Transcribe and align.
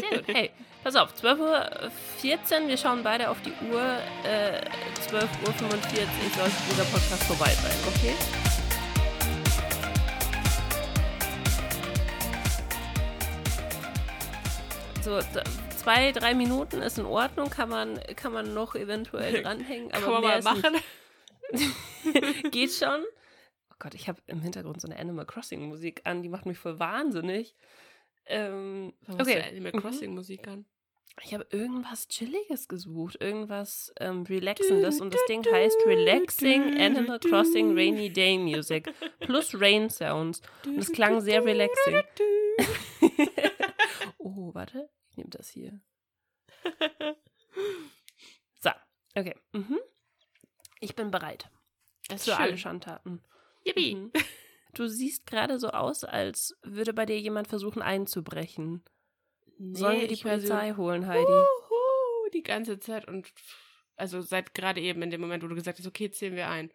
Sehr 0.00 0.18
gut. 0.18 0.24
Hey, 0.26 0.50
pass 0.82 0.96
auf, 0.96 1.14
12.14 1.14 2.62
Uhr, 2.62 2.68
wir 2.68 2.76
schauen 2.76 3.04
beide 3.04 3.30
auf 3.30 3.36
die 3.42 3.52
Uhr. 3.70 3.80
Äh, 4.24 4.60
12.45 5.08 5.20
Uhr 5.20 5.54
sollte 6.36 6.56
dieser 6.68 6.84
Podcast 6.86 7.22
vorbei 7.24 7.50
sein, 7.50 7.76
okay? 7.86 8.14
So, 15.02 15.20
zwei, 15.76 16.10
drei 16.10 16.34
Minuten 16.34 16.82
ist 16.82 16.98
in 16.98 17.06
Ordnung, 17.06 17.50
kann 17.50 17.68
man, 17.68 18.00
kann 18.16 18.32
man 18.32 18.52
noch 18.52 18.74
eventuell 18.74 19.42
dranhängen. 19.44 19.92
Aber 19.92 20.02
Kann 20.02 20.12
man 20.12 20.22
mehr 20.22 20.42
mal 20.42 20.54
machen. 20.54 20.76
Geht 22.50 22.72
schon. 22.72 23.04
Oh 23.70 23.76
Gott, 23.78 23.94
ich 23.94 24.08
habe 24.08 24.20
im 24.26 24.40
Hintergrund 24.40 24.80
so 24.80 24.88
eine 24.88 24.98
Animal 24.98 25.26
Crossing 25.26 25.68
Musik 25.68 26.00
an, 26.04 26.22
die 26.22 26.28
macht 26.28 26.46
mich 26.46 26.58
voll 26.58 26.80
wahnsinnig. 26.80 27.54
Ähm, 28.26 28.92
Was 29.06 29.20
okay. 29.20 29.38
ist 29.40 29.48
Animal 29.48 29.72
Mhm. 29.74 29.80
Crossing 29.80 30.14
Musik 30.14 30.48
an? 30.48 30.64
Ich 31.22 31.32
habe 31.32 31.46
irgendwas 31.50 32.08
Chilliges 32.08 32.66
gesucht, 32.66 33.20
irgendwas 33.20 33.92
ähm, 34.00 34.22
Relaxendes 34.24 35.00
und 35.00 35.14
das 35.14 35.20
Ding 35.28 35.44
heißt 35.44 35.76
Relaxing 35.86 36.80
Animal 36.80 37.20
Crossing 37.20 37.72
Rainy 37.76 38.12
Day 38.12 38.36
Music 38.36 38.92
plus 39.20 39.54
Rain 39.60 39.90
Sounds. 39.90 40.42
Und 40.66 40.78
es 40.78 40.90
klang 40.90 41.20
sehr 41.20 41.44
relaxing. 41.44 42.02
oh, 44.18 44.52
warte, 44.54 44.90
ich 45.10 45.16
nehme 45.16 45.30
das 45.30 45.48
hier. 45.50 45.80
So, 48.60 48.70
okay. 49.14 49.36
Mhm. 49.52 49.78
Ich 50.80 50.96
bin 50.96 51.10
bereit 51.12 51.48
Das 52.08 52.26
ist 52.26 52.34
für 52.34 52.40
alle. 52.40 52.58
Schandtaten. 52.58 53.22
Yippie. 53.64 53.94
Mhm. 53.94 54.12
Du 54.74 54.88
siehst 54.88 55.26
gerade 55.26 55.58
so 55.58 55.70
aus, 55.70 56.04
als 56.04 56.56
würde 56.62 56.92
bei 56.92 57.06
dir 57.06 57.18
jemand 57.18 57.48
versuchen 57.48 57.82
einzubrechen. 57.82 58.82
Sollen 59.58 60.00
wir 60.00 60.08
die 60.08 60.16
höre 60.16 60.40
so, 60.40 60.48
Polizei 60.48 60.74
holen, 60.76 61.06
Heidi? 61.06 61.24
Huhu, 61.24 62.30
die 62.32 62.42
ganze 62.42 62.78
Zeit 62.80 63.06
und 63.06 63.32
also 63.96 64.20
seit 64.20 64.54
gerade 64.54 64.80
eben 64.80 65.02
in 65.02 65.10
dem 65.10 65.20
Moment, 65.20 65.42
wo 65.42 65.48
du 65.48 65.54
gesagt 65.54 65.78
hast, 65.78 65.86
okay, 65.86 66.10
zählen 66.10 66.34
wir 66.34 66.48
ein. 66.48 66.72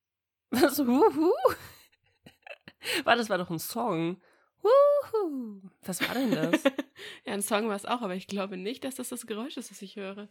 Was? 0.50 0.78
Huhu? 0.78 1.32
War 3.04 3.16
das 3.16 3.28
war 3.28 3.38
doch 3.38 3.50
ein 3.50 3.58
Song. 3.58 4.22
Huhu. 4.62 5.60
Was 5.82 6.00
war 6.00 6.14
denn 6.14 6.30
das? 6.30 6.62
ja, 7.24 7.32
ein 7.32 7.42
Song 7.42 7.68
war 7.68 7.76
es 7.76 7.84
auch, 7.84 8.02
aber 8.02 8.14
ich 8.14 8.28
glaube 8.28 8.56
nicht, 8.56 8.84
dass 8.84 8.94
das 8.94 9.08
das 9.08 9.26
Geräusch 9.26 9.56
ist, 9.56 9.70
das 9.70 9.82
ich 9.82 9.96
höre. 9.96 10.28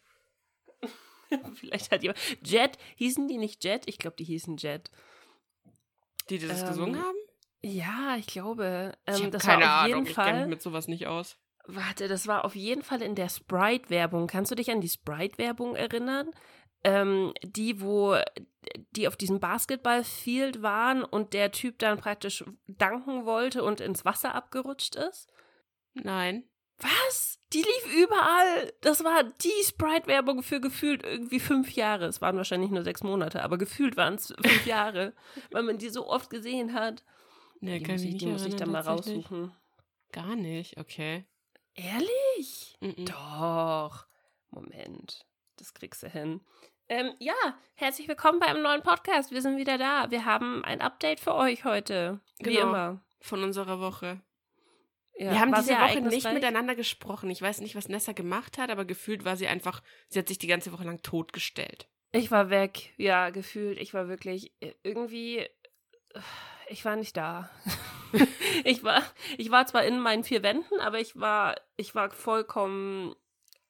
Vielleicht 1.56 1.92
hat 1.92 2.04
jemand. 2.04 2.20
Jet, 2.42 2.78
hießen 2.96 3.28
die 3.28 3.38
nicht 3.38 3.64
Jet? 3.64 3.84
Ich 3.86 3.98
glaube, 3.98 4.16
die 4.16 4.24
hießen 4.24 4.58
Jet. 4.58 4.90
Die, 6.30 6.38
die 6.40 6.48
das 6.48 6.62
Ähm, 6.62 6.68
gesungen 6.68 7.02
haben? 7.02 7.18
Ja, 7.62 8.16
ich 8.18 8.28
glaube. 8.28 8.94
Ähm, 9.06 9.16
ich 9.16 9.30
das 9.30 9.44
keine 9.44 9.64
war 9.64 9.80
auf 9.80 9.86
Ahnung, 9.86 10.06
jeden 10.06 10.08
ich 10.08 10.16
kenne 10.16 10.40
mich 10.42 10.48
mit 10.50 10.62
sowas 10.62 10.88
nicht 10.88 11.08
aus. 11.08 11.38
Warte, 11.66 12.08
das 12.08 12.28
war 12.28 12.46
auf 12.46 12.56
jeden 12.56 12.82
Fall 12.82 13.02
in 13.02 13.16
der 13.16 13.30
Sprite-Werbung. 13.30 14.28
Kannst 14.28 14.52
du 14.52 14.56
dich 14.56 14.72
an 14.72 14.80
die 14.82 14.90
Sprite-Werbung 14.90 15.76
erinnern? 15.76 16.32
Ähm, 16.84 17.34
die, 17.44 17.82
wo 17.82 18.16
die 18.92 19.08
auf 19.08 19.18
diesem 19.18 19.40
Basketballfield 19.40 20.62
waren 20.62 21.04
und 21.04 21.34
der 21.34 21.52
Typ 21.52 21.80
dann 21.80 21.98
praktisch 21.98 22.46
danken 22.68 23.26
wollte 23.26 23.64
und 23.64 23.82
ins 23.82 24.06
Wasser 24.06 24.36
abgerutscht 24.36 24.96
ist? 24.96 25.28
Nein. 25.94 26.44
Was? 26.80 27.40
Die 27.54 27.62
lief 27.62 27.96
überall. 28.04 28.74
Das 28.82 29.04
war 29.04 29.24
die 29.24 29.64
Sprite-Werbung 29.64 30.44
für 30.44 30.60
gefühlt 30.60 31.04
irgendwie 31.04 31.40
fünf 31.40 31.72
Jahre. 31.72 32.06
Es 32.06 32.22
waren 32.22 32.36
wahrscheinlich 32.38 32.72
nur 32.72 32.84
sechs 32.84 33.04
Monate, 33.04 33.42
aber 33.44 33.58
gefühlt 33.58 33.96
waren 33.98 34.16
es 34.16 34.34
fünf 34.42 34.66
Jahre, 34.66 35.14
weil 35.52 35.64
man 35.64 35.78
die 35.78 35.90
so 35.90 36.08
oft 36.08 36.30
gesehen 36.30 36.74
hat. 36.74 37.04
Nee, 37.62 37.80
die 37.80 37.86
kann 37.86 37.96
muss 37.96 38.04
ich 38.04 38.18
die 38.18 38.26
muss 38.28 38.46
ich 38.46 38.56
dann 38.56 38.72
mal 38.72 38.82
raussuchen. 38.82 39.54
Gar 40.12 40.36
nicht, 40.36 40.78
okay. 40.78 41.26
Ehrlich? 41.74 42.78
Mhm. 42.82 43.06
Doch. 43.06 44.06
Moment. 44.50 45.26
Das 45.58 45.74
kriegst 45.74 46.04
du 46.04 46.08
hin. 46.10 46.42
Ähm, 46.90 47.14
ja, 47.20 47.34
herzlich 47.76 48.08
willkommen 48.08 48.40
bei 48.40 48.46
einem 48.48 48.62
neuen 48.64 48.82
Podcast. 48.84 49.32
Wir 49.32 49.42
sind 49.42 49.58
wieder 49.58 49.78
da. 49.78 50.10
Wir 50.12 50.26
haben 50.26 50.64
ein 50.64 50.82
Update 50.82 51.20
für 51.20 51.34
euch 51.34 51.66
heute. 51.66 52.20
Wie 52.40 52.54
Genau. 52.54 52.62
immer. 52.68 53.02
Von 53.20 53.44
unserer 53.44 53.80
Woche. 53.80 54.22
Ja, 55.20 55.32
wir 55.32 55.40
haben 55.40 55.54
diese 55.54 55.74
Woche 55.74 56.02
nicht 56.02 56.32
miteinander 56.32 56.76
gesprochen. 56.76 57.30
Ich 57.32 57.42
weiß 57.42 57.62
nicht, 57.62 57.76
was 57.76 57.90
Nessa 57.90 58.12
gemacht 58.12 58.58
hat, 58.58 58.70
aber 58.70 58.86
gefühlt 58.86 59.26
war 59.26 59.36
sie 59.36 59.48
einfach, 59.48 59.82
sie 60.10 60.20
hat 60.20 60.28
sich 60.28 60.38
die 60.38 60.48
ganze 60.48 60.72
Woche 60.72 60.84
lang 60.84 61.02
totgestellt. 61.02 61.88
Ich 62.12 62.30
war 62.32 62.50
weg, 62.50 62.94
ja, 62.98 63.32
gefühlt. 63.32 63.80
Ich 63.80 63.94
war 63.94 64.08
wirklich 64.08 64.54
äh, 64.62 64.74
irgendwie. 64.84 65.40
äh, 65.40 65.50
Ich 66.70 66.86
war 66.86 66.96
nicht 66.96 67.18
da. 67.18 67.50
ich, 68.64 68.84
war, 68.84 69.02
ich 69.38 69.52
war 69.52 69.66
zwar 69.66 69.84
in 69.86 70.00
meinen 70.00 70.24
vier 70.24 70.44
Wänden, 70.44 70.80
aber 70.80 71.00
ich 71.00 71.16
war, 71.20 71.56
ich 71.76 71.96
war 71.96 72.10
vollkommen 72.12 73.16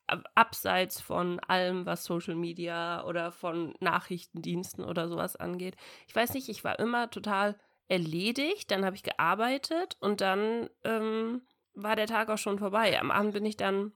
ab- 0.05 0.29
abseits 0.35 0.99
von 1.01 1.39
allem, 1.39 1.85
was 1.85 2.03
Social 2.03 2.35
Media 2.35 3.03
oder 3.05 3.31
von 3.31 3.73
Nachrichtendiensten 3.79 4.83
oder 4.83 5.07
sowas 5.07 5.35
angeht. 5.35 5.75
Ich 6.07 6.15
weiß 6.15 6.33
nicht, 6.33 6.49
ich 6.49 6.63
war 6.63 6.77
immer 6.79 7.09
total 7.09 7.59
erledigt, 7.87 8.71
dann 8.71 8.85
habe 8.85 8.95
ich 8.95 9.03
gearbeitet 9.03 9.97
und 9.99 10.21
dann 10.21 10.69
ähm, 10.83 11.41
war 11.73 11.95
der 11.95 12.07
Tag 12.07 12.29
auch 12.29 12.37
schon 12.37 12.59
vorbei. 12.59 12.99
Am 12.99 13.11
Abend 13.11 13.33
bin 13.33 13.45
ich 13.45 13.57
dann 13.57 13.93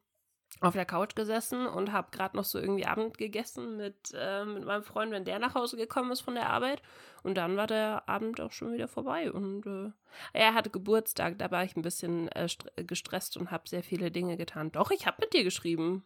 auf 0.60 0.74
der 0.74 0.86
Couch 0.86 1.16
gesessen 1.16 1.66
und 1.66 1.92
habe 1.92 2.12
gerade 2.12 2.36
noch 2.36 2.44
so 2.44 2.60
irgendwie 2.60 2.86
Abend 2.86 3.18
gegessen 3.18 3.78
mit, 3.78 4.14
äh, 4.14 4.44
mit 4.46 4.66
meinem 4.66 4.84
Freund, 4.84 5.12
wenn 5.12 5.24
der 5.24 5.40
nach 5.40 5.56
Hause 5.56 5.78
gekommen 5.78 6.12
ist 6.12 6.22
von 6.22 6.36
der 6.36 6.50
Arbeit. 6.50 6.82
Und 7.24 7.36
dann 7.36 7.56
war 7.56 7.68
der 7.68 8.08
Abend 8.10 8.42
auch 8.42 8.52
schon 8.52 8.74
wieder 8.74 8.88
vorbei. 8.88 9.32
Und 9.32 9.66
äh, 9.66 9.92
er 10.34 10.54
hatte 10.54 10.70
Geburtstag, 10.70 11.40
da 11.40 11.52
war 11.52 11.64
ich 11.64 11.76
ein 11.76 11.82
bisschen 11.82 12.28
äh, 12.30 12.46
stre- 12.46 12.84
gestresst 12.84 13.38
und 13.38 13.50
habe 13.50 13.70
sehr 13.70 13.82
viele 13.82 14.12
Dinge 14.12 14.38
getan. 14.38 14.72
Doch, 14.72 14.92
ich 14.92 15.08
habe 15.08 15.18
mit 15.22 15.34
dir 15.34 15.44
geschrieben. 15.44 16.06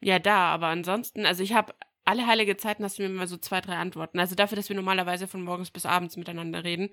Ja, 0.00 0.18
da, 0.18 0.52
aber 0.52 0.66
ansonsten, 0.66 1.24
also 1.24 1.42
ich 1.42 1.54
habe 1.54 1.72
alle 2.04 2.26
heilige 2.26 2.56
Zeiten, 2.56 2.84
hast 2.84 2.98
du 2.98 3.02
mir 3.02 3.08
mal 3.08 3.26
so 3.26 3.36
zwei, 3.36 3.60
drei 3.60 3.76
Antworten. 3.76 4.18
Also 4.18 4.34
dafür, 4.34 4.56
dass 4.56 4.68
wir 4.68 4.76
normalerweise 4.76 5.28
von 5.28 5.42
morgens 5.42 5.70
bis 5.70 5.86
abends 5.86 6.16
miteinander 6.16 6.64
reden, 6.64 6.90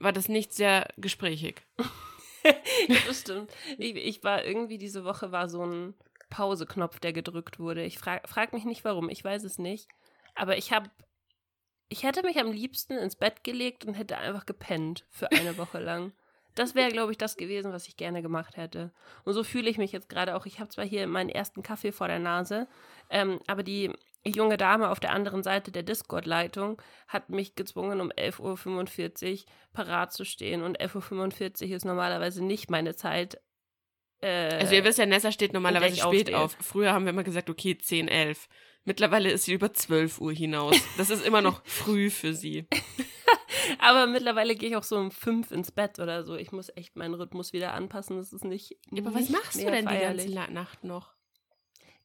war 0.00 0.12
das 0.12 0.28
nicht 0.28 0.52
sehr 0.52 0.88
gesprächig. 0.96 1.62
das 3.06 3.20
stimmt. 3.20 3.50
Ich, 3.78 3.94
ich 3.96 4.24
war 4.24 4.44
irgendwie, 4.44 4.78
diese 4.78 5.04
Woche 5.04 5.32
war 5.32 5.48
so 5.48 5.64
ein 5.64 5.94
Pauseknopf, 6.30 6.98
der 7.00 7.12
gedrückt 7.12 7.58
wurde. 7.58 7.84
Ich 7.84 7.98
frage 7.98 8.26
frag 8.26 8.52
mich 8.52 8.64
nicht 8.64 8.84
warum, 8.84 9.08
ich 9.08 9.24
weiß 9.24 9.44
es 9.44 9.58
nicht. 9.58 9.88
Aber 10.34 10.56
ich 10.56 10.72
habe, 10.72 10.90
ich 11.88 12.02
hätte 12.02 12.22
mich 12.22 12.38
am 12.38 12.52
liebsten 12.52 12.94
ins 12.94 13.16
Bett 13.16 13.44
gelegt 13.44 13.84
und 13.84 13.94
hätte 13.94 14.18
einfach 14.18 14.46
gepennt 14.46 15.06
für 15.10 15.30
eine 15.32 15.56
Woche 15.56 15.78
lang. 15.78 16.12
Das 16.54 16.74
wäre, 16.74 16.90
glaube 16.90 17.12
ich, 17.12 17.18
das 17.18 17.36
gewesen, 17.36 17.72
was 17.72 17.86
ich 17.86 17.96
gerne 17.96 18.20
gemacht 18.20 18.56
hätte. 18.56 18.92
Und 19.24 19.34
so 19.34 19.44
fühle 19.44 19.70
ich 19.70 19.78
mich 19.78 19.92
jetzt 19.92 20.08
gerade 20.08 20.34
auch. 20.34 20.44
Ich 20.44 20.58
habe 20.58 20.70
zwar 20.70 20.84
hier 20.84 21.06
meinen 21.06 21.30
ersten 21.30 21.62
Kaffee 21.62 21.92
vor 21.92 22.08
der 22.08 22.18
Nase, 22.18 22.66
ähm, 23.10 23.40
aber 23.46 23.62
die 23.62 23.92
junge 24.26 24.56
Dame 24.56 24.90
auf 24.90 25.00
der 25.00 25.12
anderen 25.12 25.42
Seite 25.42 25.70
der 25.72 25.82
Discord-Leitung 25.82 26.80
hat 27.06 27.30
mich 27.30 27.54
gezwungen, 27.54 28.00
um 28.00 28.10
11.45 28.10 29.32
Uhr 29.40 29.44
parat 29.72 30.12
zu 30.12 30.24
stehen. 30.24 30.62
Und 30.62 30.80
11.45 30.80 31.68
Uhr 31.70 31.76
ist 31.76 31.84
normalerweise 31.84 32.44
nicht 32.44 32.70
meine 32.70 32.94
Zeit. 32.96 33.40
Äh, 34.20 34.54
Also 34.56 34.74
ihr 34.74 34.84
wisst 34.84 34.98
ja, 34.98 35.06
Nessa 35.06 35.30
steht 35.32 35.52
normalerweise 35.52 35.96
spät 35.96 36.04
aufstehe. 36.04 36.38
auf. 36.38 36.56
Früher 36.60 36.92
haben 36.92 37.04
wir 37.04 37.10
immer 37.10 37.24
gesagt, 37.24 37.48
okay, 37.50 37.78
10, 37.78 38.08
11. 38.08 38.48
Mittlerweile 38.84 39.30
ist 39.30 39.44
sie 39.44 39.52
über 39.52 39.72
12 39.72 40.20
Uhr 40.20 40.32
hinaus. 40.32 40.76
Das 40.96 41.10
ist 41.10 41.24
immer 41.24 41.40
noch 41.42 41.60
früh 41.64 42.10
für 42.10 42.34
sie. 42.34 42.66
aber 43.78 44.06
mittlerweile 44.06 44.54
gehe 44.56 44.70
ich 44.70 44.76
auch 44.76 44.82
so 44.82 44.96
um 44.96 45.10
fünf 45.10 45.50
ins 45.52 45.70
Bett 45.70 45.98
oder 45.98 46.24
so. 46.24 46.36
Ich 46.36 46.52
muss 46.52 46.70
echt 46.74 46.96
meinen 46.96 47.14
Rhythmus 47.14 47.52
wieder 47.52 47.74
anpassen. 47.74 48.16
Das 48.16 48.32
ist 48.32 48.44
nicht. 48.44 48.76
Aber 48.92 49.06
was 49.14 49.20
nicht 49.20 49.30
machst 49.32 49.56
du 49.60 49.64
denn 49.70 49.86
die 49.86 49.94
feierlich. 49.94 50.34
ganze 50.34 50.34
La- 50.34 50.50
Nacht 50.50 50.84
noch? 50.84 51.14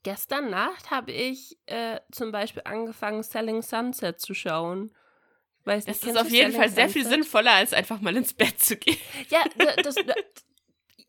Gestern 0.04 0.50
Nacht 0.50 0.92
habe 0.92 1.12
ich 1.12 1.58
äh, 1.66 2.00
zum 2.12 2.32
Beispiel 2.32 2.62
angefangen, 2.66 3.24
Selling 3.24 3.62
Sunset 3.62 4.20
zu 4.20 4.34
schauen. 4.34 4.94
Weiß 5.66 5.86
Das 5.86 6.04
ist 6.04 6.18
auf 6.18 6.30
jeden 6.30 6.52
Selling 6.52 6.58
Fall 6.58 6.70
sehr 6.70 6.90
viel 6.90 7.04
Sunset? 7.04 7.24
sinnvoller, 7.24 7.54
als 7.54 7.74
einfach 7.74 8.02
mal 8.02 8.16
ins 8.18 8.34
Bett 8.34 8.60
zu 8.60 8.76
gehen. 8.76 8.98
Ja, 9.30 9.44
da- 9.58 9.76
das, 9.82 9.96
da- 9.96 10.14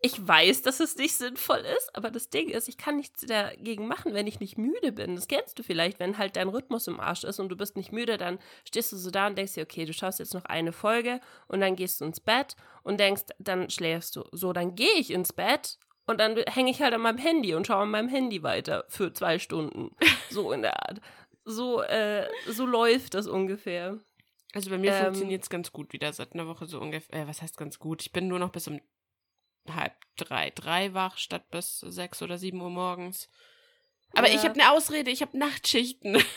ich 0.00 0.28
weiß, 0.28 0.60
dass 0.62 0.80
es 0.80 0.96
nicht 0.96 1.16
sinnvoll 1.16 1.60
ist, 1.78 1.96
aber 1.96 2.10
das 2.10 2.28
Ding 2.28 2.50
ist, 2.50 2.68
ich 2.68 2.76
kann 2.76 2.96
nichts 2.96 3.24
dagegen 3.26 3.86
machen, 3.88 4.12
wenn 4.12 4.26
ich 4.26 4.38
nicht 4.38 4.58
müde 4.58 4.92
bin. 4.92 5.16
Das 5.16 5.28
kennst 5.28 5.58
du 5.58 5.62
vielleicht, 5.62 5.98
wenn 5.98 6.18
halt 6.18 6.36
dein 6.36 6.48
Rhythmus 6.50 6.86
im 6.88 7.00
Arsch 7.00 7.24
ist 7.24 7.40
und 7.40 7.48
du 7.48 7.56
bist 7.56 7.74
nicht 7.76 7.90
müde, 7.90 8.18
dann 8.18 8.38
stehst 8.68 8.92
du 8.92 8.96
so 8.96 9.10
da 9.10 9.26
und 9.28 9.38
denkst 9.38 9.54
dir, 9.54 9.62
okay, 9.62 9.86
du 9.86 9.94
schaust 9.94 10.18
jetzt 10.18 10.34
noch 10.34 10.44
eine 10.44 10.72
Folge 10.72 11.20
und 11.48 11.60
dann 11.60 11.74
gehst 11.74 12.00
du 12.00 12.04
ins 12.04 12.20
Bett 12.20 12.54
und 12.82 13.00
denkst, 13.00 13.22
dann 13.38 13.70
schläfst 13.70 14.14
du. 14.14 14.24
So, 14.30 14.52
dann 14.52 14.74
gehe 14.74 14.92
ich 14.98 15.10
ins 15.10 15.32
Bett 15.32 15.78
und 16.06 16.18
dann 16.20 16.36
hänge 16.36 16.70
ich 16.70 16.82
halt 16.82 16.94
an 16.94 17.00
meinem 17.00 17.18
Handy 17.18 17.54
und 17.54 17.66
schaue 17.66 17.82
an 17.82 17.90
meinem 17.90 18.08
Handy 18.08 18.42
weiter 18.42 18.84
für 18.88 19.12
zwei 19.12 19.38
Stunden. 19.38 19.94
So 20.30 20.52
in 20.52 20.62
der 20.62 20.82
Art. 20.88 21.00
So, 21.44 21.82
äh, 21.82 22.28
so 22.48 22.66
läuft 22.66 23.14
das 23.14 23.26
ungefähr. 23.26 23.98
Also 24.54 24.70
bei 24.70 24.78
mir 24.78 24.92
Ähm, 24.92 25.04
funktioniert 25.06 25.42
es 25.42 25.50
ganz 25.50 25.72
gut 25.72 25.92
wieder 25.92 26.12
seit 26.12 26.32
einer 26.34 26.46
Woche 26.46 26.66
so 26.66 26.80
ungefähr. 26.80 27.22
Äh, 27.22 27.26
was 27.28 27.42
heißt 27.42 27.56
ganz 27.56 27.78
gut? 27.78 28.02
Ich 28.02 28.12
bin 28.12 28.28
nur 28.28 28.38
noch 28.38 28.50
bis 28.50 28.68
um 28.68 28.80
halb 29.68 29.94
drei, 30.16 30.50
drei 30.50 30.92
wach 30.94 31.16
statt 31.18 31.50
bis 31.50 31.80
sechs 31.80 32.22
oder 32.22 32.38
sieben 32.38 32.60
Uhr 32.60 32.70
morgens. 32.70 33.28
Aber 34.14 34.28
Ja. 34.28 34.34
ich 34.34 34.44
habe 34.44 34.54
eine 34.60 34.70
Ausrede, 34.72 35.10
ich 35.10 35.22
habe 35.22 35.38
Nachtschichten. 35.38 36.22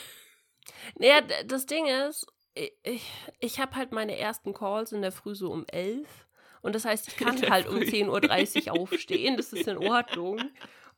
Naja, 1.00 1.22
das 1.46 1.66
Ding 1.66 1.86
ist, 1.88 2.28
ich, 2.54 2.74
ich, 2.84 3.10
ich 3.40 3.60
habe 3.60 3.76
halt 3.76 3.94
meine 3.94 4.18
ersten 4.18 4.54
Calls 4.54 4.92
in 4.92 5.02
der 5.02 5.14
Früh 5.14 5.34
so 5.34 5.50
um 5.52 5.66
elf 5.68 6.27
Und 6.68 6.76
das 6.76 6.84
heißt, 6.84 7.08
ich 7.08 7.16
kann 7.16 7.42
halt 7.50 7.66
um 7.66 7.78
10.30 7.78 8.68
Uhr 8.68 8.74
aufstehen. 8.82 9.38
Das 9.38 9.54
ist 9.54 9.70
in 9.70 9.78
Ordnung. 9.78 10.42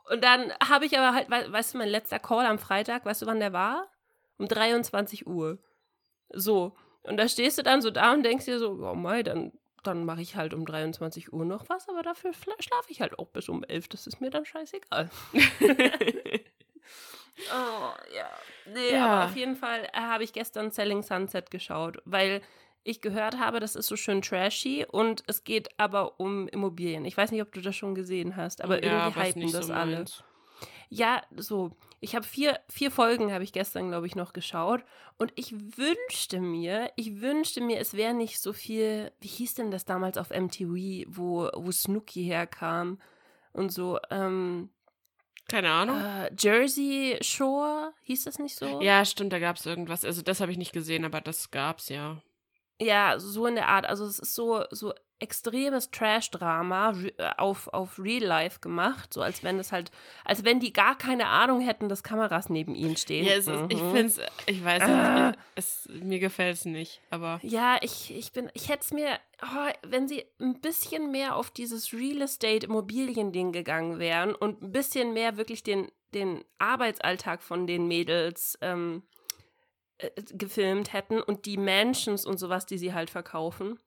Und 0.10 0.24
dann 0.24 0.52
habe 0.68 0.88
ich 0.88 0.98
aber 0.98 1.14
halt, 1.14 1.30
weißt 1.30 1.76
du, 1.76 1.78
mein 1.78 1.90
letzter 1.90 2.18
Call 2.18 2.48
am 2.48 2.58
Freitag, 2.58 3.06
weißt 3.06 3.22
du, 3.22 3.28
wann 3.28 3.40
der 3.40 3.54
war? 3.54 3.88
Um 4.40 4.48
23 4.48 5.28
Uhr. 5.28 5.60
So. 6.34 6.76
Und 7.04 7.18
da 7.18 7.28
stehst 7.28 7.60
du 7.60 7.62
dann 7.62 7.84
so 7.84 7.92
da 7.92 8.14
und 8.14 8.24
denkst 8.24 8.46
dir 8.46 8.58
so, 8.58 8.80
oh 8.82 8.96
mei, 8.96 9.22
dann, 9.22 9.52
dann 9.84 10.06
mache 10.06 10.24
ich 10.24 10.36
halt 10.36 10.56
um 10.56 10.66
23 10.66 11.34
Uhr 11.34 11.46
noch 11.46 11.70
was, 11.70 11.88
aber 11.88 12.02
dafür 12.02 12.34
schlafe 12.34 12.88
ich 12.88 13.00
halt 13.00 13.20
auch 13.20 13.28
bis 13.28 13.48
um 13.48 13.64
11. 13.64 13.90
Das 13.90 14.08
ist 14.08 14.22
mir 14.22 14.32
dann 14.32 14.46
scheißegal. 14.46 15.12
oh, 15.62 15.70
ja. 18.16 18.28
Nee, 18.74 18.94
ja. 18.94 19.06
aber 19.06 19.26
auf 19.26 19.36
jeden 19.36 19.56
Fall 19.56 19.84
äh, 19.94 20.00
habe 20.00 20.24
ich 20.24 20.34
gestern 20.34 20.72
Selling 20.72 21.04
Sunset 21.04 21.52
geschaut, 21.52 22.02
weil 22.06 22.42
ich 22.84 23.02
gehört 23.02 23.38
habe, 23.38 23.60
das 23.60 23.76
ist 23.76 23.88
so 23.88 23.96
schön 23.96 24.22
trashy 24.22 24.86
und 24.90 25.24
es 25.28 25.44
geht 25.44 25.70
aber 25.78 26.20
um 26.20 26.48
Immobilien. 26.48 27.06
Ich 27.06 27.18
weiß 27.18 27.32
nicht, 27.32 27.42
ob 27.42 27.52
du 27.52 27.62
das 27.62 27.76
schon 27.76 27.96
gesehen 27.96 28.36
hast, 28.36 28.62
aber 28.62 28.84
ja, 28.84 29.08
irgendwie 29.08 29.22
hypen 29.22 29.52
das 29.52 29.68
so 29.68 29.74
alle. 29.74 29.98
Meins. 29.98 30.24
Ja, 30.90 31.22
so. 31.36 31.72
Ich 32.02 32.16
habe 32.16 32.26
vier, 32.26 32.60
vier 32.70 32.92
Folgen, 32.92 33.34
habe 33.34 33.44
ich 33.44 33.52
gestern, 33.52 33.90
glaube 33.90 34.08
ich, 34.08 34.16
noch 34.16 34.34
geschaut. 34.34 34.84
Und 35.18 35.34
ich 35.36 35.54
wünschte 35.54 36.40
mir, 36.40 36.92
ich 36.96 37.22
wünschte 37.22 37.62
mir, 37.62 37.80
es 37.80 37.94
wäre 37.94 38.14
nicht 38.14 38.40
so 38.40 38.54
viel, 38.54 39.12
wie 39.20 39.28
hieß 39.28 39.56
denn 39.56 39.70
das 39.70 39.86
damals 39.86 40.18
auf 40.18 40.30
MTV, 40.30 41.06
wo, 41.08 41.50
wo 41.54 41.72
Snooki 41.72 42.24
herkam 42.24 43.00
und 43.52 43.72
so, 43.72 44.00
ähm, 44.10 44.70
keine 45.50 45.72
Ahnung. 45.72 46.00
Äh, 46.00 46.32
Jersey 46.38 47.18
Shore, 47.22 47.94
hieß 48.04 48.26
das 48.26 48.40
nicht 48.40 48.56
so? 48.56 48.82
Ja, 48.82 49.04
stimmt, 49.04 49.34
da 49.34 49.40
gab 49.40 49.58
es 49.58 49.66
irgendwas. 49.66 50.06
Also 50.06 50.22
das 50.22 50.42
habe 50.42 50.52
ich 50.52 50.58
nicht 50.58 50.74
gesehen, 50.74 51.06
aber 51.06 51.22
das 51.22 51.52
gab's 51.52 51.90
ja. 51.90 52.22
Ja, 52.80 53.20
so 53.20 53.46
in 53.46 53.56
der 53.56 53.68
Art. 53.68 53.86
Also 53.86 54.06
es 54.06 54.20
ist 54.20 54.36
so, 54.36 54.64
so 54.72 54.94
extremes 55.20 55.92
Trash-Drama 55.92 56.94
äh, 57.18 57.30
auf, 57.38 57.68
auf 57.68 58.00
Real 58.00 58.24
Life 58.24 58.60
gemacht, 58.60 59.14
so 59.14 59.22
als 59.22 59.44
wenn 59.44 59.60
es 59.60 59.72
halt, 59.72 59.92
als 60.24 60.44
wenn 60.46 60.60
die 60.60 60.74
gar 60.74 60.98
keine 60.98 61.28
Ahnung 61.28 61.60
hätten, 61.62 61.90
dass 61.90 62.04
Kameras 62.04 62.50
neben 62.50 62.74
ihnen 62.74 62.96
stehen. 62.96 63.26
Ja, 63.26 63.34
ist, 63.34 63.50
mhm. 63.50 63.68
ich 63.70 63.80
finde 63.80 64.06
es, 64.06 64.20
ich 64.46 64.64
weiß 64.64 64.82
nicht, 64.82 64.92
ah. 64.92 65.34
es, 65.56 65.88
mir 65.92 66.20
gefällt 66.20 66.56
es 66.56 66.66
nicht, 66.66 67.02
aber. 67.10 67.40
Ja, 67.44 67.78
ich, 67.82 68.16
ich 68.16 68.32
bin, 68.32 68.50
ich 68.54 68.70
hätte 68.70 68.84
es 68.84 68.92
mir, 68.92 69.20
oh, 69.44 69.72
wenn 69.86 70.08
sie 70.08 70.26
ein 70.40 70.62
bisschen 70.62 71.12
mehr 71.12 71.36
auf 71.36 71.52
dieses 71.52 71.94
Real 71.94 72.22
Estate 72.22 72.66
Immobilien-Ding 72.66 73.52
gegangen 73.52 74.00
wären 74.00 74.34
und 74.34 74.62
ein 74.62 74.72
bisschen 74.72 75.14
mehr 75.14 75.38
wirklich 75.38 75.64
den, 75.64 75.92
den 76.14 76.44
Arbeitsalltag 76.60 77.44
von 77.44 77.68
den 77.68 77.88
Mädels 77.88 78.58
ähm, 78.62 79.04
äh, 80.00 80.10
gefilmt 80.34 80.94
hätten 80.94 81.22
und 81.22 81.46
die 81.46 81.58
Mansions 81.58 82.26
und 82.26 82.38
sowas, 82.38 82.66
die 82.66 82.78
sie 82.78 82.94
halt 82.94 83.10
verkaufen. 83.10 83.80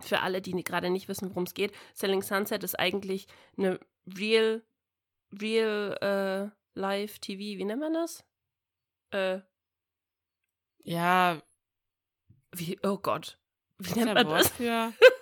Für 0.00 0.20
alle, 0.20 0.40
die 0.40 0.52
gerade 0.62 0.90
nicht 0.90 1.08
wissen, 1.08 1.30
worum 1.30 1.42
es 1.42 1.54
geht, 1.54 1.72
Selling 1.92 2.22
Sunset 2.22 2.62
ist 2.62 2.78
eigentlich 2.78 3.26
eine 3.56 3.80
real, 4.16 4.62
real 5.40 6.52
äh, 6.54 6.78
live 6.78 7.18
TV, 7.18 7.58
wie 7.58 7.64
nennt 7.64 7.80
man 7.80 7.94
das? 7.94 8.24
Äh, 9.10 9.40
ja. 10.84 11.42
Wie, 12.52 12.78
oh 12.84 12.98
Gott. 12.98 13.38
Wie 13.78 13.98
nennt 13.98 14.14
man 14.14 14.28
das? 14.28 14.50
Für 14.50 14.92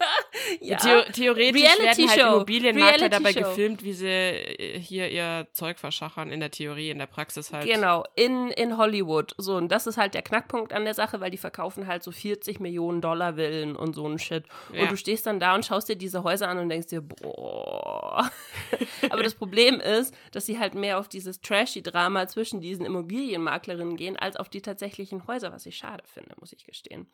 ja. 0.60 0.76
Theo 0.76 1.02
theoretisch 1.12 1.62
Reality 1.62 2.02
werden 2.02 2.10
halt 2.10 2.20
Show. 2.20 2.34
Immobilienmakler 2.34 3.08
dabei 3.08 3.32
Show. 3.32 3.40
gefilmt, 3.40 3.84
wie 3.84 3.92
sie 3.92 4.06
äh, 4.06 4.78
hier 4.78 5.08
ihr 5.10 5.46
Zeug 5.52 5.78
verschachern, 5.78 6.30
in 6.30 6.40
der 6.40 6.50
Theorie, 6.50 6.90
in 6.90 6.98
der 6.98 7.06
Praxis 7.06 7.52
halt. 7.52 7.66
Genau, 7.66 8.04
in, 8.14 8.50
in 8.50 8.76
Hollywood. 8.76 9.34
So, 9.38 9.56
und 9.56 9.68
das 9.68 9.86
ist 9.86 9.96
halt 9.96 10.14
der 10.14 10.22
Knackpunkt 10.22 10.72
an 10.72 10.84
der 10.84 10.94
Sache, 10.94 11.20
weil 11.20 11.30
die 11.30 11.38
verkaufen 11.38 11.86
halt 11.86 12.02
so 12.02 12.10
40 12.10 12.60
Millionen 12.60 13.00
Dollar 13.00 13.36
Villen 13.36 13.76
und 13.76 13.94
so 13.94 14.06
ein 14.06 14.18
Shit. 14.18 14.44
Ja. 14.72 14.82
Und 14.82 14.92
du 14.92 14.96
stehst 14.96 15.26
dann 15.26 15.40
da 15.40 15.54
und 15.54 15.64
schaust 15.64 15.88
dir 15.88 15.96
diese 15.96 16.22
Häuser 16.22 16.48
an 16.48 16.58
und 16.58 16.68
denkst 16.68 16.88
dir, 16.88 17.00
boah. 17.00 18.30
Aber 19.10 19.22
das 19.22 19.34
Problem 19.34 19.80
ist, 19.80 20.14
dass 20.32 20.46
sie 20.46 20.58
halt 20.58 20.74
mehr 20.74 20.98
auf 20.98 21.08
dieses 21.08 21.40
trashy 21.40 21.82
Drama 21.82 22.26
zwischen 22.26 22.60
diesen 22.60 22.84
Immobilienmaklerinnen 22.84 23.96
gehen, 23.96 24.16
als 24.16 24.36
auf 24.36 24.48
die 24.48 24.62
tatsächlichen 24.62 25.26
Häuser, 25.26 25.52
was 25.52 25.66
ich 25.66 25.76
schade 25.76 26.02
finde, 26.06 26.34
muss 26.40 26.52
ich 26.52 26.66
gestehen. 26.66 27.06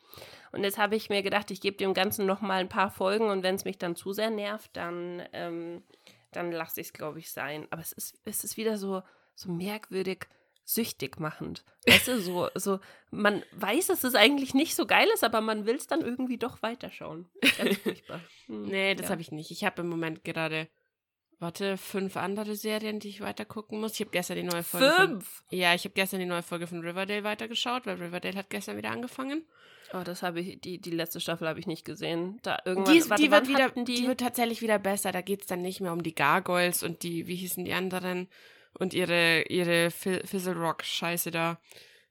Und 0.51 0.63
jetzt 0.63 0.77
habe 0.77 0.95
ich 0.95 1.09
mir 1.09 1.23
gedacht, 1.23 1.51
ich 1.51 1.61
gebe 1.61 1.77
dem 1.77 1.93
Ganzen 1.93 2.25
noch 2.25 2.41
mal 2.41 2.59
ein 2.59 2.69
paar 2.69 2.91
Folgen 2.91 3.22
und 3.29 3.43
wenn 3.43 3.55
es 3.55 3.65
mich 3.65 3.77
dann 3.77 3.95
zu 3.95 4.13
sehr 4.13 4.29
nervt, 4.29 4.71
dann, 4.73 5.23
ähm, 5.33 5.83
dann 6.31 6.51
lasse 6.51 6.81
ich 6.81 6.87
es, 6.87 6.93
glaube 6.93 7.19
ich, 7.19 7.31
sein. 7.31 7.67
Aber 7.69 7.81
es 7.81 7.91
ist, 7.91 8.19
es 8.25 8.43
ist 8.43 8.57
wieder 8.57 8.77
so, 8.77 9.03
so 9.35 9.51
merkwürdig 9.51 10.27
süchtig 10.65 11.19
machend. 11.19 11.63
Weißt 11.87 12.07
du, 12.07 12.21
so, 12.21 12.49
so, 12.55 12.79
man 13.11 13.43
weiß, 13.51 13.87
dass 13.87 14.03
es 14.03 14.15
eigentlich 14.15 14.53
nicht 14.53 14.75
so 14.75 14.85
geil 14.85 15.07
ist, 15.13 15.23
aber 15.23 15.41
man 15.41 15.65
will 15.65 15.75
es 15.75 15.87
dann 15.87 16.01
irgendwie 16.01 16.37
doch 16.37 16.61
weiterschauen. 16.61 17.29
Ganz 17.57 17.77
furchtbar. 17.83 18.21
Hm, 18.45 18.63
nee, 18.63 18.95
das 18.95 19.07
ja. 19.07 19.11
habe 19.11 19.21
ich 19.21 19.31
nicht. 19.31 19.51
Ich 19.51 19.65
habe 19.65 19.81
im 19.81 19.89
Moment 19.89 20.23
gerade, 20.23 20.69
warte, 21.43 21.77
fünf 21.77 22.17
andere 22.17 22.55
Serien, 22.55 22.99
die 22.99 23.09
ich 23.09 23.21
weiter 23.21 23.45
gucken 23.45 23.79
muss. 23.79 23.93
Ich 23.93 23.99
habe 23.99 24.09
gestern 24.09 24.37
die 24.37 24.43
neue 24.43 24.63
Folge. 24.63 24.91
Fünf? 24.91 25.27
Von, 25.27 25.57
ja, 25.57 25.75
ich 25.75 25.83
habe 25.83 25.93
gestern 25.93 26.19
die 26.19 26.25
neue 26.25 26.41
Folge 26.41 26.65
von 26.65 26.79
Riverdale 26.79 27.23
weitergeschaut, 27.23 27.85
weil 27.85 27.97
Riverdale 27.97 28.35
hat 28.35 28.49
gestern 28.49 28.77
wieder 28.77 28.89
angefangen. 28.89 29.45
Oh, 29.93 30.01
das 30.03 30.23
habe 30.23 30.39
ich, 30.39 30.59
die, 30.61 30.79
die 30.79 30.89
letzte 30.89 31.19
Staffel 31.19 31.47
habe 31.47 31.59
ich 31.59 31.67
nicht 31.67 31.85
gesehen. 31.85 32.39
Da 32.41 32.57
irgendwann, 32.65 32.95
die, 32.95 33.09
warte, 33.09 33.23
die 33.23 33.31
wird 33.31 33.47
wieder, 33.47 33.69
die? 33.69 33.83
die? 33.83 34.07
wird 34.07 34.21
tatsächlich 34.21 34.63
wieder 34.63 34.79
besser. 34.79 35.11
Da 35.11 35.21
geht 35.21 35.41
es 35.41 35.47
dann 35.47 35.61
nicht 35.61 35.81
mehr 35.81 35.93
um 35.93 36.01
die 36.01 36.15
Gargoyles 36.15 36.81
und 36.81 37.03
die, 37.03 37.27
wie 37.27 37.35
hießen 37.35 37.63
die 37.63 37.73
anderen? 37.73 38.27
Und 38.73 38.95
ihre, 38.95 39.43
ihre 39.43 39.91
Fizzle 39.91 40.55
Rock-Scheiße 40.55 41.29
da. 41.29 41.59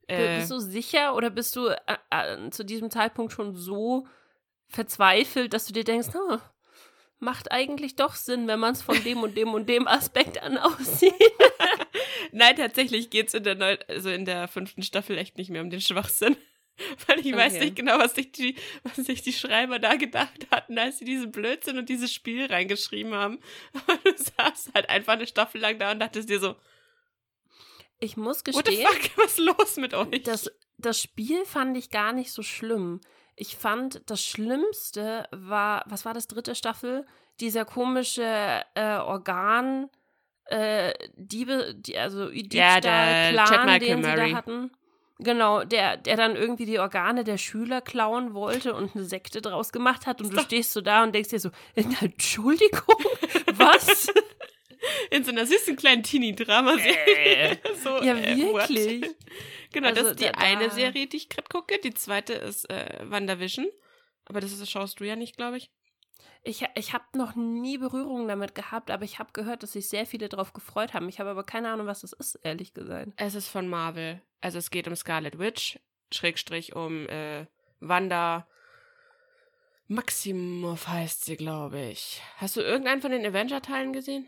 Äh, 0.06 0.38
bist 0.38 0.50
du 0.52 0.61
sicher 0.61 1.17
oder 1.17 1.31
bist 1.31 1.56
du 1.56 1.69
äh, 1.69 1.76
äh, 2.11 2.50
zu 2.50 2.64
diesem 2.64 2.90
Zeitpunkt 2.90 3.32
schon 3.32 3.56
so 3.56 4.06
verzweifelt, 4.69 5.52
dass 5.52 5.67
du 5.67 5.73
dir 5.73 5.84
denkst, 5.84 6.08
oh, 6.14 6.38
macht 7.22 7.52
eigentlich 7.52 7.96
doch 7.96 8.14
Sinn, 8.14 8.48
wenn 8.48 8.60
man 8.60 8.72
es 8.72 8.82
von 8.82 9.02
dem 9.04 9.22
und 9.22 9.36
dem 9.36 9.54
und 9.54 9.69
dem 9.69 9.86
Aspekt 9.86 10.42
an 10.42 10.58
aussieht. 10.58 11.14
Nein, 12.32 12.56
tatsächlich 12.56 13.10
geht 13.10 13.28
es 13.28 13.34
in 13.34 13.44
der 13.44 13.78
also 13.88 14.10
in 14.10 14.24
der 14.24 14.48
fünften 14.48 14.82
Staffel 14.82 15.16
echt 15.16 15.38
nicht 15.38 15.50
mehr 15.50 15.62
um 15.62 15.70
den 15.70 15.80
Schwachsinn. 15.80 16.36
Weil 17.06 17.20
ich 17.20 17.26
okay. 17.26 17.36
weiß 17.36 17.52
nicht 17.60 17.76
genau, 17.76 17.98
was 17.98 18.14
sich, 18.14 18.32
die, 18.32 18.56
was 18.82 18.96
sich 18.96 19.22
die 19.22 19.32
Schreiber 19.32 19.78
da 19.78 19.94
gedacht 19.96 20.46
hatten, 20.50 20.78
als 20.78 20.98
sie 20.98 21.04
diesen 21.04 21.30
Blödsinn 21.30 21.78
und 21.78 21.88
dieses 21.88 22.12
Spiel 22.12 22.46
reingeschrieben 22.46 23.14
haben. 23.14 23.38
Aber 23.74 23.98
du 23.98 24.10
saßt 24.16 24.74
halt 24.74 24.88
einfach 24.88 25.14
eine 25.14 25.26
Staffel 25.26 25.60
lang 25.60 25.78
da 25.78 25.92
und 25.92 26.00
dachtest 26.00 26.28
dir 26.28 26.40
so, 26.40 26.56
ich 28.00 28.16
muss 28.16 28.42
gestehen, 28.42 28.64
What 28.64 28.69
the 28.69 28.82
fuck, 28.82 29.19
was 29.19 29.32
ist 29.32 29.38
los 29.38 29.76
mit 29.76 29.94
euch? 29.94 30.22
Das, 30.24 30.50
das 30.76 31.00
Spiel 31.00 31.44
fand 31.44 31.76
ich 31.76 31.90
gar 31.90 32.12
nicht 32.12 32.32
so 32.32 32.42
schlimm. 32.42 33.00
Ich 33.43 33.56
fand, 33.56 34.03
das 34.06 34.25
Schlimmste 34.25 35.27
war, 35.33 35.83
was 35.87 36.05
war 36.05 36.15
das 36.15 36.29
dritte 36.29 36.55
Staffel? 36.55 37.05
Dieser 37.41 37.65
komische 37.65 38.23
äh, 38.75 38.99
Organ, 38.99 39.91
äh, 40.44 40.93
Diebe, 41.17 41.75
die, 41.75 41.99
also 41.99 42.29
Diebstahl-Clan, 42.29 43.69
ja, 43.69 43.79
den 43.81 44.05
sie 44.05 44.15
da 44.15 44.31
hatten. 44.31 44.70
Genau, 45.19 45.65
der, 45.65 45.96
der 45.96 46.17
dann 46.17 46.37
irgendwie 46.37 46.67
die 46.67 46.79
Organe 46.79 47.25
der 47.25 47.37
Schüler 47.37 47.81
klauen 47.81 48.32
wollte 48.32 48.75
und 48.75 48.94
eine 48.94 49.05
Sekte 49.05 49.43
draus 49.43 49.72
gemacht 49.72 50.06
hat. 50.06 50.22
Und 50.22 50.32
du 50.32 50.39
stehst 50.39 50.72
so 50.72 50.81
da 50.81 51.03
und 51.03 51.13
denkst 51.13 51.31
dir 51.31 51.41
so, 51.41 51.51
Entschuldigung, 51.75 52.94
was? 53.56 54.06
In 55.10 55.24
so 55.24 55.31
einer 55.31 55.46
süßen 55.46 55.77
kleinen 55.77 56.03
Teenie-Drama-Serie. 56.03 57.51
Äh. 57.51 57.56
so, 57.82 58.03
ja, 58.03 58.17
äh, 58.17 58.36
wirklich. 58.36 59.05
genau, 59.72 59.89
also, 59.89 60.03
das 60.03 60.10
ist 60.12 60.20
die 60.20 60.24
da, 60.24 60.39
eine 60.39 60.70
Serie, 60.70 61.06
die 61.06 61.17
ich 61.17 61.29
gerade 61.29 61.48
gucke. 61.48 61.79
Die 61.79 61.94
zweite 61.94 62.34
ist 62.34 62.69
äh, 62.70 63.01
WandaVision. 63.05 63.67
Aber 64.27 64.41
das 64.41 64.53
ist, 64.53 64.70
schaust 64.70 65.01
du 65.01 65.05
ja 65.05 65.17
nicht, 65.17 65.36
glaube 65.36 65.56
ich. 65.58 65.70
Ich, 66.44 66.65
ich 66.74 66.93
habe 66.93 67.05
noch 67.15 67.36
nie 67.36 67.79
Berührung 67.79 68.27
damit 68.27 68.55
gehabt, 68.55 68.91
aber 68.91 69.05
ich 69.05 69.20
habe 69.20 69.31
gehört, 69.32 69.62
dass 69.62 69.72
sich 69.72 69.89
sehr 69.89 70.06
viele 70.06 70.29
darauf 70.29 70.53
gefreut 70.53 70.93
haben. 70.93 71.08
Ich 71.08 71.20
habe 71.20 71.31
aber 71.31 71.44
keine 71.44 71.70
Ahnung, 71.70 71.86
was 71.86 72.01
das 72.01 72.12
ist, 72.12 72.34
ehrlich 72.43 72.74
gesagt. 72.74 73.12
Es 73.17 73.36
ist 73.36 73.48
von 73.48 73.69
Marvel. 73.69 74.20
Also 74.41 74.58
es 74.58 74.70
geht 74.70 74.89
um 74.89 74.96
Scarlet 74.96 75.39
Witch, 75.39 75.79
Schrägstrich 76.12 76.74
um 76.74 77.08
äh, 77.08 77.46
Wanda. 77.79 78.48
Maximoff 79.86 80.89
heißt 80.89 81.24
sie, 81.24 81.36
glaube 81.36 81.81
ich. 81.81 82.20
Hast 82.39 82.56
du 82.56 82.60
irgendeinen 82.60 83.03
von 83.03 83.12
den 83.12 83.24
Avenger-Teilen 83.24 83.93
gesehen? 83.93 84.27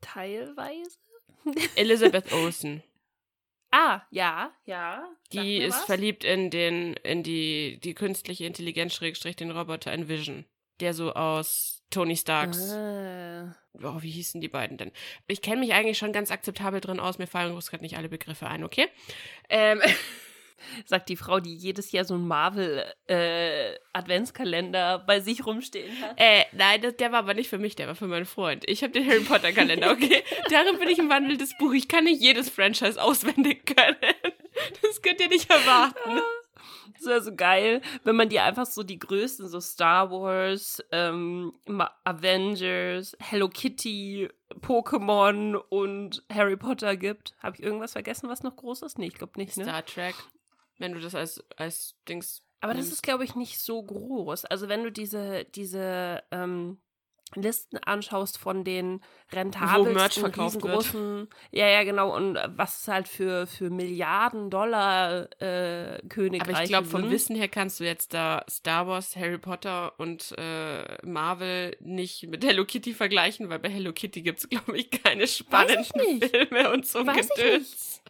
Teilweise. 0.00 0.98
Elizabeth 1.76 2.32
Olsen. 2.32 2.82
Ah, 3.70 4.02
ja, 4.10 4.52
ja. 4.64 5.08
Die 5.32 5.58
ist 5.58 5.74
was? 5.80 5.84
verliebt 5.84 6.24
in 6.24 6.50
den, 6.50 6.94
in 6.94 7.22
die, 7.22 7.78
die 7.82 7.94
künstliche 7.94 8.46
Intelligenz, 8.46 8.94
Schrägstrich, 8.94 9.36
den 9.36 9.50
Roboter 9.50 9.92
Envision. 9.92 10.46
Der 10.80 10.94
so 10.94 11.12
aus 11.12 11.82
Tony 11.90 12.16
Starks. 12.16 12.70
Ah. 12.70 13.54
Oh, 13.82 14.00
wie 14.00 14.10
hießen 14.10 14.40
die 14.40 14.48
beiden 14.48 14.78
denn? 14.78 14.92
Ich 15.26 15.42
kenne 15.42 15.60
mich 15.60 15.74
eigentlich 15.74 15.98
schon 15.98 16.12
ganz 16.12 16.30
akzeptabel 16.30 16.80
drin 16.80 17.00
aus. 17.00 17.18
Mir 17.18 17.26
fallen 17.26 17.58
gerade 17.58 17.82
nicht 17.82 17.96
alle 17.96 18.08
Begriffe 18.08 18.46
ein, 18.46 18.64
okay? 18.64 18.86
Ähm. 19.48 19.80
Sagt 20.84 21.08
die 21.08 21.16
Frau, 21.16 21.40
die 21.40 21.54
jedes 21.54 21.90
Jahr 21.92 22.04
so 22.04 22.12
einen 22.14 22.28
Marvel-Adventskalender 22.28 24.94
äh, 24.94 24.98
bei 25.06 25.20
sich 25.20 25.46
rumstehen 25.46 26.02
hat. 26.02 26.14
Äh, 26.16 26.44
nein, 26.52 26.82
das, 26.82 26.96
der 26.96 27.12
war 27.12 27.20
aber 27.20 27.34
nicht 27.34 27.48
für 27.48 27.58
mich, 27.58 27.76
der 27.76 27.86
war 27.86 27.94
für 27.94 28.06
meinen 28.06 28.26
Freund. 28.26 28.64
Ich 28.68 28.82
habe 28.82 28.92
den 28.92 29.06
Harry 29.06 29.20
Potter-Kalender, 29.20 29.90
okay? 29.90 30.22
Darin 30.50 30.78
bin 30.78 30.88
ich 30.88 30.98
ein 30.98 31.10
wandelndes 31.10 31.56
Buch. 31.58 31.72
Ich 31.72 31.88
kann 31.88 32.04
nicht 32.04 32.22
jedes 32.22 32.50
Franchise 32.50 33.02
auswendig 33.02 33.66
können. 33.66 33.96
Das 34.82 35.02
könnt 35.02 35.20
ihr 35.20 35.28
nicht 35.28 35.50
erwarten. 35.50 36.20
Es 36.98 37.06
wäre 37.06 37.22
so 37.22 37.34
geil, 37.34 37.80
wenn 38.04 38.16
man 38.16 38.28
dir 38.28 38.44
einfach 38.44 38.66
so 38.66 38.82
die 38.82 38.98
größten, 38.98 39.48
so 39.48 39.60
Star 39.60 40.10
Wars, 40.10 40.82
ähm, 40.90 41.52
Avengers, 42.04 43.16
Hello 43.20 43.48
Kitty, 43.48 44.28
Pokémon 44.60 45.54
und 45.54 46.24
Harry 46.32 46.56
Potter 46.56 46.96
gibt. 46.96 47.34
Habe 47.38 47.56
ich 47.56 47.62
irgendwas 47.62 47.92
vergessen, 47.92 48.28
was 48.28 48.42
noch 48.42 48.56
groß 48.56 48.82
ist? 48.82 48.98
Nee, 48.98 49.06
ich 49.06 49.14
glaube 49.14 49.32
nicht, 49.36 49.56
ne? 49.56 49.64
Star 49.64 49.84
Trek. 49.84 50.14
Wenn 50.78 50.92
du 50.92 51.00
das 51.00 51.14
als, 51.14 51.44
als 51.56 51.96
Dings. 52.08 52.42
Aber 52.60 52.74
das 52.74 52.88
ist, 52.88 53.02
glaube 53.02 53.24
ich, 53.24 53.36
nicht 53.36 53.60
so 53.60 53.82
groß. 53.82 54.44
Also 54.46 54.68
wenn 54.68 54.82
du 54.82 54.90
diese, 54.90 55.44
diese 55.44 56.22
ähm, 56.32 56.78
Listen 57.34 57.76
anschaust 57.78 58.38
von 58.38 58.64
den 58.64 59.02
rentabelsten, 59.32 60.24
riesengroßen, 60.24 61.28
ja, 61.50 61.68
ja, 61.68 61.84
genau, 61.84 62.14
und 62.16 62.38
was 62.56 62.80
es 62.80 62.88
halt 62.88 63.06
für, 63.06 63.46
für 63.46 63.68
Milliarden 63.68 64.48
Dollar 64.48 65.28
äh, 65.40 66.00
Königreiche 66.08 66.50
Aber 66.50 66.62
ich 66.62 66.68
glaube, 66.70 66.86
vom 66.86 67.10
Wissen 67.10 67.36
her 67.36 67.48
kannst 67.48 67.80
du 67.80 67.84
jetzt 67.84 68.14
da 68.14 68.44
Star 68.48 68.86
Wars, 68.86 69.14
Harry 69.14 69.36
Potter 69.36 69.92
und 69.98 70.34
äh, 70.38 71.06
Marvel 71.06 71.76
nicht 71.80 72.28
mit 72.28 72.44
Hello 72.44 72.64
Kitty 72.64 72.94
vergleichen, 72.94 73.50
weil 73.50 73.58
bei 73.58 73.68
Hello 73.68 73.92
Kitty 73.92 74.22
gibt 74.22 74.38
es, 74.38 74.48
glaube 74.48 74.78
ich, 74.78 74.90
keine 74.90 75.26
spannenden 75.26 76.22
Filme 76.22 76.72
und 76.72 76.86
so 76.86 77.06
Weiß 77.06 77.28
Gedöns 77.28 78.02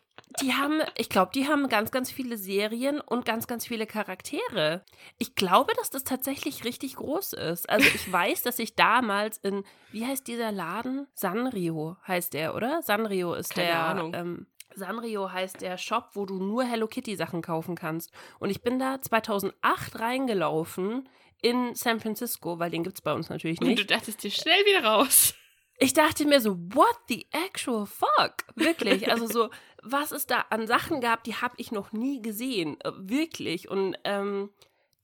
die 0.42 0.54
haben, 0.54 0.80
ich 0.96 1.08
glaube, 1.08 1.30
die 1.34 1.48
haben 1.48 1.68
ganz, 1.68 1.90
ganz 1.90 2.10
viele 2.10 2.36
Serien 2.36 3.00
und 3.00 3.24
ganz, 3.24 3.46
ganz 3.46 3.66
viele 3.66 3.86
Charaktere. 3.86 4.84
Ich 5.18 5.34
glaube, 5.34 5.72
dass 5.76 5.90
das 5.90 6.04
tatsächlich 6.04 6.64
richtig 6.64 6.96
groß 6.96 7.32
ist. 7.32 7.68
Also 7.68 7.86
ich 7.86 8.12
weiß, 8.12 8.42
dass 8.42 8.58
ich 8.58 8.74
damals 8.74 9.38
in, 9.38 9.64
wie 9.90 10.06
heißt 10.06 10.26
dieser 10.26 10.52
Laden? 10.52 11.06
Sanrio 11.14 11.96
heißt 12.06 12.34
der, 12.34 12.54
oder? 12.54 12.82
Sanrio 12.82 13.34
ist 13.34 13.54
Keine 13.54 13.66
der. 13.66 13.84
Ahnung. 13.84 14.12
Ähm, 14.14 14.46
Sanrio 14.74 15.32
heißt 15.32 15.60
der 15.60 15.78
Shop, 15.78 16.10
wo 16.12 16.26
du 16.26 16.38
nur 16.38 16.64
Hello 16.64 16.86
Kitty 16.86 17.16
Sachen 17.16 17.42
kaufen 17.42 17.74
kannst. 17.74 18.12
Und 18.38 18.50
ich 18.50 18.62
bin 18.62 18.78
da 18.78 19.00
2008 19.00 19.98
reingelaufen 19.98 21.08
in 21.40 21.74
San 21.74 22.00
Francisco, 22.00 22.58
weil 22.58 22.70
den 22.70 22.82
gibt 22.82 22.96
es 22.96 23.02
bei 23.02 23.12
uns 23.12 23.28
natürlich 23.28 23.60
nicht. 23.60 23.70
Und 23.70 23.78
du 23.78 23.86
dachtest 23.86 24.22
dir 24.22 24.30
schnell 24.30 24.64
wieder 24.66 24.84
raus. 24.84 25.34
Ich 25.80 25.92
dachte 25.92 26.26
mir 26.26 26.40
so, 26.40 26.58
what 26.74 26.96
the 27.08 27.26
actual 27.30 27.86
fuck? 27.86 28.44
Wirklich. 28.56 29.10
Also 29.10 29.26
so, 29.26 29.50
was 29.82 30.10
es 30.10 30.26
da 30.26 30.46
an 30.50 30.66
Sachen 30.66 31.00
gab, 31.00 31.22
die 31.22 31.36
habe 31.36 31.54
ich 31.56 31.70
noch 31.70 31.92
nie 31.92 32.20
gesehen. 32.20 32.80
Äh, 32.80 32.90
wirklich. 32.96 33.68
Und 33.68 33.96
ähm, 34.02 34.50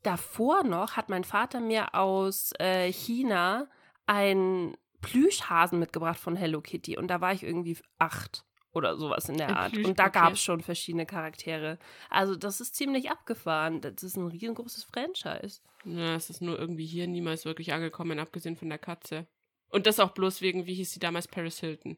davor 0.02 0.64
noch 0.64 0.96
hat 0.96 1.08
mein 1.08 1.22
Vater 1.22 1.60
mir 1.60 1.94
aus 1.94 2.52
äh, 2.58 2.92
China 2.92 3.68
einen 4.06 4.76
Plüschhasen 5.00 5.78
mitgebracht 5.78 6.18
von 6.18 6.34
Hello 6.34 6.60
Kitty. 6.60 6.98
Und 6.98 7.08
da 7.08 7.20
war 7.20 7.32
ich 7.32 7.44
irgendwie 7.44 7.78
acht 7.98 8.44
oder 8.72 8.96
sowas 8.96 9.28
in 9.28 9.36
der 9.36 9.56
Art. 9.56 9.72
Plüsch, 9.72 9.86
und 9.86 10.00
da 10.00 10.06
okay. 10.06 10.18
gab 10.18 10.32
es 10.32 10.42
schon 10.42 10.60
verschiedene 10.60 11.06
Charaktere. 11.06 11.78
Also 12.10 12.34
das 12.34 12.60
ist 12.60 12.74
ziemlich 12.74 13.10
abgefahren. 13.10 13.80
Das 13.80 14.02
ist 14.02 14.16
ein 14.16 14.26
riesengroßes 14.26 14.82
Franchise. 14.82 15.60
Ja, 15.84 16.16
es 16.16 16.30
ist 16.30 16.42
nur 16.42 16.58
irgendwie 16.58 16.86
hier 16.86 17.06
niemals 17.06 17.44
wirklich 17.44 17.72
angekommen, 17.72 18.18
abgesehen 18.18 18.56
von 18.56 18.68
der 18.68 18.78
Katze. 18.78 19.28
Und 19.74 19.88
das 19.88 19.98
auch 19.98 20.12
bloß 20.12 20.40
wegen, 20.40 20.66
wie 20.66 20.74
hieß 20.74 20.92
sie 20.92 21.00
damals, 21.00 21.26
Paris 21.26 21.58
Hilton. 21.58 21.96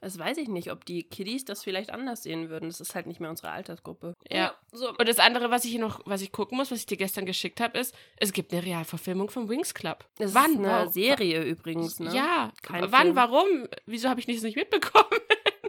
Das 0.00 0.18
weiß 0.18 0.36
ich 0.38 0.48
nicht, 0.48 0.72
ob 0.72 0.84
die 0.84 1.04
Kiddies 1.04 1.44
das 1.44 1.62
vielleicht 1.62 1.90
anders 1.90 2.24
sehen 2.24 2.50
würden. 2.50 2.68
Das 2.68 2.80
ist 2.80 2.96
halt 2.96 3.06
nicht 3.06 3.20
mehr 3.20 3.30
unsere 3.30 3.50
Altersgruppe. 3.50 4.14
Ja. 4.28 4.36
ja 4.36 4.54
so. 4.72 4.88
Und 4.88 5.08
das 5.08 5.20
andere, 5.20 5.52
was 5.52 5.64
ich 5.64 5.70
hier 5.70 5.80
noch, 5.80 6.00
was 6.06 6.22
ich 6.22 6.32
gucken 6.32 6.58
muss, 6.58 6.72
was 6.72 6.80
ich 6.80 6.86
dir 6.86 6.96
gestern 6.96 7.24
geschickt 7.24 7.60
habe, 7.60 7.78
ist, 7.78 7.94
es 8.16 8.32
gibt 8.32 8.52
eine 8.52 8.64
Realverfilmung 8.64 9.30
vom 9.30 9.48
Wings 9.48 9.74
Club. 9.74 10.04
Das 10.18 10.34
Wann? 10.34 10.54
ist 10.54 10.58
eine 10.58 10.86
wow. 10.86 10.92
Serie 10.92 11.44
übrigens, 11.44 12.00
ne? 12.00 12.12
Ja. 12.12 12.52
Kein 12.62 12.90
Wann? 12.90 13.02
Film. 13.02 13.16
Warum? 13.16 13.68
Wieso 13.86 14.08
habe 14.08 14.18
ich 14.18 14.26
das 14.26 14.42
nicht 14.42 14.56
mitbekommen? 14.56 15.20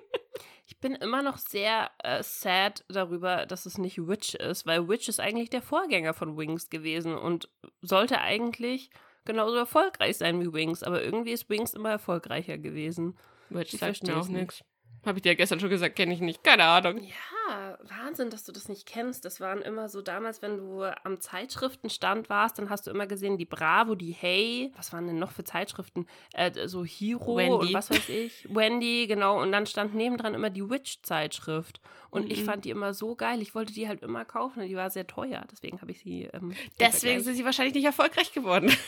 ich 0.65 0.79
bin 0.79 0.95
immer 0.95 1.21
noch 1.21 1.37
sehr 1.37 1.91
äh, 1.99 2.23
sad 2.23 2.83
darüber, 2.87 3.45
dass 3.45 3.67
es 3.67 3.77
nicht 3.77 4.07
Witch 4.07 4.33
ist, 4.33 4.65
weil 4.65 4.89
Witch 4.89 5.09
ist 5.09 5.19
eigentlich 5.19 5.51
der 5.51 5.61
Vorgänger 5.61 6.15
von 6.15 6.37
Wings 6.37 6.71
gewesen 6.71 7.15
und 7.15 7.49
sollte 7.83 8.19
eigentlich 8.19 8.89
genauso 9.25 9.55
erfolgreich 9.55 10.17
sein 10.17 10.39
wie 10.41 10.53
Wings, 10.53 10.83
aber 10.83 11.03
irgendwie 11.03 11.31
ist 11.31 11.49
Wings 11.49 11.73
immer 11.73 11.91
erfolgreicher 11.91 12.57
gewesen. 12.57 13.17
Witch 13.49 13.71
sagt 13.77 14.03
mir 14.03 14.17
auch 14.17 14.27
nichts. 14.27 14.63
Habe 15.05 15.17
ich 15.17 15.23
dir 15.23 15.35
gestern 15.35 15.59
schon 15.59 15.69
gesagt, 15.69 15.97
kenne 15.97 16.13
ich 16.13 16.21
nicht. 16.21 16.43
Keine 16.43 16.63
Ahnung. 16.63 17.03
Ja, 17.03 17.77
Wahnsinn, 17.83 18.29
dass 18.29 18.45
du 18.45 18.53
das 18.53 18.69
nicht 18.69 18.85
kennst. 18.85 19.25
Das 19.25 19.41
waren 19.41 19.61
immer 19.61 19.89
so 19.89 20.01
damals, 20.01 20.41
wenn 20.41 20.57
du 20.57 20.83
am 21.03 21.19
Zeitschriftenstand 21.19 22.29
warst, 22.29 22.57
dann 22.57 22.69
hast 22.69 22.87
du 22.87 22.91
immer 22.91 23.05
gesehen, 23.05 23.37
die 23.37 23.45
Bravo, 23.45 23.95
die 23.95 24.13
Hey, 24.13 24.71
was 24.77 24.93
waren 24.93 25.07
denn 25.07 25.19
noch 25.19 25.31
für 25.31 25.43
Zeitschriften? 25.43 26.07
Äh, 26.33 26.67
so 26.67 26.85
Hero 26.85 27.35
Wendy. 27.35 27.53
und 27.53 27.73
was 27.73 27.89
weiß 27.89 28.07
ich. 28.07 28.47
Wendy, 28.55 29.05
genau. 29.07 29.41
Und 29.41 29.51
dann 29.51 29.65
stand 29.65 29.93
nebendran 29.93 30.35
immer 30.35 30.49
die 30.49 30.69
Witch-Zeitschrift. 30.69 31.81
Und 32.09 32.25
mhm. 32.25 32.31
ich 32.31 32.43
fand 32.45 32.63
die 32.63 32.69
immer 32.69 32.93
so 32.93 33.15
geil. 33.15 33.41
Ich 33.41 33.53
wollte 33.55 33.73
die 33.73 33.89
halt 33.89 34.03
immer 34.03 34.23
kaufen. 34.23 34.65
Die 34.65 34.75
war 34.77 34.89
sehr 34.89 35.05
teuer. 35.05 35.43
Deswegen 35.51 35.81
habe 35.81 35.91
ich 35.91 35.99
sie. 35.99 36.29
Ähm, 36.31 36.53
Deswegen 36.79 37.21
sind 37.21 37.35
sie 37.35 37.43
wahrscheinlich 37.43 37.75
nicht 37.75 37.85
erfolgreich 37.85 38.31
geworden. 38.31 38.71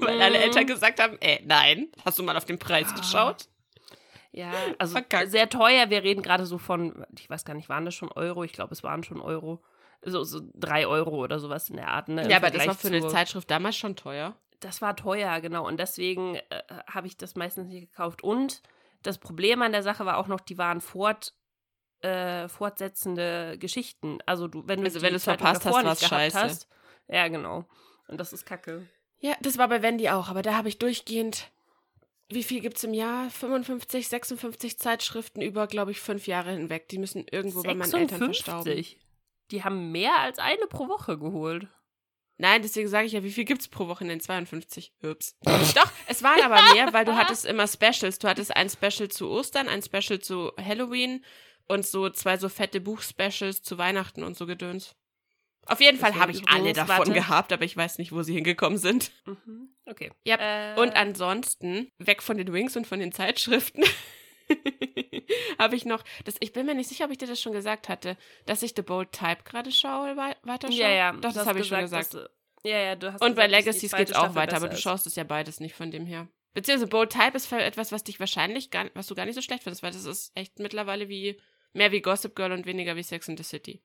Weil 0.00 0.16
mhm. 0.16 0.22
alle 0.22 0.38
Eltern 0.38 0.66
gesagt 0.66 1.00
haben, 1.00 1.18
äh, 1.20 1.40
nein, 1.44 1.88
hast 2.04 2.18
du 2.18 2.22
mal 2.22 2.36
auf 2.36 2.44
den 2.44 2.58
Preis 2.58 2.88
ah. 2.90 2.96
geschaut? 2.96 3.48
Ja, 4.32 4.52
also 4.78 4.92
Verkackt. 4.92 5.30
sehr 5.30 5.48
teuer. 5.48 5.90
Wir 5.90 6.02
reden 6.02 6.22
gerade 6.22 6.46
so 6.46 6.58
von, 6.58 7.04
ich 7.18 7.28
weiß 7.28 7.44
gar 7.44 7.54
nicht, 7.54 7.68
waren 7.68 7.84
das 7.84 7.94
schon 7.94 8.12
Euro? 8.12 8.44
Ich 8.44 8.52
glaube, 8.52 8.72
es 8.72 8.82
waren 8.82 9.02
schon 9.02 9.20
Euro. 9.20 9.62
So, 10.02 10.24
so 10.24 10.40
drei 10.54 10.86
Euro 10.86 11.22
oder 11.22 11.38
sowas 11.38 11.68
in 11.68 11.76
der 11.76 11.88
Art. 11.88 12.08
Ne, 12.08 12.28
ja, 12.28 12.36
aber 12.36 12.50
das 12.50 12.66
war 12.66 12.74
für 12.74 12.88
eine 12.88 13.06
Zeitschrift 13.08 13.50
damals 13.50 13.76
schon 13.76 13.96
teuer. 13.96 14.36
Das 14.60 14.80
war 14.80 14.96
teuer, 14.96 15.40
genau. 15.40 15.66
Und 15.66 15.78
deswegen 15.78 16.36
äh, 16.36 16.62
habe 16.86 17.06
ich 17.06 17.16
das 17.16 17.34
meistens 17.34 17.68
nicht 17.68 17.90
gekauft. 17.90 18.22
Und 18.22 18.62
das 19.02 19.18
Problem 19.18 19.62
an 19.62 19.72
der 19.72 19.82
Sache 19.82 20.06
war 20.06 20.18
auch 20.18 20.26
noch, 20.26 20.40
die 20.40 20.58
waren 20.58 20.80
fort, 20.80 21.34
äh, 22.00 22.48
fortsetzende 22.48 23.58
Geschichten. 23.58 24.18
Also 24.26 24.48
du, 24.48 24.66
wenn 24.66 24.80
du 24.80 24.86
also 24.86 25.02
wenn 25.02 25.10
du 25.10 25.16
es 25.16 25.24
verpasst 25.24 25.66
hast, 25.66 25.84
was 25.84 26.06
scheiße. 26.06 26.40
Hast, 26.40 26.68
ja, 27.08 27.28
genau. 27.28 27.66
Und 28.08 28.18
das 28.18 28.32
ist 28.32 28.46
Kacke. 28.46 28.86
Ja, 29.20 29.36
das 29.40 29.58
war 29.58 29.68
bei 29.68 29.82
Wendy 29.82 30.08
auch, 30.08 30.28
aber 30.28 30.42
da 30.42 30.56
habe 30.56 30.68
ich 30.68 30.78
durchgehend 30.78 31.50
wie 32.30 32.44
viel 32.44 32.60
gibt 32.60 32.76
es 32.76 32.84
im 32.84 32.94
Jahr? 32.94 33.28
55, 33.28 34.08
56 34.08 34.78
Zeitschriften 34.78 35.42
über, 35.42 35.66
glaube 35.66 35.90
ich, 35.90 36.00
fünf 36.00 36.26
Jahre 36.26 36.52
hinweg. 36.52 36.88
Die 36.88 36.98
müssen 36.98 37.26
irgendwo 37.30 37.60
56? 37.60 37.66
bei 37.66 37.74
meinen 37.74 38.02
Eltern 38.02 38.18
verstauben. 38.32 38.84
Die 39.50 39.64
haben 39.64 39.90
mehr 39.90 40.16
als 40.18 40.38
eine 40.38 40.66
pro 40.68 40.88
Woche 40.88 41.18
geholt. 41.18 41.66
Nein, 42.38 42.62
deswegen 42.62 42.88
sage 42.88 43.06
ich 43.06 43.12
ja, 43.12 43.22
wie 43.22 43.32
viel 43.32 43.44
gibt 43.44 43.60
es 43.60 43.68
pro 43.68 43.88
Woche 43.88 44.04
in 44.04 44.08
den 44.08 44.20
52? 44.20 44.94
Ups. 45.02 45.36
Doch, 45.44 45.90
es 46.06 46.22
waren 46.22 46.40
aber 46.40 46.72
mehr, 46.72 46.92
weil 46.92 47.04
du 47.04 47.14
hattest 47.14 47.44
immer 47.44 47.66
Specials. 47.66 48.18
Du 48.18 48.28
hattest 48.28 48.56
ein 48.56 48.70
Special 48.70 49.08
zu 49.08 49.28
Ostern, 49.28 49.68
ein 49.68 49.82
Special 49.82 50.20
zu 50.20 50.52
Halloween 50.56 51.24
und 51.66 51.84
so 51.84 52.08
zwei 52.10 52.38
so 52.38 52.48
fette 52.48 52.80
Buchspecials 52.80 53.62
zu 53.62 53.76
Weihnachten 53.76 54.22
und 54.22 54.36
so 54.36 54.46
Gedöns. 54.46 54.94
Auf 55.70 55.80
jeden 55.80 55.98
Fall 55.98 56.16
habe 56.16 56.32
ich 56.32 56.48
alle 56.48 56.72
davon 56.72 56.98
warte. 56.98 57.12
gehabt, 57.12 57.52
aber 57.52 57.64
ich 57.64 57.76
weiß 57.76 57.98
nicht, 57.98 58.10
wo 58.10 58.22
sie 58.22 58.34
hingekommen 58.34 58.78
sind. 58.78 59.12
Mhm. 59.24 59.72
Okay. 59.86 60.10
Ja. 60.24 60.74
Äh, 60.74 60.80
und 60.80 60.96
ansonsten, 60.96 61.90
weg 61.98 62.22
von 62.22 62.36
den 62.36 62.52
Wings 62.52 62.76
und 62.76 62.86
von 62.86 62.98
den 62.98 63.12
Zeitschriften, 63.12 63.84
habe 65.58 65.76
ich 65.76 65.84
noch, 65.84 66.02
das, 66.24 66.34
ich 66.40 66.52
bin 66.52 66.66
mir 66.66 66.74
nicht 66.74 66.88
sicher, 66.88 67.04
ob 67.04 67.12
ich 67.12 67.18
dir 67.18 67.28
das 67.28 67.40
schon 67.40 67.52
gesagt 67.52 67.88
hatte, 67.88 68.16
dass 68.46 68.64
ich 68.64 68.72
The 68.74 68.82
Bold 68.82 69.12
Type 69.12 69.44
gerade 69.44 69.70
schaue, 69.70 70.16
weiter 70.16 70.72
schaue. 70.72 70.80
Ja, 70.80 70.90
ja. 70.90 71.12
Doch, 71.12 71.32
das 71.32 71.46
habe 71.46 71.60
ich 71.60 71.68
schon 71.68 71.80
gesagt. 71.80 72.16
Ja, 72.64 72.78
ja, 72.78 72.96
du 72.96 73.12
hast 73.12 73.22
Und 73.22 73.36
bei 73.36 73.46
Legacies 73.46 73.92
geht 73.92 74.10
es 74.10 74.16
auch 74.16 74.34
weiter, 74.34 74.56
aber 74.56 74.68
du 74.68 74.76
schaust 74.76 75.06
es 75.06 75.14
ja 75.14 75.24
beides 75.24 75.60
nicht 75.60 75.74
von 75.74 75.90
dem 75.90 76.04
her. 76.04 76.28
Beziehungsweise 76.52 76.90
Bold 76.90 77.12
Type 77.12 77.36
ist 77.36 77.52
etwas, 77.52 77.92
was 77.92 78.02
dich 78.02 78.18
wahrscheinlich 78.18 78.70
gar, 78.70 78.90
was 78.94 79.06
du 79.06 79.14
gar 79.14 79.24
nicht 79.24 79.36
so 79.36 79.40
schlecht 79.40 79.62
findest, 79.62 79.84
weil 79.84 79.92
das 79.92 80.04
ist 80.04 80.32
echt 80.34 80.58
mittlerweile 80.58 81.08
wie 81.08 81.40
mehr 81.72 81.92
wie 81.92 82.00
Gossip 82.00 82.34
Girl 82.34 82.50
und 82.50 82.66
weniger 82.66 82.96
wie 82.96 83.04
Sex 83.04 83.28
in 83.28 83.36
the 83.36 83.44
City. 83.44 83.82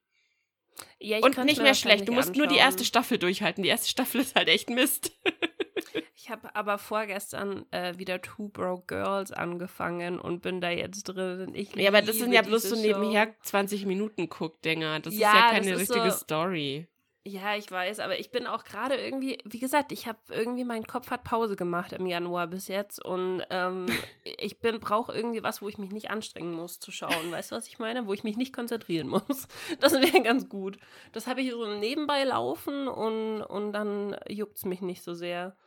Ja, 0.99 1.19
und 1.19 1.37
nicht 1.45 1.61
mehr 1.61 1.73
schlecht. 1.73 2.07
Du 2.07 2.11
musst 2.11 2.29
anschauen. 2.29 2.47
nur 2.47 2.47
die 2.47 2.59
erste 2.59 2.83
Staffel 2.83 3.17
durchhalten. 3.17 3.63
Die 3.63 3.69
erste 3.69 3.89
Staffel 3.89 4.21
ist 4.21 4.35
halt 4.35 4.49
echt 4.49 4.69
Mist. 4.69 5.11
ich 6.15 6.29
habe 6.29 6.55
aber 6.55 6.77
vorgestern 6.77 7.65
äh, 7.71 7.97
wieder 7.97 8.21
Two 8.21 8.49
Broke 8.49 8.85
Girls 8.87 9.31
angefangen 9.31 10.19
und 10.19 10.41
bin 10.41 10.61
da 10.61 10.69
jetzt 10.69 11.03
drin. 11.03 11.53
Ich 11.53 11.75
ja, 11.75 11.89
aber 11.89 12.01
das 12.01 12.17
sind 12.17 12.33
ja 12.33 12.41
bloß 12.41 12.63
so 12.63 12.75
nebenher 12.75 13.33
20 13.41 13.85
Minuten 13.85 14.29
Guckdinger. 14.29 14.99
Das 14.99 15.17
ja, 15.17 15.29
ist 15.29 15.35
ja 15.35 15.49
keine 15.51 15.77
richtige 15.77 16.11
so, 16.11 16.17
Story. 16.17 16.87
Ja, 17.27 17.55
ich 17.55 17.71
weiß, 17.71 18.01
aber 18.01 18.19
ich 18.19 18.29
bin 18.29 18.45
auch 18.45 18.63
gerade 18.63 18.95
irgendwie, 18.95 19.39
wie 19.45 19.57
gesagt, 19.57 19.91
ich 19.91 20.05
habe 20.07 20.19
irgendwie, 20.29 20.63
mein 20.63 20.85
Kopf 20.85 21.09
hat 21.09 21.23
Pause 21.23 21.55
gemacht 21.55 21.91
im 21.91 22.05
Januar 22.05 22.45
bis 22.45 22.67
jetzt 22.67 23.03
und 23.03 23.41
ähm, 23.49 23.87
ich 24.23 24.59
bin, 24.59 24.79
brauche 24.79 25.11
irgendwie 25.11 25.41
was, 25.41 25.59
wo 25.59 25.67
ich 25.67 25.79
mich 25.79 25.89
nicht 25.89 26.11
anstrengen 26.11 26.53
muss 26.53 26.79
zu 26.79 26.91
schauen. 26.91 27.31
Weißt 27.31 27.51
du, 27.51 27.55
was 27.55 27.67
ich 27.67 27.79
meine? 27.79 28.05
Wo 28.05 28.13
ich 28.13 28.23
mich 28.23 28.37
nicht 28.37 28.53
konzentrieren 28.53 29.07
muss. 29.07 29.47
Das 29.79 29.93
wäre 29.93 30.21
ganz 30.21 30.49
gut. 30.49 30.77
Das 31.13 31.25
habe 31.25 31.41
ich 31.41 31.51
so 31.51 31.65
nebenbei 31.65 32.23
laufen 32.23 32.87
und, 32.87 33.41
und 33.41 33.73
dann 33.73 34.15
juckt 34.29 34.57
es 34.57 34.65
mich 34.65 34.81
nicht 34.81 35.03
so 35.03 35.15
sehr. 35.15 35.57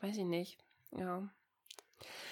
Weiß 0.00 0.16
ich 0.16 0.24
nicht. 0.24 0.58
Ja. 0.96 1.28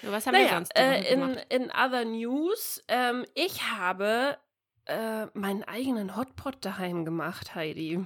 Was 0.03 0.25
haben 0.25 0.33
naja, 0.33 0.45
wir 0.45 0.55
sonst 0.55 0.77
äh, 0.77 1.13
in, 1.13 1.37
in 1.49 1.71
other 1.71 2.05
news, 2.05 2.83
ähm, 2.87 3.25
ich 3.35 3.63
habe 3.63 4.37
äh, 4.85 5.25
meinen 5.33 5.63
eigenen 5.63 6.15
Hotpot 6.15 6.63
daheim 6.63 7.03
gemacht, 7.03 7.53
Heidi. 7.53 8.05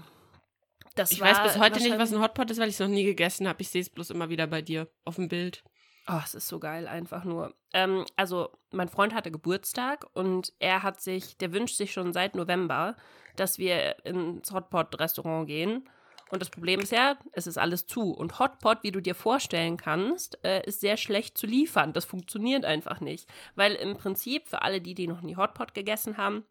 Das 0.96 1.12
ich 1.12 1.20
weiß 1.20 1.44
bis 1.44 1.60
heute 1.60 1.80
nicht, 1.80 1.98
was 2.00 2.14
ein 2.14 2.22
Hotpot 2.22 2.50
ist, 2.50 2.60
weil 2.60 2.70
ich 2.70 2.76
es 2.76 2.80
noch 2.80 2.88
nie 2.88 3.04
gegessen 3.04 3.48
habe. 3.48 3.62
Ich 3.62 3.70
sehe 3.70 3.82
es 3.82 3.90
bloß 3.90 4.12
immer 4.12 4.30
wieder 4.30 4.48
bei 4.48 4.62
dir 4.62 4.88
auf 5.04 5.16
dem 5.16 5.28
Bild. 5.28 5.64
Oh, 6.08 6.22
es 6.24 6.36
ist 6.36 6.48
so 6.48 6.60
geil, 6.60 6.88
einfach 6.88 7.24
nur. 7.24 7.56
Ähm, 7.74 8.06
also, 8.16 8.52
mein 8.72 8.90
Freund 8.90 9.14
hatte 9.14 9.32
Geburtstag 9.32 10.06
und 10.14 10.54
er 10.60 10.84
hat 10.84 11.02
sich, 11.02 11.38
der 11.38 11.52
wünscht 11.52 11.78
sich 11.78 11.92
schon 11.92 12.14
seit 12.14 12.36
November, 12.36 12.96
dass 13.36 13.58
wir 13.58 14.06
ins 14.06 14.52
Hotpot-Restaurant 14.52 15.48
gehen. 15.48 15.90
Und 16.30 16.42
das 16.42 16.50
Problem 16.50 16.80
ist 16.80 16.92
ja, 16.92 17.18
es 17.34 17.48
ist 17.48 17.58
alles 17.58 17.88
zu. 17.88 18.12
Und 18.12 18.40
Hotpot, 18.40 18.84
wie 18.84 18.92
du 18.92 19.02
dir 19.02 19.16
vorstellen 19.16 19.78
kannst, 19.78 20.44
äh, 20.44 20.64
ist 20.66 20.82
sehr 20.82 20.98
schlecht 20.98 21.38
zu 21.38 21.48
liefern. 21.48 21.94
Das 21.94 22.06
funktioniert 22.06 22.66
einfach 22.66 23.00
nicht. 23.00 23.28
Weil 23.56 23.74
im 23.74 23.98
Prinzip, 23.98 24.48
für 24.48 24.62
alle 24.62 24.82
die, 24.82 24.96
die 24.96 25.08
noch 25.08 25.22
nie 25.22 25.36
Hotpot 25.36 25.74
gegessen 25.74 26.18
haben, 26.18 26.44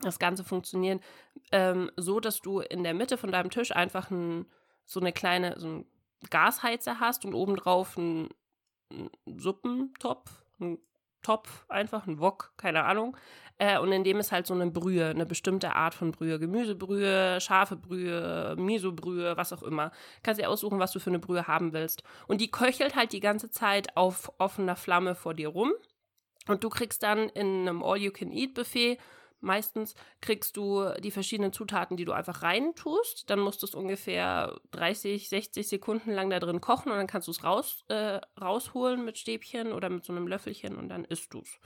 das 0.00 0.18
Ganze 0.18 0.44
funktioniert 0.44 1.02
ähm, 1.52 1.90
so, 1.96 2.20
dass 2.20 2.40
du 2.40 2.60
in 2.60 2.84
der 2.84 2.94
Mitte 2.94 3.16
von 3.16 3.32
deinem 3.32 3.50
Tisch 3.50 3.74
einfach 3.74 4.10
ein, 4.10 4.46
so 4.84 5.00
eine 5.00 5.12
kleine, 5.12 5.58
so 5.58 5.68
ein 5.68 5.86
Gasheizer 6.30 7.00
hast 7.00 7.24
und 7.24 7.34
obendrauf 7.34 7.96
ein 7.96 8.28
Suppentopf, 9.26 10.30
ein 10.60 10.78
Topf, 11.22 11.64
einfach 11.68 12.06
ein 12.06 12.20
Wok, 12.20 12.52
keine 12.56 12.84
Ahnung. 12.84 13.16
Äh, 13.58 13.78
und 13.78 13.90
in 13.90 14.04
dem 14.04 14.18
ist 14.18 14.30
halt 14.30 14.46
so 14.46 14.54
eine 14.54 14.70
Brühe, 14.70 15.08
eine 15.08 15.26
bestimmte 15.26 15.74
Art 15.74 15.94
von 15.94 16.12
Brühe. 16.12 16.38
Gemüsebrühe, 16.38 17.40
scharfe 17.40 17.76
Brühe, 17.76 18.54
Miso-Brühe, 18.56 19.36
was 19.36 19.52
auch 19.52 19.64
immer. 19.64 19.90
Kannst 20.22 20.40
dir 20.40 20.48
aussuchen, 20.48 20.78
was 20.78 20.92
du 20.92 21.00
für 21.00 21.10
eine 21.10 21.18
Brühe 21.18 21.48
haben 21.48 21.72
willst. 21.72 22.04
Und 22.28 22.40
die 22.40 22.50
köchelt 22.50 22.94
halt 22.94 23.12
die 23.12 23.20
ganze 23.20 23.50
Zeit 23.50 23.96
auf 23.96 24.32
offener 24.38 24.76
Flamme 24.76 25.16
vor 25.16 25.34
dir 25.34 25.48
rum. 25.48 25.72
Und 26.46 26.62
du 26.62 26.68
kriegst 26.68 27.02
dann 27.02 27.28
in 27.30 27.68
einem 27.68 27.82
All-You-Can-Eat-Buffet 27.82 28.98
meistens 29.40 29.94
kriegst 30.20 30.56
du 30.56 30.90
die 31.00 31.10
verschiedenen 31.10 31.52
Zutaten, 31.52 31.96
die 31.96 32.04
du 32.04 32.12
einfach 32.12 32.42
reintust. 32.42 33.28
Dann 33.30 33.40
musst 33.40 33.62
du 33.62 33.66
es 33.66 33.74
ungefähr 33.74 34.58
30, 34.72 35.28
60 35.28 35.68
Sekunden 35.68 36.12
lang 36.12 36.30
da 36.30 36.40
drin 36.40 36.60
kochen 36.60 36.90
und 36.90 36.98
dann 36.98 37.06
kannst 37.06 37.28
du 37.28 37.32
es 37.32 37.44
raus, 37.44 37.84
äh, 37.88 38.20
rausholen 38.40 39.04
mit 39.04 39.18
Stäbchen 39.18 39.72
oder 39.72 39.90
mit 39.90 40.04
so 40.04 40.12
einem 40.12 40.26
Löffelchen 40.26 40.76
und 40.76 40.88
dann 40.88 41.04
isst 41.04 41.34
du 41.34 41.40
es. 41.40 41.58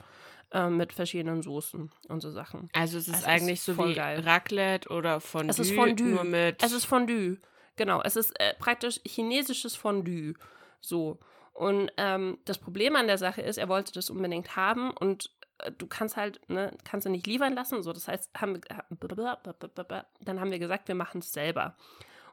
Äh, 0.53 0.69
mit 0.69 0.93
verschiedenen 0.93 1.41
Soßen 1.41 1.89
und 2.09 2.21
so 2.21 2.29
Sachen. 2.29 2.69
Also 2.73 2.99
es 2.99 3.07
ist 3.07 3.17
es 3.17 3.23
eigentlich 3.23 3.57
ist 3.57 3.65
so 3.65 3.75
wie 3.79 3.95
geil. 3.95 4.19
Raclette 4.19 4.87
oder 4.89 5.19
Fondue. 5.19 5.49
Es 5.49 5.57
ist 5.57 5.73
Fondue. 5.73 6.09
Nur 6.09 6.23
mit 6.23 6.61
es 6.61 6.71
ist 6.71 6.85
Fondue. 6.85 7.39
Genau, 7.75 8.03
es 8.03 8.15
ist 8.15 8.39
äh, 8.39 8.53
praktisch 8.59 8.99
chinesisches 9.03 9.75
Fondue. 9.75 10.35
So. 10.79 11.17
Und 11.53 11.91
ähm, 11.97 12.37
das 12.45 12.59
Problem 12.59 12.95
an 12.95 13.07
der 13.07 13.17
Sache 13.17 13.41
ist, 13.41 13.57
er 13.57 13.67
wollte 13.67 13.93
das 13.93 14.11
unbedingt 14.11 14.55
haben 14.55 14.91
und 14.91 15.31
du 15.77 15.87
kannst 15.87 16.17
halt, 16.17 16.41
ne, 16.49 16.71
kannst 16.83 17.05
du 17.05 17.09
nicht 17.09 17.27
liefern 17.27 17.53
lassen. 17.53 17.83
So, 17.83 17.93
das 17.93 18.07
heißt, 18.07 18.31
haben 18.35 18.55
wir, 18.55 20.05
dann 20.21 20.39
haben 20.39 20.51
wir 20.51 20.59
gesagt, 20.59 20.87
wir 20.87 20.95
machen 20.95 21.19
es 21.19 21.31
selber. 21.31 21.75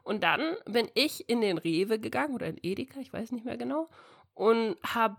Und 0.03 0.23
dann 0.23 0.55
bin 0.65 0.89
ich 0.93 1.29
in 1.29 1.41
den 1.41 1.57
Rewe 1.57 1.99
gegangen 1.99 2.33
oder 2.33 2.47
in 2.47 2.59
Edeka, 2.61 2.99
ich 2.99 3.13
weiß 3.13 3.31
nicht 3.31 3.45
mehr 3.45 3.57
genau, 3.57 3.89
und 4.33 4.77
habe 4.83 5.17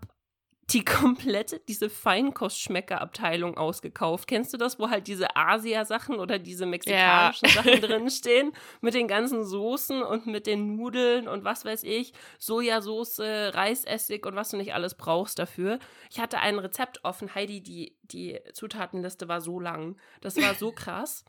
die 0.69 0.85
komplette, 0.85 1.59
diese 1.67 1.89
Feinkostschmeckerabteilung 1.89 3.57
ausgekauft. 3.57 4.27
Kennst 4.27 4.53
du 4.53 4.57
das, 4.57 4.79
wo 4.79 4.89
halt 4.89 5.07
diese 5.07 5.35
Asia-Sachen 5.35 6.19
oder 6.19 6.39
diese 6.39 6.65
mexikanischen 6.65 7.47
ja. 7.47 7.53
Sachen 7.53 7.81
drinstehen? 7.81 8.53
Mit 8.81 8.93
den 8.93 9.07
ganzen 9.07 9.43
Soßen 9.43 10.01
und 10.01 10.25
mit 10.25 10.47
den 10.47 10.75
Nudeln 10.75 11.27
und 11.27 11.43
was 11.43 11.65
weiß 11.65 11.83
ich, 11.83 12.13
Sojasauce, 12.39 13.19
Reisessig 13.19 14.25
und 14.25 14.35
was 14.35 14.49
du 14.49 14.57
nicht 14.57 14.73
alles 14.73 14.95
brauchst 14.95 15.37
dafür. 15.39 15.79
Ich 16.09 16.19
hatte 16.19 16.39
ein 16.39 16.59
Rezept 16.59 17.03
offen. 17.03 17.35
Heidi, 17.35 17.61
die, 17.61 17.97
die 18.03 18.39
Zutatenliste 18.53 19.27
war 19.27 19.41
so 19.41 19.59
lang. 19.59 19.97
Das 20.21 20.37
war 20.37 20.53
so 20.55 20.71
krass. 20.75 21.25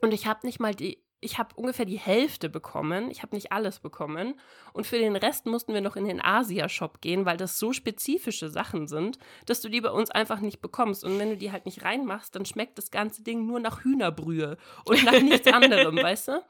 Und 0.00 0.12
ich 0.12 0.26
habe 0.26 0.46
nicht 0.46 0.60
mal 0.60 0.74
die 0.74 1.05
ich 1.20 1.38
habe 1.38 1.54
ungefähr 1.54 1.86
die 1.86 1.98
Hälfte 1.98 2.48
bekommen. 2.48 3.10
Ich 3.10 3.22
habe 3.22 3.34
nicht 3.34 3.50
alles 3.52 3.80
bekommen. 3.80 4.38
Und 4.72 4.86
für 4.86 4.98
den 4.98 5.16
Rest 5.16 5.46
mussten 5.46 5.72
wir 5.72 5.80
noch 5.80 5.96
in 5.96 6.06
den 6.06 6.22
Asia-Shop 6.22 7.00
gehen, 7.00 7.24
weil 7.24 7.36
das 7.36 7.58
so 7.58 7.72
spezifische 7.72 8.48
Sachen 8.48 8.86
sind, 8.86 9.18
dass 9.46 9.60
du 9.60 9.68
die 9.68 9.80
bei 9.80 9.90
uns 9.90 10.10
einfach 10.10 10.40
nicht 10.40 10.60
bekommst. 10.60 11.04
Und 11.04 11.18
wenn 11.18 11.30
du 11.30 11.36
die 11.36 11.52
halt 11.52 11.64
nicht 11.64 11.84
reinmachst, 11.84 12.34
dann 12.36 12.44
schmeckt 12.44 12.78
das 12.78 12.90
ganze 12.90 13.22
Ding 13.22 13.46
nur 13.46 13.60
nach 13.60 13.82
Hühnerbrühe 13.82 14.58
und 14.84 15.04
nach 15.04 15.20
nichts 15.20 15.46
anderem, 15.52 15.96
weißt 15.96 16.28
du? 16.28 16.42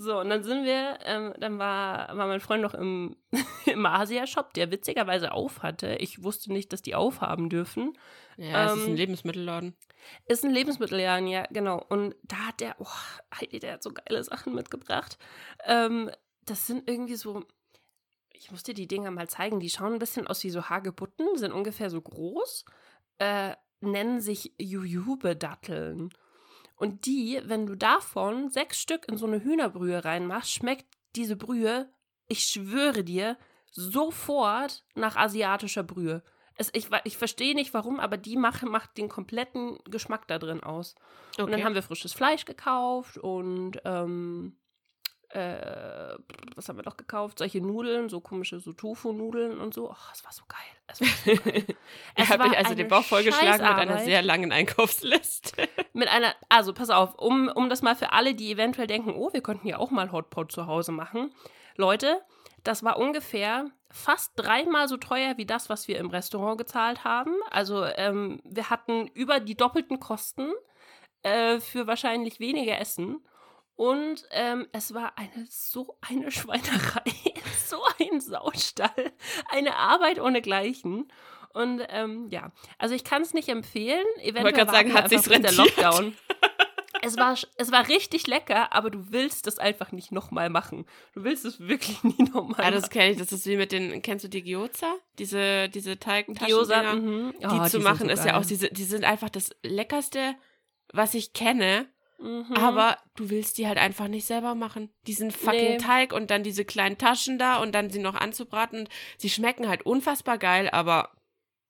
So, 0.00 0.20
und 0.20 0.28
dann 0.30 0.44
sind 0.44 0.64
wir, 0.64 1.00
ähm, 1.06 1.34
dann 1.40 1.58
war, 1.58 2.16
war 2.16 2.28
mein 2.28 2.38
Freund 2.38 2.62
noch 2.62 2.74
im, 2.74 3.16
im 3.66 3.84
Asia-Shop, 3.84 4.54
der 4.54 4.70
witzigerweise 4.70 5.32
auf 5.32 5.64
hatte. 5.64 5.96
Ich 5.96 6.22
wusste 6.22 6.52
nicht, 6.52 6.72
dass 6.72 6.82
die 6.82 6.94
aufhaben 6.94 7.50
dürfen. 7.50 7.98
Ja, 8.36 8.62
ähm, 8.62 8.66
es 8.66 8.76
ist 8.76 8.84
ein 8.84 8.90
ähm, 8.90 8.96
Lebensmittelladen. 8.96 9.76
Ist 10.26 10.44
ein 10.44 10.52
Lebensmittelladen, 10.52 11.26
ja, 11.26 11.46
genau. 11.50 11.84
Und 11.88 12.14
da 12.22 12.36
hat 12.36 12.60
der, 12.60 12.76
oh, 12.78 12.86
Heidi, 13.34 13.58
der 13.58 13.72
hat 13.72 13.82
so 13.82 13.90
geile 13.92 14.22
Sachen 14.22 14.54
mitgebracht. 14.54 15.18
Ähm, 15.64 16.12
das 16.46 16.68
sind 16.68 16.88
irgendwie 16.88 17.16
so, 17.16 17.42
ich 18.32 18.52
muss 18.52 18.62
dir 18.62 18.74
die 18.74 18.86
Dinger 18.86 19.10
mal 19.10 19.28
zeigen, 19.28 19.58
die 19.58 19.68
schauen 19.68 19.94
ein 19.94 19.98
bisschen 19.98 20.28
aus 20.28 20.44
wie 20.44 20.50
so 20.50 20.68
Hagebutten, 20.68 21.36
sind 21.36 21.50
ungefähr 21.50 21.90
so 21.90 22.00
groß, 22.00 22.64
äh, 23.18 23.56
nennen 23.80 24.20
sich 24.20 24.54
Jujube-Datteln. 24.58 26.10
Und 26.78 27.06
die, 27.06 27.40
wenn 27.44 27.66
du 27.66 27.74
davon 27.74 28.50
sechs 28.50 28.80
Stück 28.80 29.08
in 29.08 29.18
so 29.18 29.26
eine 29.26 29.42
Hühnerbrühe 29.42 30.04
reinmachst, 30.04 30.52
schmeckt 30.52 30.86
diese 31.16 31.36
Brühe, 31.36 31.92
ich 32.28 32.44
schwöre 32.44 33.02
dir, 33.02 33.36
sofort 33.70 34.84
nach 34.94 35.16
asiatischer 35.16 35.82
Brühe. 35.82 36.22
Es, 36.54 36.70
ich, 36.72 36.88
ich 37.04 37.16
verstehe 37.16 37.54
nicht 37.54 37.74
warum, 37.74 38.00
aber 38.00 38.16
die 38.16 38.36
macht, 38.36 38.62
macht 38.64 38.96
den 38.96 39.08
kompletten 39.08 39.78
Geschmack 39.84 40.26
da 40.28 40.38
drin 40.38 40.62
aus. 40.62 40.94
Okay. 41.32 41.42
Und 41.42 41.52
dann 41.52 41.64
haben 41.64 41.74
wir 41.74 41.82
frisches 41.82 42.12
Fleisch 42.12 42.44
gekauft 42.44 43.18
und 43.18 43.80
ähm, 43.84 44.56
äh, 45.30 46.16
was 46.56 46.68
haben 46.68 46.78
wir 46.78 46.84
noch 46.84 46.96
gekauft? 46.96 47.38
Solche 47.38 47.60
Nudeln, 47.60 48.08
so 48.08 48.20
komische 48.20 48.60
so 48.60 48.72
Tofu-Nudeln 48.72 49.58
und 49.58 49.74
so. 49.74 49.90
Oh, 49.90 50.12
es 50.12 50.24
war 50.24 50.32
so 50.32 50.44
geil. 50.48 50.58
Es 50.86 51.00
war 51.00 51.08
so 51.08 51.42
geil. 51.42 51.64
ich 52.16 52.28
habe 52.30 52.56
also 52.56 52.74
den 52.74 52.88
Bauch 52.88 53.04
vollgeschlagen 53.04 53.66
mit 53.66 53.76
einer 53.76 53.98
sehr 53.98 54.22
langen 54.22 54.52
Einkaufsliste. 54.52 55.68
mit 55.92 56.08
einer, 56.08 56.34
also 56.48 56.72
pass 56.72 56.88
auf, 56.90 57.14
um, 57.16 57.48
um 57.48 57.68
das 57.68 57.82
mal 57.82 57.94
für 57.94 58.12
alle, 58.12 58.34
die 58.34 58.50
eventuell 58.52 58.86
denken, 58.86 59.12
oh, 59.14 59.32
wir 59.32 59.42
könnten 59.42 59.68
ja 59.68 59.78
auch 59.78 59.90
mal 59.90 60.12
Hotpot 60.12 60.50
zu 60.50 60.66
Hause 60.66 60.92
machen. 60.92 61.32
Leute, 61.76 62.22
das 62.64 62.82
war 62.82 62.98
ungefähr 62.98 63.70
fast 63.90 64.32
dreimal 64.36 64.88
so 64.88 64.96
teuer 64.96 65.36
wie 65.36 65.46
das, 65.46 65.68
was 65.68 65.88
wir 65.88 65.98
im 65.98 66.08
Restaurant 66.08 66.58
gezahlt 66.58 67.04
haben. 67.04 67.34
Also 67.50 67.84
ähm, 67.84 68.40
wir 68.44 68.70
hatten 68.70 69.08
über 69.08 69.40
die 69.40 69.56
doppelten 69.56 70.00
Kosten 70.00 70.52
äh, 71.22 71.60
für 71.60 71.86
wahrscheinlich 71.86 72.40
weniger 72.40 72.78
Essen. 72.78 73.20
Und 73.78 74.26
ähm, 74.32 74.66
es 74.72 74.92
war 74.92 75.16
eine 75.16 75.46
so 75.48 75.96
eine 76.00 76.30
Schweinerei, 76.32 77.12
so 77.64 77.80
ein 78.00 78.20
Saustall, 78.20 79.12
eine 79.50 79.76
Arbeit 79.76 80.18
ohnegleichen. 80.18 81.12
Und 81.54 81.82
ähm, 81.88 82.26
ja, 82.28 82.50
also 82.78 82.96
ich 82.96 83.04
kann 83.04 83.22
es 83.22 83.34
nicht 83.34 83.48
empfehlen. 83.48 84.04
Eventuell 84.16 84.48
ich 84.48 84.56
wollte 84.58 84.72
sagen, 84.72 84.94
hat 84.94 85.08
sich 85.08 85.22
der 85.22 85.52
Lockdown. 85.52 86.16
es 87.02 87.16
war, 87.16 87.36
es 87.56 87.70
war 87.70 87.86
richtig 87.86 88.26
lecker, 88.26 88.72
aber 88.72 88.90
du 88.90 89.12
willst 89.12 89.46
es 89.46 89.60
einfach 89.60 89.92
nicht 89.92 90.10
nochmal 90.10 90.50
machen. 90.50 90.84
Du 91.14 91.22
willst 91.22 91.44
es 91.44 91.60
wirklich 91.60 92.02
nie 92.02 92.24
nochmal 92.24 92.48
machen. 92.48 92.64
Ja, 92.64 92.70
das 92.72 92.90
kenne 92.90 93.12
ich. 93.12 93.18
Das 93.18 93.30
ist 93.30 93.46
wie 93.46 93.56
mit 93.56 93.70
den, 93.70 94.02
kennst 94.02 94.24
du 94.24 94.28
die 94.28 94.42
Gyoza? 94.42 94.96
Diese, 95.20 95.68
diese 95.68 96.00
Teigtaschen, 96.00 96.48
Gyoza, 96.48 96.94
mhm. 96.94 97.32
oh, 97.36 97.48
die 97.48 97.70
zu 97.70 97.78
die 97.78 97.84
machen, 97.84 98.08
so 98.08 98.12
ist 98.12 98.24
ja 98.24 98.40
auch, 98.40 98.44
diese, 98.44 98.70
die 98.70 98.82
sind 98.82 99.04
einfach 99.04 99.30
das 99.30 99.50
Leckerste, 99.62 100.34
was 100.92 101.14
ich 101.14 101.32
kenne. 101.32 101.86
Mhm. 102.18 102.52
Aber 102.54 102.98
du 103.14 103.30
willst 103.30 103.58
die 103.58 103.66
halt 103.66 103.78
einfach 103.78 104.08
nicht 104.08 104.26
selber 104.26 104.54
machen. 104.54 104.90
Diesen 105.06 105.30
fucking 105.30 105.72
nee. 105.72 105.76
Teig 105.78 106.12
und 106.12 106.30
dann 106.30 106.42
diese 106.42 106.64
kleinen 106.64 106.98
Taschen 106.98 107.38
da 107.38 107.58
und 107.58 107.74
dann 107.74 107.90
sie 107.90 108.00
noch 108.00 108.14
anzubraten. 108.14 108.88
sie 109.16 109.30
schmecken 109.30 109.68
halt 109.68 109.86
unfassbar 109.86 110.38
geil, 110.38 110.68
aber 110.70 111.12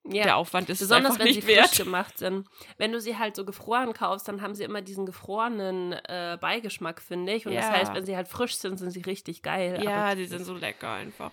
ja. 0.07 0.25
der 0.25 0.37
Aufwand 0.37 0.71
ist 0.71 0.79
Besonders 0.79 1.13
einfach 1.13 1.25
wenn 1.25 1.35
nicht 1.35 1.43
sie 1.43 1.47
wert. 1.47 1.69
frisch 1.69 1.79
gemacht 1.79 2.19
sind. 2.19 2.47
Wenn 2.79 2.93
du 2.93 3.01
sie 3.01 3.19
halt 3.19 3.37
so 3.37 3.45
gefroren 3.45 3.93
kaufst, 3.93 4.27
dann 4.29 4.41
haben 4.41 4.55
sie 4.55 4.65
immer 4.65 4.81
diesen 4.81 5.07
gefrorenen 5.07 5.93
äh, 5.93 6.39
Beigeschmack, 6.41 7.03
finde 7.03 7.35
ich. 7.35 7.47
Und 7.47 7.53
ja. 7.53 7.61
das 7.61 7.71
heißt, 7.71 7.95
wenn 7.95 8.07
sie 8.07 8.17
halt 8.17 8.29
frisch 8.29 8.57
sind, 8.57 8.79
sind 8.79 8.91
sie 8.91 9.03
richtig 9.03 9.43
geil. 9.43 9.81
Ja, 9.85 10.15
die 10.15 10.27
sind 10.27 10.45
so 10.45 10.55
lecker 10.55 10.93
einfach. 10.93 11.33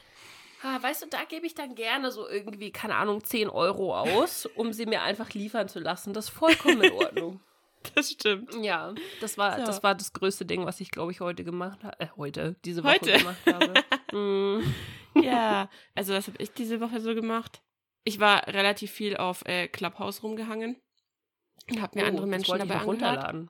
Ah, 0.61 0.81
weißt 0.81 1.03
du, 1.03 1.07
da 1.07 1.19
gebe 1.29 1.45
ich 1.45 1.53
dann 1.53 1.75
gerne 1.75 2.11
so 2.11 2.27
irgendwie, 2.27 2.71
keine 2.71 2.95
Ahnung, 2.95 3.23
10 3.23 3.49
Euro 3.49 3.95
aus, 3.95 4.47
um 4.55 4.73
sie 4.73 4.87
mir 4.87 5.03
einfach 5.03 5.29
liefern 5.31 5.69
zu 5.69 5.79
lassen. 5.79 6.13
Das 6.13 6.25
ist 6.25 6.31
vollkommen 6.31 6.81
in 6.81 6.91
Ordnung. 6.93 7.39
Das 7.95 8.11
stimmt. 8.11 8.53
Ja, 8.61 8.93
das 9.21 9.37
war, 9.37 9.59
so. 9.59 9.65
das 9.65 9.83
war 9.83 9.95
das 9.95 10.13
größte 10.13 10.45
Ding, 10.45 10.65
was 10.65 10.79
ich, 10.79 10.91
glaube 10.91 11.11
ich, 11.11 11.19
heute 11.19 11.43
gemacht 11.43 11.83
habe. 11.83 11.99
Äh, 11.99 12.07
heute, 12.17 12.55
diese 12.65 12.83
Woche 12.83 12.93
heute? 12.93 13.17
gemacht 13.17 13.45
habe. 13.45 13.73
mm. 14.17 15.21
Ja, 15.21 15.69
also 15.93 16.13
was 16.13 16.27
habe 16.27 16.37
ich 16.41 16.51
diese 16.51 16.81
Woche 16.81 16.99
so 16.99 17.15
gemacht? 17.15 17.61
Ich 18.03 18.19
war 18.19 18.47
relativ 18.47 18.91
viel 18.91 19.17
auf 19.17 19.45
äh, 19.45 19.67
Clubhouse 19.67 20.23
rumgehangen 20.23 20.77
und 21.69 21.81
habe 21.81 21.97
mir 21.97 22.05
oh, 22.05 22.07
andere 22.09 22.27
Menschen 22.27 22.57
dabei 22.57 22.77
runterladen. 22.77 23.49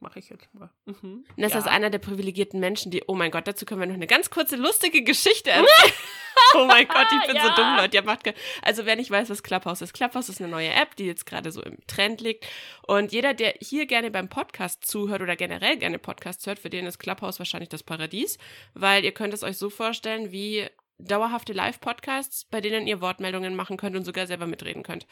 Mache 0.00 0.18
ich 0.18 0.28
jetzt 0.28 0.52
mal. 0.52 0.70
Mhm. 0.84 1.24
das 1.36 1.52
ja. 1.52 1.58
ist 1.60 1.68
einer 1.68 1.88
der 1.88 1.98
privilegierten 1.98 2.60
Menschen, 2.60 2.90
die, 2.90 3.04
oh 3.06 3.14
mein 3.14 3.30
Gott, 3.30 3.46
dazu 3.46 3.64
können 3.64 3.80
wir 3.80 3.86
noch 3.86 3.94
eine 3.94 4.06
ganz 4.06 4.28
kurze 4.28 4.56
lustige 4.56 5.02
Geschichte 5.02 5.50
erzählen. 5.50 5.92
oh 6.54 6.66
mein 6.66 6.86
Gott, 6.86 7.06
ich 7.20 7.26
bin 7.26 7.36
ja. 7.36 7.42
so 7.44 7.54
dumm, 7.54 7.76
Leute. 7.76 8.02
macht 8.02 8.34
also 8.62 8.86
wer 8.86 8.96
nicht 8.96 9.10
weiß, 9.10 9.30
was 9.30 9.42
Clubhouse 9.42 9.82
ist. 9.82 9.92
Clubhouse 9.92 10.28
ist 10.28 10.40
eine 10.40 10.50
neue 10.50 10.72
App, 10.72 10.96
die 10.96 11.06
jetzt 11.06 11.26
gerade 11.26 11.52
so 11.52 11.62
im 11.62 11.78
Trend 11.86 12.20
liegt. 12.20 12.46
Und 12.86 13.12
jeder, 13.12 13.34
der 13.34 13.54
hier 13.60 13.86
gerne 13.86 14.10
beim 14.10 14.28
Podcast 14.28 14.86
zuhört 14.86 15.22
oder 15.22 15.36
generell 15.36 15.76
gerne 15.76 15.98
Podcasts 15.98 16.46
hört, 16.46 16.58
für 16.58 16.70
den 16.70 16.86
ist 16.86 16.98
Clubhouse 16.98 17.38
wahrscheinlich 17.38 17.68
das 17.68 17.82
Paradies, 17.82 18.38
weil 18.74 19.04
ihr 19.04 19.12
könnt 19.12 19.34
es 19.34 19.42
euch 19.42 19.58
so 19.58 19.70
vorstellen 19.70 20.32
wie 20.32 20.68
dauerhafte 20.98 21.52
Live-Podcasts, 21.52 22.44
bei 22.44 22.60
denen 22.60 22.86
ihr 22.86 23.00
Wortmeldungen 23.00 23.56
machen 23.56 23.76
könnt 23.76 23.96
und 23.96 24.04
sogar 24.04 24.26
selber 24.26 24.46
mitreden 24.46 24.82
könnt. 24.82 25.06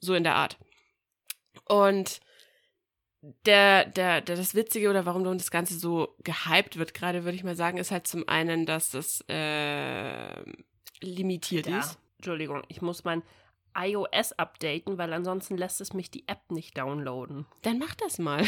So 0.00 0.14
in 0.14 0.24
der 0.24 0.36
Art. 0.36 0.58
Und 1.66 2.20
der, 3.46 3.86
der, 3.86 4.20
der, 4.20 4.36
das 4.36 4.54
Witzige 4.54 4.90
oder 4.90 5.06
warum 5.06 5.24
das 5.24 5.50
Ganze 5.50 5.78
so 5.78 6.14
gehypt 6.22 6.76
wird, 6.76 6.92
gerade 6.92 7.24
würde 7.24 7.36
ich 7.36 7.44
mal 7.44 7.56
sagen, 7.56 7.78
ist 7.78 7.90
halt 7.90 8.06
zum 8.06 8.28
einen, 8.28 8.66
dass 8.66 8.90
das 8.90 9.22
äh, 9.28 10.42
limitiert 11.00 11.66
Ja, 11.66 11.80
ist. 11.80 11.98
Entschuldigung, 12.18 12.62
ich 12.68 12.82
muss 12.82 13.04
mein 13.04 13.22
iOS 13.76 14.32
updaten, 14.32 14.98
weil 14.98 15.12
ansonsten 15.12 15.56
lässt 15.56 15.80
es 15.80 15.92
mich 15.92 16.10
die 16.10 16.26
App 16.28 16.50
nicht 16.50 16.78
downloaden. 16.78 17.46
Dann 17.62 17.78
macht 17.78 18.00
das 18.02 18.18
mal. 18.18 18.44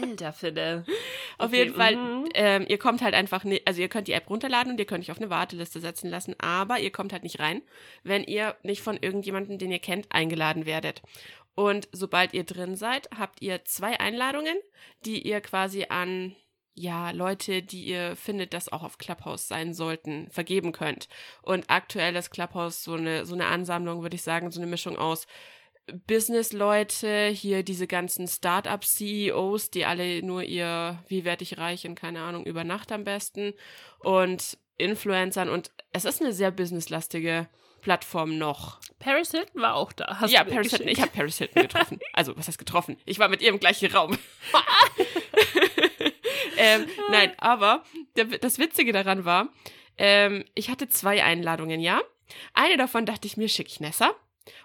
Alter, 0.00 0.32
Fidde. 0.32 0.84
Auf 1.38 1.48
Okay, 1.48 1.58
jeden 1.58 1.74
Fall, 1.74 1.96
mhm. 1.96 2.28
ähm, 2.34 2.66
ihr 2.68 2.78
kommt 2.78 3.00
halt 3.02 3.14
einfach, 3.14 3.44
nicht, 3.44 3.66
also 3.66 3.80
ihr 3.80 3.88
könnt 3.88 4.08
die 4.08 4.12
App 4.12 4.28
runterladen 4.28 4.72
und 4.72 4.78
ihr 4.78 4.86
könnt 4.86 5.04
euch 5.04 5.10
auf 5.10 5.18
eine 5.18 5.30
Warteliste 5.30 5.80
setzen 5.80 6.10
lassen, 6.10 6.34
aber 6.38 6.78
ihr 6.78 6.90
kommt 6.90 7.12
halt 7.12 7.22
nicht 7.22 7.38
rein, 7.40 7.62
wenn 8.02 8.24
ihr 8.24 8.56
nicht 8.62 8.82
von 8.82 8.96
irgendjemandem, 8.96 9.58
den 9.58 9.70
ihr 9.70 9.78
kennt, 9.78 10.06
eingeladen 10.10 10.66
werdet. 10.66 11.02
Und 11.54 11.88
sobald 11.92 12.32
ihr 12.34 12.44
drin 12.44 12.76
seid, 12.76 13.08
habt 13.16 13.42
ihr 13.42 13.64
zwei 13.64 13.98
Einladungen, 14.00 14.56
die 15.04 15.20
ihr 15.26 15.40
quasi 15.40 15.86
an 15.88 16.34
ja, 16.74 17.10
Leute, 17.10 17.62
die 17.62 17.84
ihr 17.84 18.16
findet, 18.16 18.54
dass 18.54 18.72
auch 18.72 18.82
auf 18.82 18.98
Clubhouse 18.98 19.46
sein 19.48 19.74
sollten, 19.74 20.30
vergeben 20.30 20.72
könnt. 20.72 21.08
Und 21.42 21.64
aktuell 21.68 22.16
ist 22.16 22.30
Clubhouse 22.30 22.82
so 22.82 22.94
eine, 22.94 23.26
so 23.26 23.34
eine 23.34 23.46
Ansammlung, 23.46 24.02
würde 24.02 24.16
ich 24.16 24.22
sagen, 24.22 24.50
so 24.50 24.60
eine 24.60 24.70
Mischung 24.70 24.96
aus 24.96 25.26
Business-Leute, 26.06 27.26
hier 27.26 27.62
diese 27.62 27.86
ganzen 27.86 28.28
Start-up-CEOs, 28.28 29.70
die 29.70 29.84
alle 29.84 30.22
nur 30.22 30.42
ihr 30.42 31.02
Wie 31.08 31.24
werde 31.24 31.42
ich 31.42 31.58
reich 31.58 31.84
in 31.84 31.94
keine 31.94 32.22
Ahnung 32.22 32.46
über 32.46 32.64
Nacht 32.64 32.92
am 32.92 33.04
besten 33.04 33.52
und 33.98 34.58
Influencern 34.78 35.48
und 35.48 35.70
es 35.92 36.04
ist 36.04 36.22
eine 36.22 36.32
sehr 36.32 36.50
businesslastige 36.50 37.48
Plattform 37.82 38.38
noch. 38.38 38.80
Paris 39.00 39.32
Hilton 39.32 39.60
war 39.60 39.74
auch 39.74 39.92
da. 39.92 40.20
Hast 40.20 40.32
ja, 40.32 40.44
Paris 40.44 40.70
Hilton. 40.70 40.88
Ich 40.88 41.00
habe 41.00 41.10
Paris 41.10 41.38
Hilton 41.38 41.62
getroffen. 41.62 41.98
Also, 42.12 42.36
was 42.36 42.46
heißt 42.46 42.58
getroffen? 42.58 42.96
Ich 43.04 43.18
war 43.18 43.28
mit 43.28 43.42
ihr 43.42 43.48
im 43.48 43.58
gleichen 43.58 43.92
Raum. 43.92 44.16
ähm, 46.62 46.86
nein, 47.10 47.32
aber 47.38 47.84
der, 48.16 48.24
das 48.24 48.58
Witzige 48.58 48.92
daran 48.92 49.24
war, 49.24 49.48
ähm, 49.98 50.44
ich 50.54 50.70
hatte 50.70 50.88
zwei 50.88 51.22
Einladungen, 51.22 51.80
ja. 51.80 52.00
Eine 52.54 52.76
davon 52.76 53.06
dachte 53.06 53.26
ich 53.26 53.36
mir, 53.36 53.48
schicke 53.48 53.70
ich 53.70 53.80
Nessa. 53.80 54.14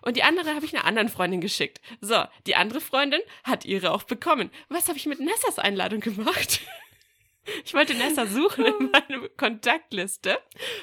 Und 0.02 0.18
die 0.18 0.24
andere 0.24 0.56
habe 0.56 0.66
ich 0.66 0.74
einer 0.74 0.86
anderen 0.86 1.10
Freundin 1.10 1.42
geschickt. 1.42 1.82
So, 2.02 2.24
die 2.48 2.56
andere 2.56 2.82
Freundin 2.82 3.22
hat 3.44 3.66
ihre 3.66 3.92
auch 3.92 4.04
bekommen. 4.04 4.50
Was 4.70 4.88
habe 4.88 4.98
ich 4.98 5.06
mit 5.06 5.20
Nessas 5.20 5.60
Einladung 5.60 6.00
gemacht? 6.00 6.62
Ich 7.64 7.74
wollte 7.74 7.94
Nessa 7.94 8.26
suchen 8.26 8.66
in 8.66 8.92
meiner 8.92 9.30
Kontaktliste 9.38 10.38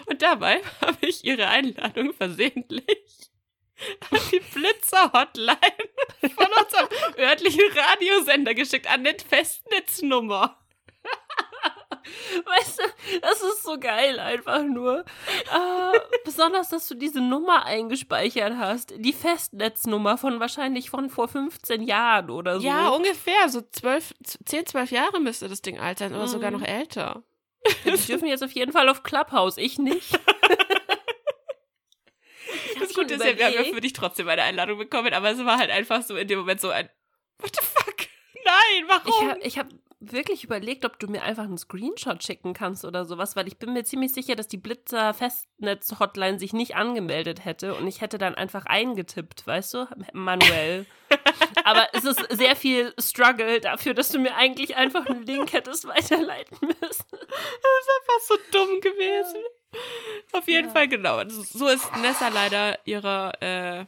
und 0.07 0.23
dabei 0.23 0.63
habe 0.81 1.07
ich 1.07 1.23
ihre 1.23 1.49
Einladung 1.49 2.15
versehentlich 2.15 3.31
an 4.11 4.21
die 4.33 4.41
Blitzer-Hotline 4.41 5.59
von 6.35 6.47
unserem 6.47 6.89
örtlichen 7.19 7.71
Radiosender 7.71 8.55
geschickt, 8.55 8.87
an 8.87 9.07
eine 9.07 9.15
Festnetznummer. 9.19 10.64
Weißt 12.45 12.79
du, 12.81 13.21
das 13.23 13.41
ist 13.43 13.63
so 13.63 13.79
geil 13.79 14.19
einfach 14.19 14.63
nur. 14.63 15.01
Äh, 15.53 15.99
besonders, 16.25 16.69
dass 16.69 16.87
du 16.89 16.95
diese 16.95 17.21
Nummer 17.21 17.65
eingespeichert 17.65 18.55
hast. 18.59 18.93
Die 18.99 19.13
Festnetznummer 19.13 20.19
von 20.19 20.39
wahrscheinlich 20.41 20.91
von 20.91 21.09
vor 21.11 21.29
15 21.29 21.83
Jahren 21.83 22.31
oder 22.31 22.61
so. 22.61 22.67
Ja, 22.67 22.89
ungefähr, 22.91 23.49
so 23.49 23.63
zwölf, 23.71 24.13
zehn, 24.45 24.67
zwölf 24.67 24.91
Jahre 24.91 25.21
müsste 25.21 25.49
das 25.49 25.63
Ding 25.63 25.79
alt 25.79 25.99
sein 25.99 26.15
oder 26.15 26.29
sogar 26.29 26.51
Mhm. 26.51 26.59
noch 26.61 26.67
älter. 26.67 27.23
Die 27.85 27.91
dürfen 27.97 28.27
jetzt 28.29 28.45
auf 28.45 28.53
jeden 28.53 28.73
Fall 28.73 28.89
auf 28.91 29.03
Clubhouse, 29.03 29.57
ich 29.57 29.79
nicht. 29.79 30.19
Ich 32.75 32.79
Das 32.81 32.95
Gute 32.95 33.15
ist 33.15 33.25
ja, 33.25 33.37
wir 33.39 33.47
haben 33.47 33.55
ja 33.55 33.65
für 33.65 33.81
dich 33.81 33.93
trotzdem 33.95 34.29
eine 34.29 34.43
Einladung 34.43 34.79
bekommen, 34.79 35.13
aber 35.15 35.31
es 35.31 35.45
war 35.45 35.59
halt 35.59 35.71
einfach 35.71 36.03
so 36.03 36.15
in 36.17 36.29
dem 36.29 36.39
Moment 36.41 36.61
so 36.61 36.69
ein 36.71 36.89
What 37.39 37.57
the 37.57 37.63
fuck? 37.65 37.97
Nein, 38.45 38.55
Ich 38.83 38.89
warum? 38.89 39.31
habe 39.31 39.41
ich 39.41 39.59
hab 39.59 39.69
wirklich 40.13 40.45
überlegt, 40.45 40.85
ob 40.85 40.99
du 40.99 41.07
mir 41.07 41.23
einfach 41.23 41.45
einen 41.45 41.59
Screenshot 41.59 42.23
schicken 42.23 42.55
kannst 42.55 42.85
oder 42.85 43.05
sowas, 43.05 43.37
weil 43.37 43.47
ich 43.49 43.59
bin 43.59 43.73
mir 43.73 43.85
ziemlich 43.85 44.13
sicher, 44.13 44.35
dass 44.37 44.49
die 44.49 44.57
Blitzer 44.57 45.15
Festnetz-Hotline 45.15 46.39
sich 46.39 46.53
nicht 46.53 46.77
angemeldet 46.77 47.45
hätte 47.45 47.75
und 47.75 47.87
ich 47.87 48.01
hätte 48.01 48.19
dann 48.19 48.35
einfach 48.35 48.67
eingetippt, 48.67 49.47
weißt 49.47 49.75
du, 49.75 49.87
manuell. 50.13 50.87
Aber 51.65 51.89
es 51.93 52.05
ist 52.05 52.21
sehr 52.31 52.57
viel 52.57 52.93
Struggle 52.99 53.61
dafür, 53.61 53.95
dass 53.95 54.09
du 54.11 54.19
mir 54.19 54.35
eigentlich 54.37 54.77
einfach 54.77 55.07
einen 55.07 55.23
Link 55.25 55.53
hättest 55.53 55.87
weiterleiten 55.87 56.59
müssen. 56.61 56.81
Das 56.81 56.99
ist 56.99 57.09
einfach 57.11 58.21
so 58.27 58.35
dumm 58.53 58.81
gewesen. 58.81 59.41
Auf 60.33 60.47
jeden 60.49 60.69
Ja. 60.69 60.73
Fall, 60.73 60.89
genau. 60.89 61.21
So 61.29 61.69
ist 61.69 61.89
Nessa 62.01 62.29
leider 62.29 62.79
ihrer, 62.87 63.33
äh, 63.43 63.85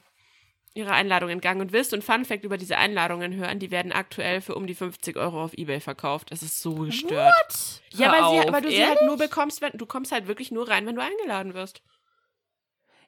ihrer 0.76 0.92
Einladung 0.92 1.30
entgangen. 1.30 1.60
Und 1.60 1.72
willst 1.72 1.92
du 1.92 1.96
ein 1.96 2.02
Fun-Fact 2.02 2.44
über 2.44 2.58
diese 2.58 2.76
Einladungen 2.76 3.34
hören? 3.34 3.58
Die 3.58 3.70
werden 3.70 3.92
aktuell 3.92 4.40
für 4.40 4.54
um 4.54 4.66
die 4.66 4.74
50 4.74 5.16
Euro 5.16 5.42
auf 5.42 5.54
Ebay 5.54 5.80
verkauft. 5.80 6.30
Das 6.30 6.42
ist 6.42 6.60
so 6.60 6.74
gestört. 6.74 7.82
Ja, 7.92 8.12
Hör 8.12 8.22
weil, 8.22 8.46
sie, 8.46 8.52
weil 8.52 8.62
du 8.62 8.68
sie 8.68 8.74
ehrlich? 8.76 8.98
halt 8.98 9.06
nur 9.06 9.16
bekommst, 9.16 9.60
wenn 9.62 9.72
du 9.72 9.86
kommst 9.86 10.12
halt 10.12 10.26
wirklich 10.26 10.50
nur 10.50 10.68
rein, 10.68 10.86
wenn 10.86 10.96
du 10.96 11.02
eingeladen 11.02 11.54
wirst. 11.54 11.82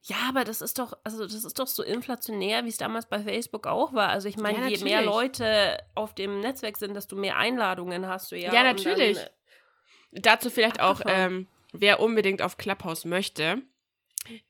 Ja, 0.03 0.17
aber 0.29 0.45
das 0.45 0.63
ist 0.63 0.79
doch, 0.79 0.95
also 1.05 1.25
das 1.25 1.45
ist 1.45 1.59
doch 1.59 1.67
so 1.67 1.83
inflationär, 1.83 2.65
wie 2.65 2.69
es 2.69 2.77
damals 2.77 3.09
bei 3.09 3.21
Facebook 3.21 3.67
auch 3.67 3.93
war. 3.93 4.09
Also 4.09 4.29
ich 4.29 4.37
meine, 4.37 4.61
Ja, 4.61 4.69
je 4.69 4.85
mehr. 4.85 5.03
Leute 5.03 5.79
auf 5.95 6.15
dem 6.15 6.41
Netzwerk 6.41 6.79
sind, 6.79 6.95
desto 6.95 7.17
mehr 7.17 7.37
Einladungen 7.37 8.07
hast 8.07 8.33
du 8.33 8.37
ja. 8.37 8.53
Ja, 8.53 8.63
natürlich. 8.63 9.19
Dann, 9.19 10.23
Dazu 10.23 10.49
vielleicht 10.51 10.81
auch, 10.81 11.03
ähm, 11.05 11.49
wer 11.73 12.01
unbedingt 12.01 12.41
auf 12.41 12.57
Clubhouse 12.57 13.05
möchte, 13.05 13.61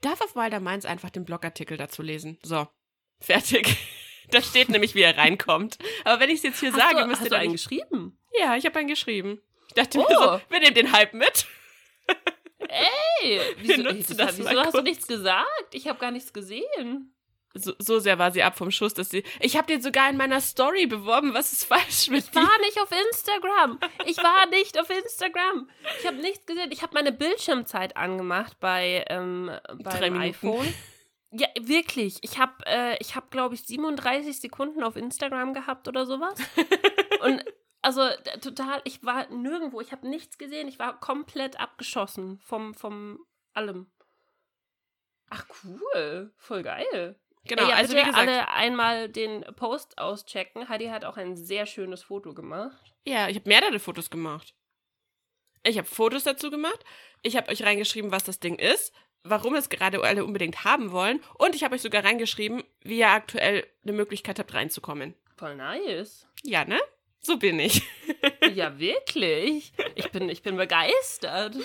darf 0.03 0.21
auf 0.21 0.37
Wilder 0.37 0.61
Mainz 0.61 0.85
einfach 0.85 1.11
den 1.11 1.25
Blogartikel 1.25 1.77
dazu 1.77 2.03
lesen. 2.03 2.39
So, 2.45 2.69
fertig. 3.21 3.77
Da 4.31 4.43
steht 4.43 4.69
nämlich, 4.69 4.95
wie 4.95 5.01
er 5.01 5.17
reinkommt. 5.17 5.79
Aber 6.05 6.21
wenn 6.21 6.29
ich 6.29 6.37
es 6.37 6.43
jetzt 6.43 6.61
hier 6.61 6.71
hast 6.71 6.79
sage, 6.79 7.01
du, 7.01 7.07
müsst 7.07 7.21
hast 7.23 7.29
ihr 7.29 7.31
du 7.31 7.37
doch 7.37 7.41
einen 7.43 7.53
geschrieben? 7.53 8.19
Ja, 8.39 8.57
ich 8.57 8.67
habe 8.67 8.79
einen 8.79 8.89
geschrieben. 8.89 9.41
Ich 9.69 9.73
dachte 9.73 9.99
Oh. 9.99 10.03
mir 10.07 10.15
so, 10.19 10.41
wir 10.51 10.61
nehmen 10.61 10.75
den 10.75 10.93
Hype 10.93 11.15
mit. 11.15 11.47
Hey, 12.69 13.41
wieso, 13.61 13.85
wieso, 13.91 14.15
das 14.15 14.37
wieso 14.39 14.51
hast 14.63 14.75
du 14.75 14.83
nichts 14.83 15.07
gesagt? 15.07 15.49
Ich 15.73 15.89
habe 15.89 15.99
gar 15.99 16.11
nichts 16.11 16.33
gesehen. 16.35 17.15
So, 17.55 17.73
so 17.79 17.99
sehr 18.01 18.19
war 18.19 18.31
sie 18.31 18.43
ab 18.43 18.59
vom 18.59 18.71
Schuss, 18.71 18.93
dass 18.93 19.09
sie. 19.09 19.25
Ich 19.41 19.57
habe 19.57 19.67
den 19.67 19.81
sogar 19.81 20.11
in 20.11 20.19
meiner 20.19 20.43
Story 20.43 20.87
beworben. 20.87 21.33
Was 21.33 21.53
ist 21.55 21.65
falsch 21.65 22.09
mit 22.09 22.25
Ich 22.25 22.31
dir? 22.31 22.41
war 22.43 22.59
nicht 22.61 22.79
auf 22.83 22.91
Instagram. 23.09 23.79
Ich 24.05 24.19
war 24.19 24.47
nicht 24.51 24.79
auf 24.79 24.91
Instagram. 24.91 25.71
Ich 26.01 26.07
habe 26.07 26.19
nichts 26.19 26.45
gesehen. 26.45 26.71
Ich 26.71 26.83
habe 26.83 26.93
meine 26.93 27.13
Bildschirmzeit 27.13 27.97
angemacht 27.97 28.61
bei 28.61 29.07
ähm, 29.09 29.51
beim 29.83 30.19
iPhone. 30.21 30.75
Ja, 31.31 31.49
wirklich. 31.61 32.19
Ich 32.23 32.39
habe, 32.39 32.55
äh, 32.67 32.97
ich 33.01 33.15
habe, 33.15 33.27
glaube 33.31 33.55
ich, 33.55 33.63
37 33.63 34.41
Sekunden 34.41 34.83
auf 34.83 34.97
Instagram 34.97 35.53
gehabt 35.53 35.87
oder 35.87 36.07
sowas. 36.07 36.35
Und 37.23 37.45
also 37.83 38.09
total, 38.41 38.81
ich 38.85 39.05
war 39.05 39.29
nirgendwo. 39.29 39.81
Ich 39.81 39.93
habe 39.93 40.09
nichts 40.09 40.39
gesehen. 40.39 40.69
Ich 40.69 40.79
war 40.79 40.99
komplett 40.99 41.61
abgeschossen 41.61 42.39
vom, 42.41 42.75
vom 42.75 43.25
allem. 43.53 43.91
Ach 45.31 45.45
cool, 45.63 46.33
voll 46.37 46.63
geil. 46.63 47.19
Genau, 47.45 47.65
Ey, 47.65 47.71
ja, 47.71 47.77
also 47.77 47.95
wie 47.95 48.01
gesagt. 48.03 48.17
alle 48.17 48.49
einmal 48.49 49.09
den 49.09 49.43
Post 49.57 49.99
auschecken. 49.99 50.69
Heidi 50.69 50.87
hat 50.87 51.05
auch 51.05 51.17
ein 51.17 51.37
sehr 51.37 51.67
schönes 51.67 52.03
Foto 52.03 52.35
gemacht. 52.35 52.95
Ja, 53.05 53.29
ich 53.29 53.37
habe 53.37 53.49
mehrere 53.49 53.79
Fotos 53.79 54.11
gemacht. 54.11 54.55
Ich 55.63 55.77
habe 55.79 55.89
Fotos 55.89 56.25
dazu 56.25 56.51
gemacht. 56.51 56.85
Ich 57.23 57.37
habe 57.37 57.51
euch 57.51 57.63
reingeschrieben, 57.63 58.13
was 58.13 58.25
das 58.25 58.41
Ding 58.41 58.57
ist, 58.57 58.93
warum 59.31 59.55
es 59.55 59.69
gerade 59.69 60.03
alle 60.03 60.25
unbedingt 60.25 60.65
haben 60.65 60.93
wollen. 60.93 61.21
Und 61.35 61.55
ich 61.55 61.65
habe 61.65 61.75
euch 61.75 61.83
sogar 61.83 62.05
reingeschrieben, 62.05 62.63
wie 62.83 62.99
ihr 62.99 63.09
aktuell 63.09 63.67
eine 63.83 63.93
Möglichkeit 63.93 64.39
habt, 64.39 64.55
reinzukommen. 64.55 65.15
Voll 65.37 65.57
nice. 65.57 66.27
Ja, 66.43 66.65
ne? 66.65 66.79
So 67.21 67.37
bin 67.37 67.59
ich. 67.59 67.83
ja, 68.55 68.79
wirklich. 68.79 69.73
Ich 69.95 70.11
bin, 70.11 70.29
ich 70.29 70.43
bin 70.43 70.57
begeistert. 70.57 71.57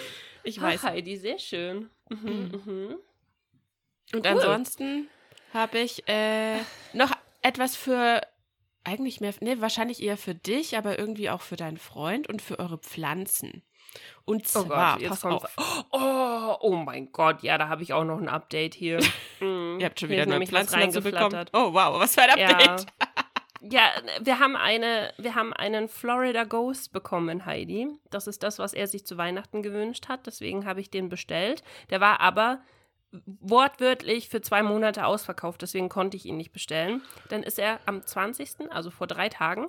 Ich 0.44 0.60
Ach, 0.60 0.64
weiß. 0.64 0.84
Heidi, 0.84 1.18
sehr 1.18 1.40
schön. 1.40 1.90
Mhm, 2.10 2.62
mhm. 2.66 2.96
Und 4.14 4.26
cool. 4.26 4.28
ansonsten 4.28 5.08
habe 5.54 5.80
ich 5.80 6.08
äh, 6.08 6.60
noch 6.94 7.12
etwas 7.42 7.76
für 7.76 8.22
eigentlich 8.84 9.22
mehr, 9.22 9.34
ne, 9.40 9.62
wahrscheinlich 9.62 10.02
eher 10.02 10.18
für 10.18 10.36
dich, 10.36 10.78
aber 10.78 11.00
irgendwie 11.00 11.30
auch 11.30 11.42
für 11.42 11.56
deinen 11.56 11.78
Freund 11.78 12.28
und 12.28 12.42
für 12.42 12.60
eure 12.60 12.78
Pflanzen. 12.78 13.64
Und 14.26 14.44
Oh 14.56 14.64
zwar, 14.64 14.94
Gott, 14.94 15.02
jetzt 15.02 15.10
pass 15.10 15.22
kommt's. 15.22 15.58
auf, 15.58 15.86
Oh, 15.92 16.56
oh 16.62 16.76
mein 16.76 17.12
Gott, 17.12 17.44
ja, 17.44 17.58
da 17.58 17.68
habe 17.68 17.84
ich 17.84 17.94
auch 17.94 18.06
noch 18.06 18.20
ein 18.20 18.30
Update 18.30 18.74
hier. 18.74 19.00
Mhm. 19.40 19.80
ihr 19.80 19.86
habt 19.88 20.00
schon 20.00 20.08
wieder 20.10 20.26
neue 20.26 20.46
Pflanzen 20.48 20.80
dazu 20.80 21.02
bekommen. 21.02 21.46
Oh 21.52 21.74
wow, 21.74 22.00
was 22.00 22.14
für 22.16 22.22
ein 22.22 22.30
Update. 22.30 22.86
Ja. 23.62 23.70
ja, 23.70 23.82
wir 24.22 24.40
haben 24.40 24.56
eine, 24.56 25.14
wir 25.18 25.36
haben 25.36 25.52
einen 25.52 25.90
Florida 25.90 26.46
Ghost 26.46 26.94
bekommen, 26.94 27.46
Heidi. 27.46 27.90
Das 28.10 28.28
ist 28.28 28.42
das, 28.44 28.60
was 28.60 28.74
er 28.74 28.88
sich 28.88 29.06
zu 29.06 29.18
Weihnachten 29.18 29.62
gewünscht 29.62 30.08
hat. 30.08 30.26
Deswegen 30.28 30.66
habe 30.66 30.80
ich 30.80 30.90
den 30.90 31.10
bestellt. 31.10 31.62
Der 31.90 32.00
war 32.00 32.22
aber 32.22 32.62
wortwörtlich 33.26 34.30
für 34.30 34.42
zwei 34.42 34.64
Monate 34.64 35.06
ausverkauft, 35.06 35.62
deswegen 35.62 35.90
konnte 35.90 36.18
ich 36.18 36.26
ihn 36.26 36.38
nicht 36.38 36.52
bestellen. 36.52 37.02
Dann 37.30 37.44
ist 37.44 37.60
er 37.60 37.80
am 37.86 38.06
20., 38.06 38.72
also 38.72 38.90
vor 38.92 39.08
drei 39.08 39.30
Tagen, 39.30 39.68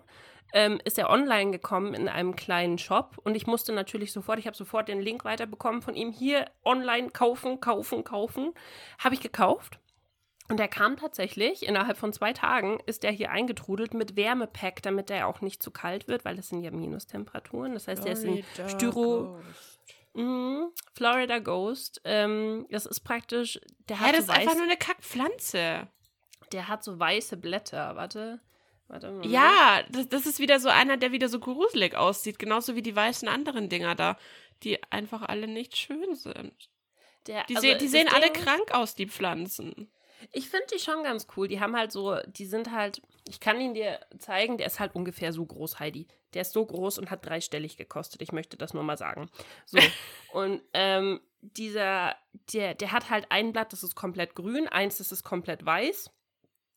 ähm, 0.54 0.80
ist 0.84 0.98
er 0.98 1.10
online 1.10 1.50
gekommen 1.50 1.92
in 1.92 2.08
einem 2.08 2.36
kleinen 2.36 2.78
Shop 2.78 3.18
und 3.24 3.34
ich 3.34 3.46
musste 3.46 3.72
natürlich 3.72 4.12
sofort, 4.12 4.38
ich 4.38 4.46
habe 4.46 4.56
sofort 4.56 4.88
den 4.88 5.00
Link 5.02 5.24
weiterbekommen 5.24 5.82
von 5.82 5.94
ihm, 5.96 6.12
hier 6.12 6.46
online 6.64 7.10
kaufen, 7.10 7.60
kaufen, 7.60 8.04
kaufen. 8.04 8.54
Habe 8.98 9.14
ich 9.16 9.20
gekauft. 9.20 9.80
Und 10.48 10.60
er 10.60 10.68
kam 10.68 10.96
tatsächlich, 10.96 11.66
innerhalb 11.66 11.96
von 11.96 12.12
zwei 12.12 12.32
Tagen 12.34 12.78
ist 12.86 13.02
er 13.02 13.10
hier 13.10 13.30
eingetrudelt 13.30 13.94
mit 13.94 14.14
Wärmepack, 14.14 14.82
damit 14.82 15.10
er 15.10 15.26
auch 15.26 15.40
nicht 15.40 15.62
zu 15.62 15.70
kalt 15.70 16.06
wird, 16.06 16.24
weil 16.24 16.38
es 16.38 16.50
sind 16.50 16.62
ja 16.62 16.70
Minustemperaturen. 16.70 17.72
Das 17.74 17.88
heißt, 17.88 18.04
er 18.06 18.12
ist 18.12 18.24
in 18.24 18.44
Styro. 18.68 19.38
Mhm, 20.12 20.68
Florida 20.94 21.38
Ghost. 21.40 22.00
Ähm, 22.04 22.66
das 22.70 22.86
ist 22.86 23.00
praktisch. 23.00 23.58
Der 23.88 23.98
hat 23.98 24.06
Ja, 24.06 24.12
das 24.12 24.26
so 24.26 24.32
ist 24.32 24.38
einfach 24.38 24.54
nur 24.54 24.64
eine 24.64 24.76
Kackpflanze. 24.76 25.88
der 26.52 26.68
hat 26.68 26.84
so 26.84 26.98
weiße 26.98 27.36
Blätter. 27.38 27.96
Warte. 27.96 28.40
Warte 28.88 29.10
mal. 29.10 29.26
Ja, 29.26 29.82
das, 29.90 30.08
das 30.08 30.26
ist 30.26 30.38
wieder 30.38 30.60
so 30.60 30.68
einer, 30.68 30.96
der 30.96 31.12
wieder 31.12 31.28
so 31.28 31.40
gruselig 31.40 31.94
aussieht. 31.94 32.38
Genauso 32.38 32.76
wie 32.76 32.82
die 32.82 32.94
weißen 32.94 33.28
anderen 33.28 33.68
Dinger 33.68 33.94
da, 33.94 34.18
die 34.62 34.82
einfach 34.92 35.22
alle 35.22 35.46
nicht 35.46 35.76
schön 35.76 36.14
sind. 36.14 36.52
Der, 37.26 37.44
Die, 37.44 37.56
also 37.56 37.68
se 37.68 37.76
die 37.76 37.88
sehen 37.88 38.08
alle 38.08 38.30
Ding- 38.30 38.42
krank 38.44 38.72
aus, 38.72 38.94
die 38.94 39.08
Pflanzen. 39.08 39.90
Ich 40.32 40.48
finde 40.48 40.66
die 40.74 40.78
schon 40.78 41.02
ganz 41.02 41.26
cool. 41.36 41.48
Die 41.48 41.60
haben 41.60 41.76
halt 41.76 41.92
so, 41.92 42.16
die 42.26 42.46
sind 42.46 42.70
halt, 42.70 43.02
ich 43.28 43.40
kann 43.40 43.60
ihn 43.60 43.74
dir 43.74 44.00
zeigen, 44.18 44.58
der 44.58 44.66
ist 44.66 44.80
halt 44.80 44.94
ungefähr 44.94 45.32
so 45.32 45.44
groß, 45.44 45.80
Heidi. 45.80 46.06
Der 46.34 46.42
ist 46.42 46.52
so 46.52 46.64
groß 46.64 46.98
und 46.98 47.10
hat 47.10 47.24
dreistellig 47.26 47.76
gekostet. 47.76 48.22
Ich 48.22 48.32
möchte 48.32 48.56
das 48.56 48.74
nur 48.74 48.82
mal 48.82 48.96
sagen. 48.98 49.28
So. 49.66 49.78
und 50.32 50.62
ähm, 50.72 51.20
dieser, 51.40 52.16
der, 52.52 52.74
der 52.74 52.92
hat 52.92 53.10
halt 53.10 53.26
ein 53.30 53.52
Blatt, 53.52 53.72
das 53.72 53.82
ist 53.82 53.94
komplett 53.94 54.34
grün, 54.34 54.66
eins, 54.68 54.98
das 54.98 55.12
ist 55.12 55.24
komplett 55.24 55.64
weiß. 55.64 56.10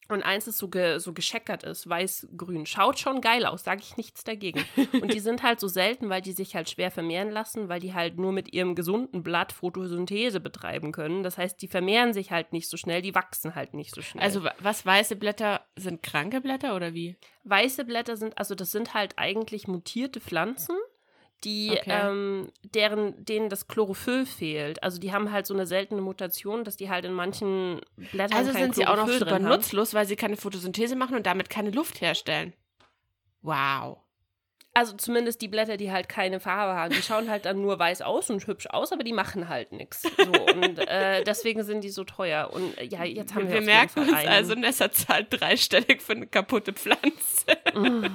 Und 0.09 0.23
eins, 0.23 0.45
das 0.45 0.57
so, 0.57 0.69
ge, 0.69 0.99
so 0.99 1.13
gescheckert 1.13 1.63
ist, 1.63 1.89
weiß-grün. 1.89 2.65
Schaut 2.65 2.97
schon 2.97 3.19
geil 3.21 3.45
aus, 3.45 3.63
sage 3.63 3.81
ich 3.83 3.97
nichts 3.97 4.23
dagegen. 4.23 4.63
Und 4.93 5.13
die 5.13 5.19
sind 5.21 5.43
halt 5.43 5.59
so 5.59 5.67
selten, 5.67 6.09
weil 6.09 6.21
die 6.21 6.31
sich 6.31 6.55
halt 6.55 6.69
schwer 6.69 6.91
vermehren 6.91 7.29
lassen, 7.29 7.67
weil 7.67 7.79
die 7.81 7.93
halt 7.93 8.17
nur 8.17 8.31
mit 8.31 8.53
ihrem 8.53 8.73
gesunden 8.75 9.21
Blatt 9.23 9.51
Photosynthese 9.51 10.39
betreiben 10.39 10.91
können. 10.91 11.23
Das 11.23 11.37
heißt, 11.37 11.61
die 11.61 11.67
vermehren 11.67 12.13
sich 12.13 12.31
halt 12.31 12.53
nicht 12.53 12.69
so 12.69 12.77
schnell, 12.77 13.01
die 13.01 13.15
wachsen 13.15 13.53
halt 13.55 13.73
nicht 13.73 13.93
so 13.93 14.01
schnell. 14.01 14.23
Also, 14.23 14.43
wa- 14.43 14.53
was 14.59 14.85
weiße 14.85 15.15
Blätter 15.17 15.65
sind 15.75 16.03
kranke 16.03 16.41
Blätter 16.41 16.75
oder 16.75 16.93
wie? 16.93 17.17
weiße 17.49 17.85
Blätter 17.85 18.17
sind, 18.17 18.37
also 18.37 18.55
das 18.55 18.71
sind 18.71 18.93
halt 18.93 19.13
eigentlich 19.17 19.69
mutierte 19.69 20.19
Pflanzen, 20.19 20.75
die, 21.43 21.71
Okay. 21.71 21.83
ähm, 21.87 22.51
deren, 22.63 23.23
denen 23.23 23.49
das 23.49 23.67
Chlorophyll 23.67 24.25
fehlt. 24.25 24.81
Also 24.81 24.99
die 24.99 25.13
haben 25.13 25.31
halt 25.31 25.45
so 25.45 25.53
eine 25.53 25.67
seltene 25.67 26.01
Mutation, 26.01 26.63
dass 26.63 26.77
die 26.77 26.89
halt 26.89 27.05
in 27.05 27.13
manchen 27.13 27.81
Blättern 28.11 28.37
Also 28.37 28.51
kein 28.53 28.63
sind 28.63 28.75
sie 28.75 28.87
auch 28.87 28.95
noch 28.97 29.05
Chlorophyll 29.05 29.33
haben. 29.33 29.45
nutzlos, 29.45 29.93
weil 29.93 30.07
sie 30.07 30.15
keine 30.15 30.37
Photosynthese 30.37 30.95
machen 30.95 31.15
und 31.15 31.25
damit 31.25 31.49
keine 31.49 31.69
Luft 31.71 32.01
herstellen. 32.01 32.53
Wow. 33.41 33.99
Also 34.73 34.95
zumindest 34.95 35.41
die 35.41 35.47
Blätter, 35.47 35.75
die 35.75 35.91
halt 35.91 36.07
keine 36.07 36.39
Farbe 36.39 36.73
haben. 36.79 36.93
Die 36.93 37.01
schauen 37.01 37.29
halt 37.31 37.45
dann 37.45 37.61
nur 37.61 37.79
weiß 37.79 38.03
aus 38.03 38.29
und 38.29 38.45
hübsch 38.45 38.67
aus, 38.67 38.91
aber 38.91 39.03
die 39.03 39.13
machen 39.13 39.49
halt 39.49 39.71
nichts. 39.71 40.03
So, 40.03 40.31
und 40.31 40.77
äh, 40.87 41.23
deswegen 41.25 41.63
sind 41.63 41.83
die 41.83 41.89
so 41.89 42.03
teuer. 42.03 42.51
Und 42.53 42.77
äh, 42.77 42.83
ja, 42.83 43.03
jetzt 43.03 43.33
haben 43.33 43.47
wir, 43.47 43.55
wir 43.55 43.61
merken 43.61 44.01
uns 44.01 44.13
also, 44.13 44.53
Nessa 44.53 44.91
zahlt 44.91 45.27
dreistellig 45.31 46.01
für 46.03 46.13
eine 46.13 46.27
kaputte 46.27 46.73
Pflanze. 46.73 47.45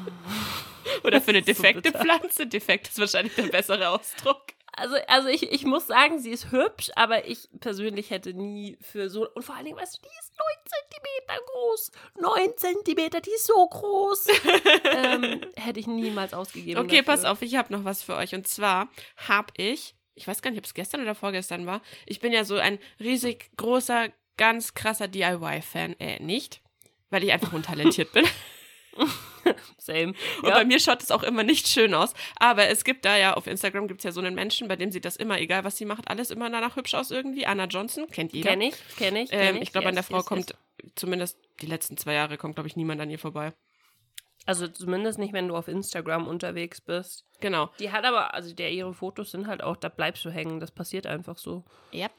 Oder 1.04 1.20
für 1.20 1.30
eine 1.30 1.40
so 1.40 1.46
defekte 1.46 1.92
bitter. 1.92 2.00
Pflanze. 2.00 2.46
Defekt 2.46 2.88
ist 2.88 2.98
wahrscheinlich 2.98 3.34
der 3.34 3.44
bessere 3.44 3.88
Ausdruck. 3.88 4.42
Also, 4.74 4.96
also 5.06 5.28
ich, 5.28 5.52
ich 5.52 5.64
muss 5.64 5.86
sagen, 5.86 6.18
sie 6.18 6.30
ist 6.30 6.50
hübsch, 6.50 6.90
aber 6.96 7.26
ich 7.26 7.48
persönlich 7.60 8.10
hätte 8.10 8.32
nie 8.32 8.78
für 8.80 9.10
so. 9.10 9.28
Und 9.28 9.42
vor 9.42 9.54
allen 9.54 9.66
Dingen, 9.66 9.76
weißt 9.76 9.96
du, 9.96 10.00
die 10.00 10.18
ist 10.18 10.32
9 10.38 10.48
Zentimeter 10.64 11.44
groß. 11.52 11.92
9 12.20 12.56
Zentimeter, 12.56 13.20
die 13.20 13.30
ist 13.30 13.46
so 13.46 13.66
groß. 13.66 14.28
ähm, 14.84 15.40
hätte 15.56 15.78
ich 15.78 15.86
niemals 15.86 16.32
ausgegeben. 16.32 16.80
Okay, 16.80 17.02
dafür. 17.02 17.02
pass 17.02 17.24
auf, 17.26 17.42
ich 17.42 17.56
habe 17.56 17.72
noch 17.72 17.84
was 17.84 18.02
für 18.02 18.16
euch. 18.16 18.34
Und 18.34 18.48
zwar 18.48 18.88
habe 19.28 19.52
ich, 19.58 19.94
ich 20.14 20.26
weiß 20.26 20.40
gar 20.40 20.50
nicht, 20.50 20.58
ob 20.58 20.64
es 20.64 20.74
gestern 20.74 21.02
oder 21.02 21.14
vorgestern 21.14 21.66
war, 21.66 21.82
ich 22.06 22.20
bin 22.20 22.32
ja 22.32 22.44
so 22.46 22.56
ein 22.56 22.78
riesig 22.98 23.50
großer, 23.58 24.08
ganz 24.38 24.72
krasser 24.72 25.06
DIY-Fan. 25.06 26.00
Äh, 26.00 26.22
nicht, 26.22 26.62
weil 27.10 27.24
ich 27.24 27.32
einfach 27.32 27.52
untalentiert 27.52 28.10
bin. 28.12 28.24
Same. 29.78 30.14
Und 30.42 30.50
bei 30.50 30.64
mir 30.64 30.78
schaut 30.78 31.02
es 31.02 31.10
auch 31.10 31.22
immer 31.22 31.42
nicht 31.42 31.66
schön 31.66 31.94
aus. 31.94 32.14
Aber 32.36 32.68
es 32.68 32.84
gibt 32.84 33.04
da 33.04 33.16
ja, 33.16 33.34
auf 33.34 33.46
Instagram 33.46 33.88
gibt 33.88 34.00
es 34.00 34.04
ja 34.04 34.12
so 34.12 34.20
einen 34.20 34.34
Menschen, 34.34 34.68
bei 34.68 34.76
dem 34.76 34.92
sieht 34.92 35.04
das 35.04 35.16
immer, 35.16 35.40
egal 35.40 35.64
was 35.64 35.76
sie 35.76 35.84
macht, 35.84 36.08
alles 36.08 36.30
immer 36.30 36.48
danach 36.50 36.76
hübsch 36.76 36.94
aus 36.94 37.10
irgendwie. 37.10 37.46
Anna 37.46 37.64
Johnson, 37.64 38.06
kennt 38.10 38.32
jeder. 38.32 38.50
Kenn 38.50 38.60
ich, 38.60 38.74
kenn 38.96 39.16
ich. 39.16 39.30
Kenn 39.30 39.56
Ähm, 39.56 39.62
ich 39.62 39.72
glaube, 39.72 39.88
an 39.88 39.94
der 39.94 40.02
Yes, 40.02 40.08
Frau 40.08 40.18
yes, 40.18 40.26
kommt, 40.26 40.50
yes. 40.50 40.92
zumindest 40.94 41.38
die 41.60 41.66
letzten 41.66 41.96
zwei 41.96 42.14
Jahre, 42.14 42.36
kommt, 42.36 42.54
glaube 42.54 42.68
ich, 42.68 42.76
niemand 42.76 43.00
an 43.00 43.10
ihr 43.10 43.18
vorbei. 43.18 43.52
Also 44.44 44.66
zumindest 44.66 45.18
nicht, 45.20 45.32
wenn 45.32 45.46
du 45.48 45.56
auf 45.56 45.68
Instagram 45.68 46.26
unterwegs 46.26 46.80
bist. 46.80 47.24
Genau. 47.40 47.70
Die 47.78 47.92
hat 47.92 48.04
aber, 48.04 48.34
also 48.34 48.52
der 48.54 48.72
ihre 48.72 48.92
Fotos 48.92 49.30
sind 49.30 49.46
halt 49.46 49.62
auch, 49.62 49.76
da 49.76 49.88
bleibst 49.88 50.24
du 50.24 50.30
hängen. 50.30 50.58
Das 50.58 50.72
passiert 50.72 51.06
einfach 51.06 51.38
so. 51.38 51.64
Yep. 51.92 52.10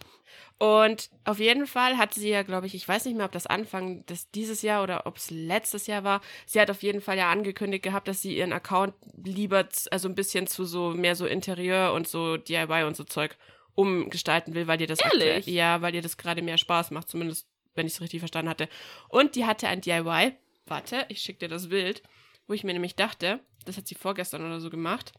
Und 0.58 1.10
auf 1.26 1.40
jeden 1.40 1.68
Fall 1.68 1.98
hat 1.98 2.14
sie 2.14 2.30
ja, 2.30 2.44
glaube 2.44 2.68
ich, 2.68 2.76
ich 2.76 2.88
weiß 2.88 3.06
nicht 3.06 3.16
mehr, 3.18 3.26
ob 3.26 3.32
das 3.34 3.46
Anfang 3.48 4.06
des 4.06 4.30
dieses 4.32 4.62
Jahr 4.62 4.84
oder 4.84 5.06
ob 5.06 5.18
es 5.18 5.32
letztes 5.32 5.88
Jahr 5.88 6.04
war. 6.06 6.22
Sie 6.46 6.62
hat 6.62 6.70
auf 6.72 6.82
jeden 6.82 7.02
Fall 7.02 7.18
ja 7.18 7.30
angekündigt 7.30 7.84
gehabt, 7.84 8.08
dass 8.08 8.22
sie 8.22 8.38
ihren 8.38 8.54
Account 8.54 8.94
lieber, 9.24 9.68
also 9.92 10.08
ein 10.08 10.16
bisschen 10.16 10.48
zu 10.48 10.64
so 10.66 10.92
mehr 10.92 11.16
so 11.16 11.26
Interieur 11.26 11.92
und 11.94 12.08
so 12.08 12.38
DIY 12.38 12.84
und 12.86 12.96
so 12.96 13.04
Zeug 13.04 13.38
umgestalten 13.76 14.54
will, 14.54 14.68
weil 14.68 14.80
ihr 14.82 14.88
das 14.88 15.00
Ehrlich? 15.00 15.38
aktuell- 15.38 15.54
ja, 15.56 15.82
weil 15.82 15.96
ihr 15.96 16.02
das 16.02 16.18
gerade 16.18 16.42
mehr 16.42 16.58
Spaß 16.58 16.92
macht, 16.92 17.10
zumindest 17.10 17.48
wenn 17.76 17.88
ich 17.88 17.94
es 17.94 18.02
richtig 18.02 18.20
verstanden 18.20 18.50
hatte. 18.50 18.70
Und 19.10 19.36
die 19.36 19.46
hatte 19.46 19.68
ein 19.68 19.82
DIY. 19.82 20.34
Warte, 20.68 21.06
ich 21.10 21.20
schicke 21.22 21.40
dir 21.40 21.50
das 21.50 21.68
Bild, 21.70 22.04
wo 22.47 22.53
ich 22.53 22.63
mir 22.63 22.73
nämlich 22.73 22.95
dachte, 22.95 23.39
das 23.65 23.77
hat 23.77 23.88
sie 23.88 23.95
vorgestern 23.95 24.45
oder 24.45 24.60
so 24.60 24.69
gemacht. 24.69 25.13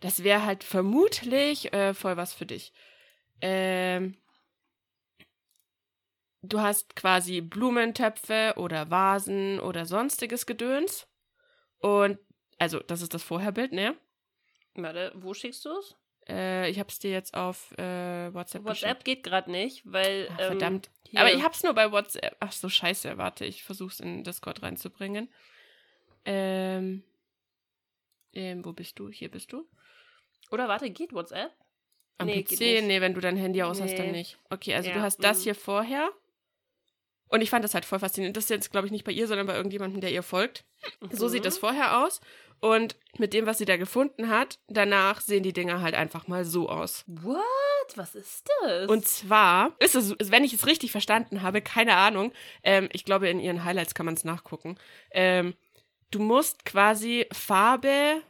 Das 0.00 0.24
wäre 0.24 0.44
halt 0.44 0.64
vermutlich 0.64 1.72
äh, 1.72 1.94
voll 1.94 2.16
was 2.16 2.32
für 2.34 2.46
dich. 2.46 2.72
Ähm, 3.40 4.16
du 6.42 6.60
hast 6.60 6.96
quasi 6.96 7.40
Blumentöpfe 7.40 8.54
oder 8.56 8.90
Vasen 8.90 9.60
oder 9.60 9.86
sonstiges 9.86 10.46
Gedöns. 10.46 11.06
Und, 11.78 12.18
also, 12.58 12.80
das 12.80 13.00
ist 13.02 13.14
das 13.14 13.22
Vorherbild, 13.22 13.72
ne? 13.72 13.96
Warte, 14.74 15.12
wo 15.16 15.32
schickst 15.34 15.64
du 15.64 15.70
es? 15.78 15.96
Äh, 16.28 16.70
ich 16.70 16.78
hab's 16.78 16.98
dir 16.98 17.10
jetzt 17.10 17.34
auf 17.34 17.72
äh, 17.78 18.32
WhatsApp, 18.34 18.64
WhatsApp 18.64 19.04
geht 19.04 19.22
gerade 19.22 19.50
nicht, 19.50 19.82
weil. 19.84 20.24
geschickt. 20.24 20.32
Ach, 20.36 20.40
ähm, 20.40 20.46
verdammt. 20.58 20.90
hier- 21.08 21.20
Aber 21.20 21.32
ich 21.32 21.42
hab's 21.42 21.62
nur 21.62 21.72
bei 21.74 21.90
WhatsApp. 21.90 22.36
Ach 22.40 22.52
so, 22.52 22.68
scheiße. 22.68 23.16
Warte, 23.16 23.46
ich 23.46 23.64
versuch's 23.64 24.00
in 24.00 24.22
Discord 24.24 24.62
reinzubringen. 24.62 25.32
Ähm, 26.24 27.02
ähm, 28.32 28.64
wo 28.64 28.72
bist 28.72 28.98
du? 28.98 29.08
Hier 29.10 29.30
bist 29.30 29.52
du? 29.52 29.66
Oder 30.50 30.68
warte, 30.68 30.90
geht 30.90 31.12
WhatsApp? 31.12 31.52
Am 32.18 32.26
Nee, 32.26 32.42
PC? 32.42 32.82
Nee, 32.82 33.00
wenn 33.00 33.14
du 33.14 33.20
dein 33.20 33.36
Handy 33.36 33.62
aus 33.62 33.80
hast, 33.80 33.98
dann 33.98 34.06
Nee. 34.06 34.18
nicht. 34.18 34.38
Okay, 34.50 34.74
also 34.74 34.88
Ja, 34.90 34.96
du 34.96 35.02
hast 35.02 35.22
das 35.24 35.40
mm. 35.40 35.42
hier 35.44 35.54
vorher. 35.54 36.10
Und 37.28 37.42
ich 37.42 37.50
fand 37.50 37.64
das 37.64 37.74
halt 37.74 37.84
voll 37.84 38.00
faszinierend. 38.00 38.36
Das 38.36 38.44
ist 38.44 38.50
jetzt, 38.50 38.72
glaube 38.72 38.86
ich, 38.86 38.92
nicht 38.92 39.04
bei 39.04 39.12
ihr, 39.12 39.26
sondern 39.28 39.46
bei 39.46 39.54
irgendjemandem, 39.54 40.00
der 40.00 40.10
ihr 40.10 40.22
folgt. 40.24 40.64
So 41.10 41.28
sieht 41.28 41.44
das 41.44 41.56
Mhm. 41.56 41.60
vorher 41.60 42.04
aus. 42.04 42.20
Und 42.60 42.96
mit 43.18 43.32
dem, 43.32 43.46
was 43.46 43.58
sie 43.58 43.64
da 43.64 43.76
gefunden 43.76 44.28
hat, 44.28 44.58
danach 44.68 45.20
sehen 45.20 45.42
die 45.44 45.52
Dinger 45.52 45.80
halt 45.80 45.94
einfach 45.94 46.26
mal 46.28 46.44
so 46.44 46.68
aus. 46.68 47.04
What? 47.06 47.40
Was 47.96 48.14
ist 48.14 48.48
das? 48.62 48.88
Und 48.88 49.06
zwar 49.06 49.74
ist 49.78 49.94
es, 49.94 50.14
wenn 50.30 50.44
ich 50.44 50.52
es 50.52 50.66
richtig 50.66 50.92
verstanden 50.92 51.42
habe, 51.42 51.62
keine 51.62 51.96
Ahnung, 51.96 52.32
ähm, 52.62 52.88
ich 52.92 53.04
glaube, 53.04 53.28
in 53.28 53.40
ihren 53.40 53.64
Highlights 53.64 53.94
kann 53.94 54.06
man 54.06 54.14
es 54.14 54.24
nachgucken. 54.24 54.76
Ähm, 55.12 55.54
du 56.10 56.20
musst 56.20 56.64
quasi 56.64 57.26
Farbe, 57.32 58.22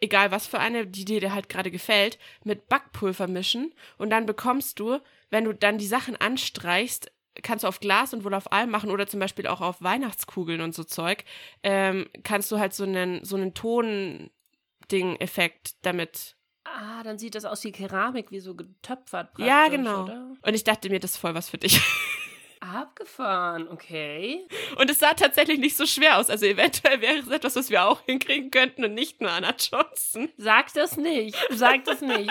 egal 0.00 0.30
was 0.30 0.46
für 0.46 0.58
eine, 0.58 0.86
die 0.86 1.04
dir 1.04 1.34
halt 1.34 1.48
gerade 1.48 1.70
gefällt, 1.70 2.18
mit 2.44 2.68
Backpulver 2.68 3.26
mischen 3.26 3.74
und 3.98 4.10
dann 4.10 4.26
bekommst 4.26 4.78
du, 4.80 4.98
wenn 5.30 5.44
du 5.44 5.54
dann 5.54 5.78
die 5.78 5.86
Sachen 5.86 6.16
anstreichst, 6.16 7.10
kannst 7.42 7.64
du 7.64 7.68
auf 7.68 7.80
Glas 7.80 8.12
und 8.12 8.24
wohl 8.24 8.34
auf 8.34 8.52
allem 8.52 8.68
machen 8.70 8.90
oder 8.90 9.06
zum 9.06 9.20
Beispiel 9.20 9.46
auch 9.46 9.62
auf 9.62 9.80
Weihnachtskugeln 9.80 10.60
und 10.60 10.74
so 10.74 10.84
Zeug, 10.84 11.24
ähm, 11.62 12.10
kannst 12.24 12.52
du 12.52 12.58
halt 12.58 12.74
so 12.74 12.84
einen, 12.84 13.24
so 13.24 13.36
einen 13.36 13.54
Ton-Ding-Effekt 13.54 15.76
damit 15.82 16.36
Ah, 16.64 17.02
dann 17.02 17.18
sieht 17.18 17.34
das 17.34 17.44
aus 17.44 17.64
wie 17.64 17.72
Keramik, 17.72 18.30
wie 18.30 18.40
so 18.40 18.54
getöpfert. 18.54 19.30
Ja, 19.38 19.68
genau. 19.68 20.04
Oder? 20.04 20.36
Und 20.42 20.54
ich 20.54 20.64
dachte 20.64 20.90
mir, 20.90 21.00
das 21.00 21.12
ist 21.12 21.16
voll 21.16 21.34
was 21.34 21.50
für 21.50 21.58
dich. 21.58 21.80
Abgefahren, 22.62 23.68
okay. 23.68 24.46
Und 24.76 24.88
es 24.88 25.00
sah 25.00 25.14
tatsächlich 25.14 25.58
nicht 25.58 25.76
so 25.76 25.84
schwer 25.84 26.18
aus. 26.18 26.30
Also 26.30 26.46
eventuell 26.46 27.00
wäre 27.00 27.16
es 27.18 27.28
etwas, 27.28 27.56
was 27.56 27.70
wir 27.70 27.84
auch 27.84 28.00
hinkriegen 28.06 28.52
könnten 28.52 28.84
und 28.84 28.94
nicht 28.94 29.20
nur 29.20 29.32
Anna 29.32 29.52
Johnson. 29.58 30.28
Sag 30.36 30.72
das 30.74 30.96
nicht. 30.96 31.36
Sag 31.50 31.84
das 31.84 32.00
nicht. 32.02 32.30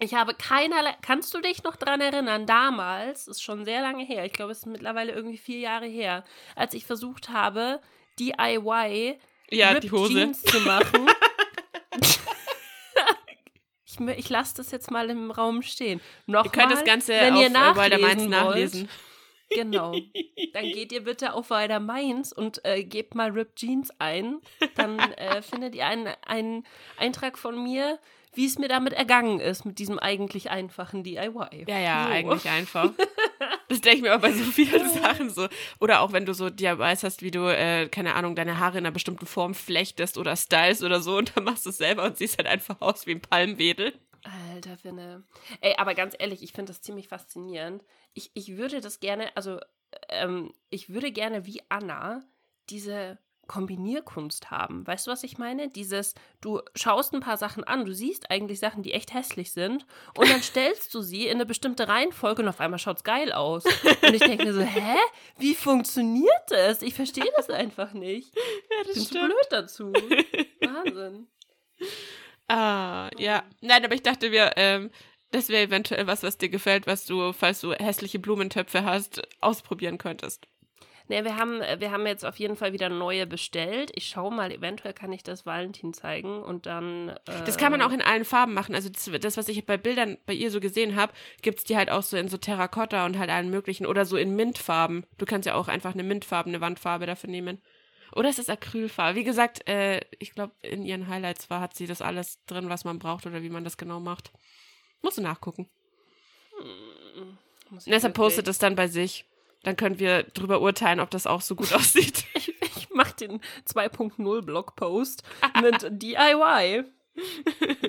Ich 0.00 0.14
habe 0.14 0.34
keinerlei. 0.34 0.96
Kannst 1.02 1.34
du 1.34 1.40
dich 1.40 1.62
noch 1.64 1.76
dran 1.76 2.00
erinnern? 2.00 2.46
Damals, 2.46 3.28
ist 3.28 3.42
schon 3.42 3.66
sehr 3.66 3.82
lange 3.82 4.04
her, 4.04 4.24
ich 4.24 4.32
glaube, 4.32 4.52
es 4.52 4.58
ist 4.60 4.66
mittlerweile 4.66 5.12
irgendwie 5.12 5.38
vier 5.38 5.58
Jahre 5.58 5.86
her, 5.86 6.24
als 6.56 6.72
ich 6.72 6.86
versucht 6.86 7.28
habe, 7.28 7.80
DIY 8.18 9.18
Ja, 9.50 9.68
Ripped 9.68 9.84
die 9.84 9.90
Hose. 9.92 10.14
Jeans 10.14 10.42
zu 10.42 10.60
machen. 10.60 11.06
Ich, 14.00 14.18
ich 14.18 14.28
lasse 14.28 14.54
das 14.56 14.70
jetzt 14.70 14.90
mal 14.90 15.10
im 15.10 15.30
Raum 15.30 15.62
stehen. 15.62 16.00
Nochmal, 16.26 16.46
ihr 16.46 16.50
könnt 16.50 16.72
das 16.72 16.84
Ganze 16.84 17.12
wenn 17.12 17.34
auf 17.34 17.42
ihr 17.42 17.50
nachlesen 17.50 17.82
Wilder 17.82 17.98
Minds 17.98 18.22
wollt, 18.22 18.30
nachlesen. 18.30 18.88
Genau. 19.50 19.92
Dann 20.52 20.64
geht 20.64 20.92
ihr 20.92 21.04
bitte 21.04 21.32
auf 21.34 21.50
Wilder 21.50 21.80
Mainz 21.80 22.32
und 22.32 22.64
äh, 22.64 22.82
gebt 22.84 23.14
mal 23.14 23.30
Rip 23.30 23.56
Jeans 23.56 23.90
ein. 23.98 24.40
Dann 24.74 24.98
äh, 25.16 25.42
findet 25.42 25.74
ihr 25.74 25.86
einen, 25.86 26.08
einen 26.26 26.64
Eintrag 26.96 27.38
von 27.38 27.62
mir, 27.62 27.98
wie 28.34 28.46
es 28.46 28.58
mir 28.58 28.68
damit 28.68 28.92
ergangen 28.92 29.40
ist, 29.40 29.64
mit 29.64 29.78
diesem 29.78 29.98
eigentlich 29.98 30.50
einfachen 30.50 31.04
DIY. 31.04 31.66
Ja, 31.68 31.78
ja, 31.78 32.04
So. 32.04 32.10
eigentlich 32.10 32.48
einfach. 32.50 32.90
Das 33.74 33.80
denke 33.80 33.96
ich 33.96 34.02
mir 34.02 34.12
aber 34.12 34.28
bei 34.28 34.32
so 34.32 34.44
vielen 34.44 34.88
Sachen 34.88 35.30
so. 35.30 35.48
Oder 35.80 36.00
auch 36.00 36.12
wenn 36.12 36.26
du 36.26 36.32
so 36.32 36.48
DIYs 36.48 37.02
hast, 37.02 37.22
wie 37.22 37.32
du, 37.32 37.48
äh, 37.48 37.88
keine 37.88 38.14
Ahnung, 38.14 38.36
deine 38.36 38.60
Haare 38.60 38.78
in 38.78 38.86
einer 38.86 38.92
bestimmten 38.92 39.26
Form 39.26 39.52
flechtest 39.52 40.16
oder 40.16 40.36
stylst 40.36 40.84
oder 40.84 41.00
so 41.00 41.18
und 41.18 41.36
dann 41.36 41.42
machst 41.42 41.66
du 41.66 41.70
es 41.70 41.78
selber 41.78 42.04
und 42.04 42.16
siehst 42.16 42.38
halt 42.38 42.46
einfach 42.46 42.80
aus 42.80 43.08
wie 43.08 43.12
ein 43.16 43.20
Palmwedel. 43.20 43.92
Alter 44.52 44.76
Finne. 44.76 45.24
Ey, 45.60 45.74
aber 45.76 45.94
ganz 45.94 46.14
ehrlich, 46.16 46.44
ich 46.44 46.52
finde 46.52 46.70
das 46.70 46.82
ziemlich 46.82 47.08
faszinierend. 47.08 47.82
Ich, 48.12 48.30
ich 48.34 48.56
würde 48.56 48.80
das 48.80 49.00
gerne, 49.00 49.36
also, 49.36 49.58
ähm, 50.08 50.54
ich 50.70 50.90
würde 50.90 51.10
gerne 51.10 51.44
wie 51.44 51.60
Anna 51.68 52.22
diese 52.70 53.18
Kombinierkunst 53.46 54.50
haben. 54.50 54.86
Weißt 54.86 55.06
du, 55.06 55.10
was 55.10 55.22
ich 55.22 55.38
meine? 55.38 55.68
Dieses, 55.68 56.14
du 56.40 56.60
schaust 56.74 57.14
ein 57.14 57.20
paar 57.20 57.36
Sachen 57.36 57.64
an, 57.64 57.84
du 57.84 57.92
siehst 57.94 58.30
eigentlich 58.30 58.58
Sachen, 58.58 58.82
die 58.82 58.92
echt 58.92 59.14
hässlich 59.14 59.52
sind, 59.52 59.86
und 60.16 60.30
dann 60.30 60.42
stellst 60.42 60.94
du 60.94 61.02
sie 61.02 61.26
in 61.26 61.34
eine 61.34 61.46
bestimmte 61.46 61.88
Reihenfolge 61.88 62.42
und 62.42 62.48
auf 62.48 62.60
einmal 62.60 62.78
schaut's 62.78 63.04
geil 63.04 63.32
aus. 63.32 63.64
Und 64.02 64.14
ich 64.14 64.20
denke 64.20 64.44
mir 64.44 64.54
so, 64.54 64.60
hä? 64.62 64.96
Wie 65.38 65.54
funktioniert 65.54 66.42
das? 66.48 66.82
Ich 66.82 66.94
verstehe 66.94 67.30
das 67.36 67.50
einfach 67.50 67.92
nicht. 67.92 68.34
Ja, 68.34 68.88
Ich 68.88 68.94
bin 68.94 69.02
zu 69.02 69.14
blöd 69.14 69.46
dazu. 69.50 69.92
Wahnsinn. 70.60 71.26
Ah, 72.48 73.10
ja. 73.18 73.42
Nein, 73.60 73.84
aber 73.84 73.94
ich 73.94 74.02
dachte 74.02 74.30
mir, 74.30 74.52
ähm, 74.56 74.90
das 75.30 75.48
wäre 75.48 75.64
eventuell 75.64 76.06
was, 76.06 76.22
was 76.22 76.38
dir 76.38 76.48
gefällt, 76.48 76.86
was 76.86 77.06
du, 77.06 77.32
falls 77.32 77.60
du 77.60 77.72
hässliche 77.72 78.18
Blumentöpfe 78.18 78.84
hast, 78.84 79.22
ausprobieren 79.40 79.98
könntest. 79.98 80.46
Ne, 81.06 81.22
wir 81.22 81.36
haben, 81.36 81.60
wir 81.60 81.90
haben 81.90 82.06
jetzt 82.06 82.24
auf 82.24 82.38
jeden 82.38 82.56
Fall 82.56 82.72
wieder 82.72 82.88
neue 82.88 83.26
bestellt. 83.26 83.92
Ich 83.94 84.06
schaue 84.06 84.32
mal, 84.32 84.50
eventuell 84.50 84.94
kann 84.94 85.12
ich 85.12 85.22
das 85.22 85.44
Valentin 85.44 85.92
zeigen 85.92 86.42
und 86.42 86.64
dann. 86.64 87.10
Äh, 87.10 87.44
Das 87.44 87.58
kann 87.58 87.72
man 87.72 87.82
auch 87.82 87.92
in 87.92 88.00
allen 88.00 88.24
Farben 88.24 88.54
machen. 88.54 88.74
Also 88.74 88.88
das, 88.88 89.10
das 89.20 89.36
was 89.36 89.48
ich 89.48 89.66
bei 89.66 89.76
Bildern 89.76 90.16
bei 90.24 90.32
ihr 90.32 90.50
so 90.50 90.60
gesehen 90.60 90.96
habe, 90.96 91.12
gibt 91.42 91.58
es 91.58 91.64
die 91.64 91.76
halt 91.76 91.90
auch 91.90 92.02
so 92.02 92.16
in 92.16 92.28
so 92.28 92.38
Terrakotta 92.38 93.04
und 93.04 93.18
halt 93.18 93.28
allen 93.28 93.50
möglichen 93.50 93.84
oder 93.84 94.06
so 94.06 94.16
in 94.16 94.34
Mintfarben. 94.34 95.04
Du 95.18 95.26
kannst 95.26 95.46
ja 95.46 95.56
auch 95.56 95.68
einfach 95.68 95.92
eine 95.92 96.04
Mintfarben, 96.04 96.52
eine 96.52 96.62
Wandfarbe 96.62 97.04
dafür 97.04 97.28
nehmen. 97.28 97.60
Oder 98.14 98.30
ist 98.30 98.38
es 98.38 98.48
Acrylfarbe? 98.48 99.18
Wie 99.18 99.24
gesagt, 99.24 99.68
äh, 99.68 100.00
ich 100.18 100.32
glaube, 100.32 100.54
in 100.62 100.86
ihren 100.86 101.08
Highlights 101.08 101.50
war, 101.50 101.60
hat 101.60 101.74
sie 101.74 101.86
das 101.86 102.00
alles 102.00 102.42
drin, 102.46 102.70
was 102.70 102.84
man 102.84 102.98
braucht 102.98 103.26
oder 103.26 103.42
wie 103.42 103.50
man 103.50 103.64
das 103.64 103.76
genau 103.76 104.00
macht. 104.00 104.32
Musst 105.02 105.18
du 105.18 105.22
nachgucken. 105.22 105.68
Hm, 106.58 107.38
muss 107.70 107.86
Nessa 107.86 108.08
postet 108.08 108.48
es 108.48 108.58
dann 108.58 108.74
bei 108.74 108.88
sich. 108.88 109.26
Dann 109.64 109.76
können 109.76 109.98
wir 109.98 110.22
drüber 110.22 110.60
urteilen, 110.60 111.00
ob 111.00 111.10
das 111.10 111.26
auch 111.26 111.40
so 111.40 111.56
gut 111.56 111.72
aussieht. 111.74 112.24
Ich 112.34 112.90
mache 112.90 113.14
den 113.16 113.40
2.0 113.68 114.42
Blogpost 114.42 115.22
mit 115.60 115.86
DIY. 115.90 116.84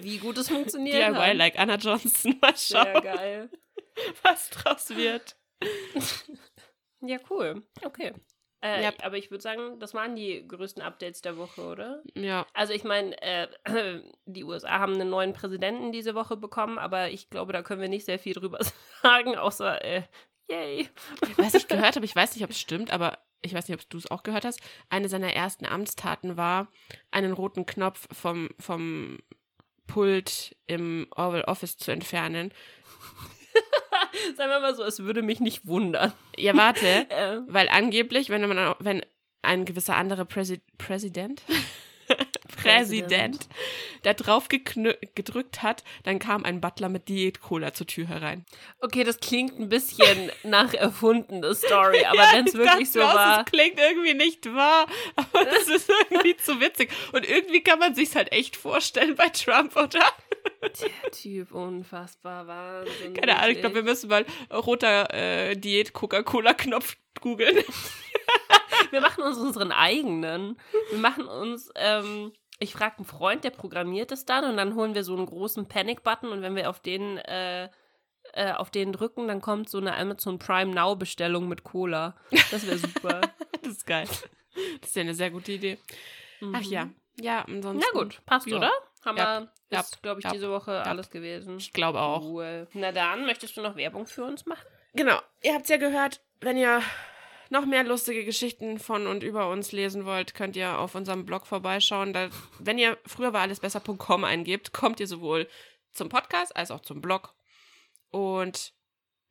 Wie 0.01 0.17
gut 0.17 0.37
es 0.37 0.49
funktioniert. 0.49 0.95
DIY 0.95 1.13
hat. 1.15 1.35
like 1.37 1.59
Anna 1.59 1.75
Johnson. 1.75 2.37
Mal 2.41 2.55
Sehr 2.55 2.83
schauen, 2.85 3.03
geil. 3.03 3.49
was 4.23 4.49
draus 4.49 4.89
wird. 4.95 5.35
Ja, 7.01 7.17
cool. 7.29 7.63
Okay. 7.83 8.13
Äh, 8.61 8.83
Ja. 8.83 8.91
Aber 9.03 9.17
ich 9.17 9.29
würde 9.31 9.41
sagen, 9.41 9.79
das 9.79 9.93
waren 9.93 10.15
die 10.15 10.47
größten 10.47 10.81
Updates 10.81 11.21
der 11.21 11.37
Woche, 11.37 11.61
oder? 11.61 12.03
Ja. 12.15 12.45
Also 12.53 12.73
ich 12.73 12.83
meine, 12.83 13.19
äh, 13.21 13.47
die 14.25 14.43
USA 14.43 14.79
haben 14.79 14.93
einen 14.93 15.09
neuen 15.09 15.33
Präsidenten 15.33 15.91
diese 15.91 16.15
Woche 16.15 16.37
bekommen, 16.37 16.77
aber 16.79 17.09
ich 17.09 17.29
glaube, 17.29 17.53
da 17.53 17.61
können 17.61 17.81
wir 17.81 17.89
nicht 17.89 18.05
sehr 18.05 18.19
viel 18.19 18.33
drüber 18.33 18.59
sagen, 19.01 19.35
außer 19.35 19.83
äh, 19.83 20.03
yay. 20.49 20.89
Was 21.37 21.53
ich 21.53 21.67
gehört 21.67 21.95
habe, 21.95 22.05
ich 22.05 22.15
weiß 22.15 22.35
nicht, 22.35 22.43
ob 22.43 22.51
es 22.51 22.59
stimmt, 22.59 22.91
aber 22.91 23.19
ich 23.41 23.53
weiß 23.53 23.67
nicht, 23.67 23.79
ob 23.79 23.89
du 23.89 23.97
es 23.97 24.09
auch 24.09 24.23
gehört 24.23 24.45
hast. 24.45 24.59
Eine 24.89 25.09
seiner 25.09 25.33
ersten 25.33 25.65
Amtstaten 25.65 26.37
war, 26.37 26.67
einen 27.11 27.33
roten 27.33 27.65
Knopf 27.65 28.07
vom, 28.11 28.49
vom 28.59 29.19
Pult 29.87 30.55
im 30.67 31.07
Oval 31.11 31.43
Office 31.43 31.77
zu 31.77 31.91
entfernen. 31.91 32.51
Sagen 34.35 34.49
wir 34.49 34.59
mal 34.59 34.75
so, 34.75 34.83
es 34.83 34.99
würde 34.99 35.21
mich 35.21 35.39
nicht 35.39 35.67
wundern. 35.67 36.13
Ja, 36.37 36.55
warte, 36.55 36.85
Äh, 37.09 37.41
weil 37.47 37.69
angeblich, 37.69 38.29
wenn 38.29 38.47
man, 38.47 38.75
wenn 38.79 39.05
ein 39.41 39.65
gewisser 39.65 39.95
anderer 39.95 40.25
Präsi 40.25 40.61
Präsident 40.77 41.43
Präsident 42.65 43.47
da 44.03 44.13
drauf 44.13 44.47
gedrückt 44.49 45.63
hat, 45.63 45.83
dann 46.03 46.19
kam 46.19 46.45
ein 46.45 46.61
Butler 46.61 46.89
mit 46.89 47.07
Diät-Cola 47.09 47.73
zur 47.73 47.87
Tür 47.87 48.07
herein. 48.07 48.45
okay, 48.79 49.03
das 49.03 49.19
klingt 49.19 49.59
ein 49.59 49.69
bisschen 49.69 50.31
nach 50.43 50.73
erfundene 50.73 51.55
Story, 51.55 52.03
aber 52.05 52.17
Ja, 52.17 52.33
wenn 52.33 52.45
es 52.45 52.53
ich 52.53 52.59
wirklich 52.59 52.91
so 52.91 52.99
war. 52.99 53.39
Es 53.41 53.45
klingt 53.51 53.79
irgendwie 53.79 54.13
nicht 54.13 54.45
wahr, 54.53 54.87
aber 55.15 55.45
das 55.45 55.67
ist 55.67 55.89
irgendwie 56.09 56.37
zu 56.37 56.59
witzig. 56.59 56.91
Und 57.13 57.27
irgendwie 57.27 57.61
kann 57.61 57.79
man 57.79 57.95
sich's 57.95 58.15
halt 58.15 58.31
echt 58.31 58.55
vorstellen 58.55 59.15
bei 59.15 59.29
Trump, 59.29 59.75
oder? 59.75 60.03
Der 60.61 61.11
Typ, 61.11 61.51
unfassbar 61.51 62.47
Wahnsinn. 62.47 63.13
Keine 63.13 63.37
Ahnung, 63.39 63.51
ich 63.55 63.59
glaube, 63.61 63.75
wir 63.75 63.83
müssen 63.83 64.09
mal 64.09 64.25
roter 64.51 65.13
äh, 65.13 65.55
Diät-Coca-Cola-Knopf 65.55 66.95
googeln. 67.21 67.63
Wir 68.91 69.01
machen 69.01 69.23
uns 69.23 69.37
unseren 69.37 69.71
eigenen. 69.71 70.59
Wir 70.89 70.99
machen 70.99 71.25
uns, 71.27 71.69
ähm, 71.75 72.31
ich 72.59 72.73
frage 72.73 72.97
einen 72.97 73.05
Freund, 73.05 73.43
der 73.43 73.49
programmiert 73.51 74.11
es 74.11 74.25
dann 74.25 74.45
und 74.45 74.57
dann 74.57 74.75
holen 74.75 74.95
wir 74.95 75.03
so 75.03 75.15
einen 75.15 75.25
großen 75.25 75.67
Panic-Button 75.67 76.29
und 76.29 76.41
wenn 76.41 76.55
wir 76.55 76.69
auf 76.69 76.79
den, 76.79 77.17
äh, 77.17 77.69
äh, 78.33 78.51
auf 78.53 78.69
den 78.71 78.91
drücken, 78.93 79.27
dann 79.27 79.41
kommt 79.41 79.69
so 79.69 79.77
eine 79.77 79.95
Amazon 79.95 80.39
Prime 80.39 80.73
Now-Bestellung 80.73 81.47
mit 81.47 81.63
Cola. 81.63 82.15
Das 82.51 82.65
wäre 82.65 82.77
super. 82.77 83.21
Das 83.61 83.73
ist 83.73 83.87
geil. 83.87 84.07
Das 84.79 84.89
ist 84.89 84.95
ja 84.95 85.01
eine 85.01 85.15
sehr 85.15 85.31
gute 85.31 85.51
Idee. 85.53 85.79
Ach 86.53 86.61
ja. 86.61 86.87
Ja, 87.19 87.41
ansonsten. 87.47 87.83
Na 87.93 87.99
gut, 87.99 88.21
passt, 88.27 88.45
Ja. 88.45 88.57
oder? 88.57 88.71
Haben 89.03 89.17
Ja. 89.17 89.39
wir, 89.41 89.49
Ja. 89.71 89.79
ist, 89.79 90.03
glaube 90.03 90.19
ich, 90.19 90.25
Ja. 90.25 90.31
diese 90.31 90.51
Woche 90.51 90.85
alles 90.85 91.09
gewesen. 91.09 91.57
Ich 91.57 91.73
glaube 91.73 91.99
auch. 91.99 92.21
Cool. 92.23 92.67
Na 92.73 92.91
dann, 92.91 93.25
möchtest 93.25 93.57
du 93.57 93.61
noch 93.61 93.75
Werbung 93.75 94.05
für 94.05 94.23
uns 94.23 94.45
machen? 94.45 94.65
Genau. 94.93 95.19
Ihr 95.41 95.55
habt's 95.55 95.69
ja 95.69 95.77
gehört, 95.77 96.21
wenn 96.41 96.57
ihr 96.57 96.79
noch 97.49 97.65
mehr 97.65 97.83
lustige 97.83 98.25
Geschichten 98.25 98.79
von 98.79 99.07
und 99.07 99.23
über 99.23 99.49
uns 99.49 99.71
lesen 99.71 100.05
wollt, 100.05 100.33
könnt 100.33 100.55
ihr 100.55 100.79
auf 100.79 100.95
unserem 100.95 101.25
Blog 101.25 101.45
vorbeischauen. 101.47 102.13
Da, 102.13 102.29
wenn 102.59 102.77
ihr 102.77 102.97
früher 103.05 103.33
war 103.33 103.41
alles 103.41 103.59
besser.com 103.59 104.23
eingebt, 104.23 104.73
kommt 104.73 104.99
ihr 104.99 105.07
sowohl 105.07 105.47
zum 105.91 106.09
Podcast 106.09 106.55
als 106.55 106.71
auch 106.71 106.81
zum 106.81 107.01
Blog. 107.01 107.33
Und 108.09 108.73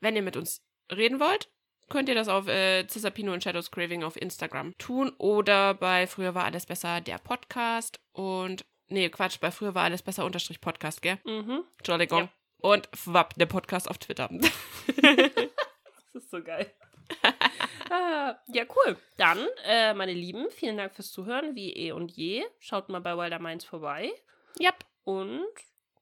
wenn 0.01 0.17
ihr 0.17 0.23
mit 0.23 0.37
uns 0.37 0.63
reden 0.91 1.21
wollt, 1.21 1.49
könnt 1.89 2.09
ihr 2.09 2.15
das 2.15 2.29
auf 2.29 2.49
äh, 2.49 2.87
Cisapino 2.87 3.33
und 3.33 3.43
Shadows 3.43 3.71
Craving 3.71 4.05
auf 4.05 4.21
Instagram 4.21 4.77
tun 4.79 5.13
oder 5.19 5.75
bei 5.75 6.07
Früher 6.07 6.35
war 6.35 6.45
alles 6.45 6.67
besser 6.67 7.01
der 7.01 7.19
Podcast 7.19 8.01
und 8.13 8.65
nee, 8.89 9.09
Quatsch, 9.09 9.39
bei 9.41 9.51
Früher 9.51 9.75
war 9.75 9.85
alles 9.85 10.03
besser 10.03 10.25
unterstrich 10.25 10.61
Podcast, 10.61 11.03
gell? 11.03 11.19
Mhm. 11.25 11.65
Entschuldigung. 11.79 12.21
Ja. 12.21 12.29
Und 12.59 12.89
FWAP, 12.95 13.35
der 13.35 13.47
Podcast 13.47 13.91
auf 13.91 13.99
Twitter. 13.99 14.31
Das 16.15 16.23
ist 16.23 16.31
so 16.31 16.41
geil. 16.41 16.73
ja, 17.91 18.65
cool. 18.77 18.97
Dann, 19.17 19.47
äh, 19.65 19.95
meine 19.95 20.13
Lieben, 20.13 20.51
vielen 20.51 20.77
Dank 20.77 20.95
fürs 20.95 21.13
Zuhören, 21.13 21.55
wie 21.55 21.73
eh 21.73 21.93
und 21.93 22.13
je. 22.13 22.45
Schaut 22.59 22.89
mal 22.89 23.01
bei 23.01 23.17
Wilder 23.17 23.39
Minds 23.39 23.65
vorbei. 23.65 24.13
Yep. 24.61 24.85
Und 25.05 25.47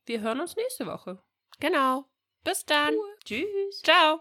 wir 0.06 0.20
hören 0.20 0.40
uns 0.40 0.56
nächste 0.56 0.86
Woche. 0.86 1.22
Genau. 1.60 2.04
Bis 2.44 2.64
dann. 2.64 2.94
Tschüss. 3.24 3.82
Ciao. 3.82 4.10